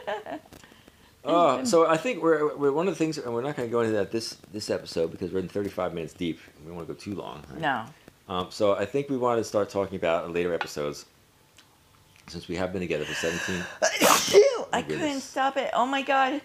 Oh, 1.29 1.65
so 1.65 1.85
I 1.85 1.97
think 1.97 2.23
we're, 2.23 2.55
we're 2.55 2.71
one 2.71 2.87
of 2.87 2.93
the 2.93 2.97
things, 2.97 3.17
and 3.17 3.33
we're 3.33 3.41
not 3.41 3.57
going 3.57 3.67
to 3.67 3.71
go 3.71 3.81
into 3.81 3.91
that 3.93 4.11
this 4.11 4.37
this 4.53 4.69
episode 4.69 5.11
because 5.11 5.33
we're 5.33 5.39
in 5.41 5.49
35 5.49 5.93
minutes 5.93 6.13
deep. 6.13 6.39
We 6.61 6.67
don't 6.67 6.75
want 6.77 6.87
to 6.87 6.93
go 6.93 6.97
too 6.97 7.15
long. 7.15 7.43
right? 7.51 7.59
No. 7.59 7.85
Um, 8.29 8.47
so 8.49 8.75
I 8.75 8.85
think 8.85 9.09
we 9.09 9.17
want 9.17 9.37
to 9.39 9.43
start 9.43 9.69
talking 9.69 9.97
about 9.97 10.23
in 10.25 10.31
later 10.33 10.53
episodes, 10.53 11.05
since 12.27 12.47
we 12.47 12.55
have 12.55 12.71
been 12.71 12.81
together 12.81 13.05
for 13.05 13.13
17. 13.13 13.63
I 14.73 14.81
couldn't 14.81 14.99
goodness. 14.99 15.23
stop 15.23 15.57
it. 15.57 15.69
Oh 15.73 15.85
my 15.85 16.01
god. 16.01 16.41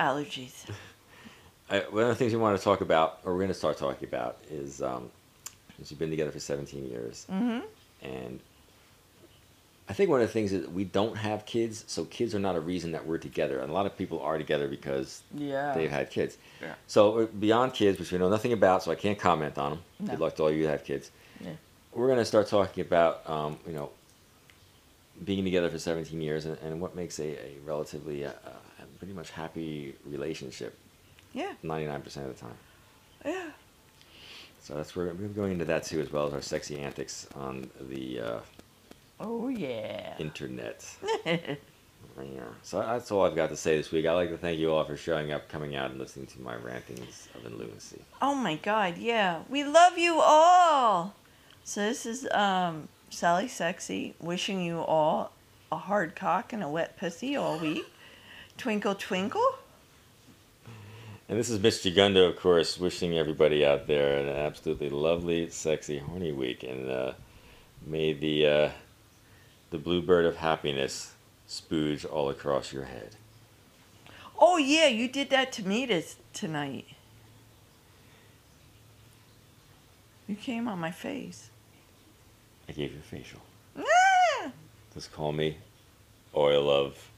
Allergies. 0.00 0.64
I, 1.70 1.78
one 1.90 2.02
of 2.04 2.08
the 2.10 2.14
things 2.14 2.32
we 2.32 2.38
want 2.38 2.56
to 2.58 2.62
talk 2.62 2.80
about, 2.80 3.20
or 3.24 3.32
we're 3.32 3.38
going 3.38 3.48
to 3.48 3.54
start 3.54 3.78
talking 3.78 4.06
about, 4.06 4.38
is 4.50 4.82
um, 4.82 5.10
since 5.76 5.90
we've 5.90 5.98
been 5.98 6.10
together 6.10 6.30
for 6.30 6.38
17 6.40 6.88
years, 6.88 7.26
Mm-hmm. 7.30 7.60
and 8.06 8.40
I 9.88 9.92
think 9.92 10.08
one 10.08 10.20
of 10.22 10.26
the 10.26 10.32
things 10.32 10.52
is 10.52 10.66
we 10.68 10.84
don't 10.84 11.16
have 11.16 11.44
kids, 11.44 11.84
so 11.88 12.04
kids 12.06 12.34
are 12.34 12.38
not 12.38 12.56
a 12.56 12.60
reason 12.60 12.92
that 12.92 13.06
we're 13.06 13.18
together. 13.18 13.60
And 13.60 13.70
a 13.70 13.72
lot 13.74 13.84
of 13.86 13.96
people 13.98 14.20
are 14.20 14.38
together 14.38 14.66
because 14.66 15.22
Yeah. 15.34 15.74
they've 15.74 15.90
had 15.90 16.10
kids. 16.10 16.38
Yeah. 16.62 16.74
So 16.86 17.18
uh, 17.20 17.26
beyond 17.26 17.74
kids, 17.74 17.98
which 17.98 18.10
we 18.10 18.18
know 18.18 18.30
nothing 18.30 18.52
about, 18.54 18.82
so 18.82 18.90
I 18.90 18.94
can't 18.94 19.18
comment 19.18 19.58
on 19.58 19.70
them. 19.72 19.82
No. 20.00 20.10
Good 20.12 20.20
luck 20.20 20.36
to 20.36 20.44
all 20.44 20.50
you 20.50 20.64
that 20.64 20.70
have 20.70 20.84
kids. 20.84 21.10
We're 21.94 22.06
going 22.06 22.18
to 22.18 22.24
start 22.24 22.48
talking 22.48 22.82
about, 22.84 23.28
um, 23.28 23.58
you 23.66 23.72
know, 23.72 23.90
being 25.24 25.44
together 25.44 25.70
for 25.70 25.78
17 25.78 26.20
years 26.20 26.44
and, 26.44 26.58
and 26.58 26.80
what 26.80 26.96
makes 26.96 27.18
a, 27.20 27.24
a 27.38 27.54
relatively, 27.64 28.24
uh, 28.24 28.30
uh, 28.30 28.84
pretty 28.98 29.14
much 29.14 29.30
happy 29.30 29.94
relationship 30.04 30.76
Yeah. 31.32 31.52
99% 31.62 32.04
of 32.04 32.12
the 32.12 32.34
time. 32.34 32.56
Yeah. 33.24 33.50
So 34.62 34.74
that's 34.74 34.96
where 34.96 35.06
we're 35.14 35.28
going 35.28 35.52
into 35.52 35.66
that 35.66 35.84
too, 35.84 36.00
as 36.00 36.10
well 36.10 36.26
as 36.26 36.32
our 36.32 36.40
sexy 36.42 36.78
antics 36.78 37.28
on 37.36 37.70
the 37.80 38.20
uh, 38.20 38.38
Oh 39.20 39.48
yeah. 39.48 40.14
internet. 40.18 40.84
Yeah. 42.22 42.42
So 42.62 42.78
that's 42.78 43.10
all 43.10 43.24
I've 43.24 43.34
got 43.34 43.48
to 43.48 43.56
say 43.56 43.76
this 43.76 43.90
week. 43.90 44.06
I'd 44.06 44.12
like 44.12 44.28
to 44.30 44.36
thank 44.38 44.58
you 44.60 44.70
all 44.72 44.84
for 44.84 44.96
showing 44.96 45.32
up, 45.32 45.48
coming 45.48 45.74
out, 45.74 45.90
and 45.90 45.98
listening 45.98 46.26
to 46.26 46.40
my 46.42 46.54
rantings 46.54 47.28
of 47.34 47.52
lunacy. 47.52 48.00
oh 48.22 48.36
my 48.36 48.54
god, 48.54 48.98
yeah. 48.98 49.40
We 49.48 49.64
love 49.64 49.98
you 49.98 50.20
all. 50.20 51.14
So 51.64 51.80
this 51.80 52.06
is 52.06 52.28
um 52.30 52.88
Sally 53.10 53.48
Sexy 53.48 54.14
wishing 54.20 54.60
you 54.60 54.80
all 54.80 55.32
a 55.72 55.76
hard 55.76 56.14
cock 56.14 56.52
and 56.52 56.62
a 56.62 56.68
wet 56.68 56.96
pussy 56.96 57.36
all 57.36 57.58
week. 57.58 57.84
Twinkle 58.56 58.94
twinkle. 58.94 59.56
And 61.28 61.38
this 61.38 61.48
is 61.48 61.58
Mitch 61.58 61.82
Jagundo, 61.82 62.28
of 62.28 62.36
course, 62.36 62.78
wishing 62.78 63.16
everybody 63.16 63.64
out 63.64 63.86
there 63.86 64.18
an 64.18 64.28
absolutely 64.28 64.90
lovely, 64.90 65.48
sexy, 65.48 65.98
horny 65.98 66.32
week. 66.32 66.62
And 66.62 66.90
uh, 66.90 67.12
may 67.86 68.12
the, 68.12 68.46
uh, 68.46 68.70
the 69.70 69.78
bluebird 69.78 70.26
of 70.26 70.36
happiness 70.36 71.14
spooge 71.48 72.04
all 72.04 72.28
across 72.28 72.72
your 72.72 72.84
head. 72.84 73.16
Oh 74.38 74.58
yeah, 74.58 74.86
you 74.86 75.08
did 75.08 75.30
that 75.30 75.50
to 75.52 75.66
me 75.66 75.86
this 75.86 76.16
tonight. 76.34 76.88
You 80.28 80.36
came 80.36 80.68
on 80.68 80.78
my 80.78 80.90
face. 80.90 81.50
I 82.68 82.72
gave 82.72 82.92
you 82.92 82.98
a 82.98 83.02
facial. 83.02 83.40
Ah! 83.78 84.50
Just 84.94 85.12
call 85.12 85.32
me 85.32 85.56
Oil 86.36 86.70
of 86.70 87.10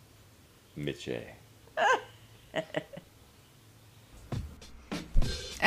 Mitche. 0.79 1.23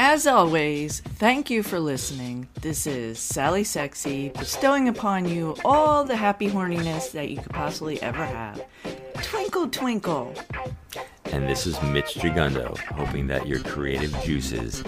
As 0.02 0.26
always, 0.26 1.02
thank 1.02 1.50
you 1.50 1.62
for 1.62 1.80
listening. 1.80 2.48
This 2.62 2.88
is 2.88 3.20
Sally 3.20 3.64
Sexy, 3.64 4.30
bestowing 4.30 4.88
upon 4.88 5.28
you 5.28 5.58
all 5.66 6.04
the 6.04 6.16
happy 6.16 6.50
horniness 6.50 7.12
that 7.12 7.30
you 7.30 7.38
could 7.38 7.52
possibly 7.52 8.02
ever 8.02 8.26
have. 8.26 8.64
Twinkle, 9.22 9.68
twinkle. 9.68 10.34
And 11.26 11.48
this 11.50 11.68
is 11.68 11.82
Mitch 11.84 12.16
Jagundo, 12.16 12.78
hoping 12.78 13.28
that 13.28 13.46
your 13.46 13.60
creative 13.60 14.16
juices 14.24 14.84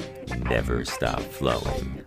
never 0.50 0.86
stop 0.86 1.20
flowing. 1.20 2.02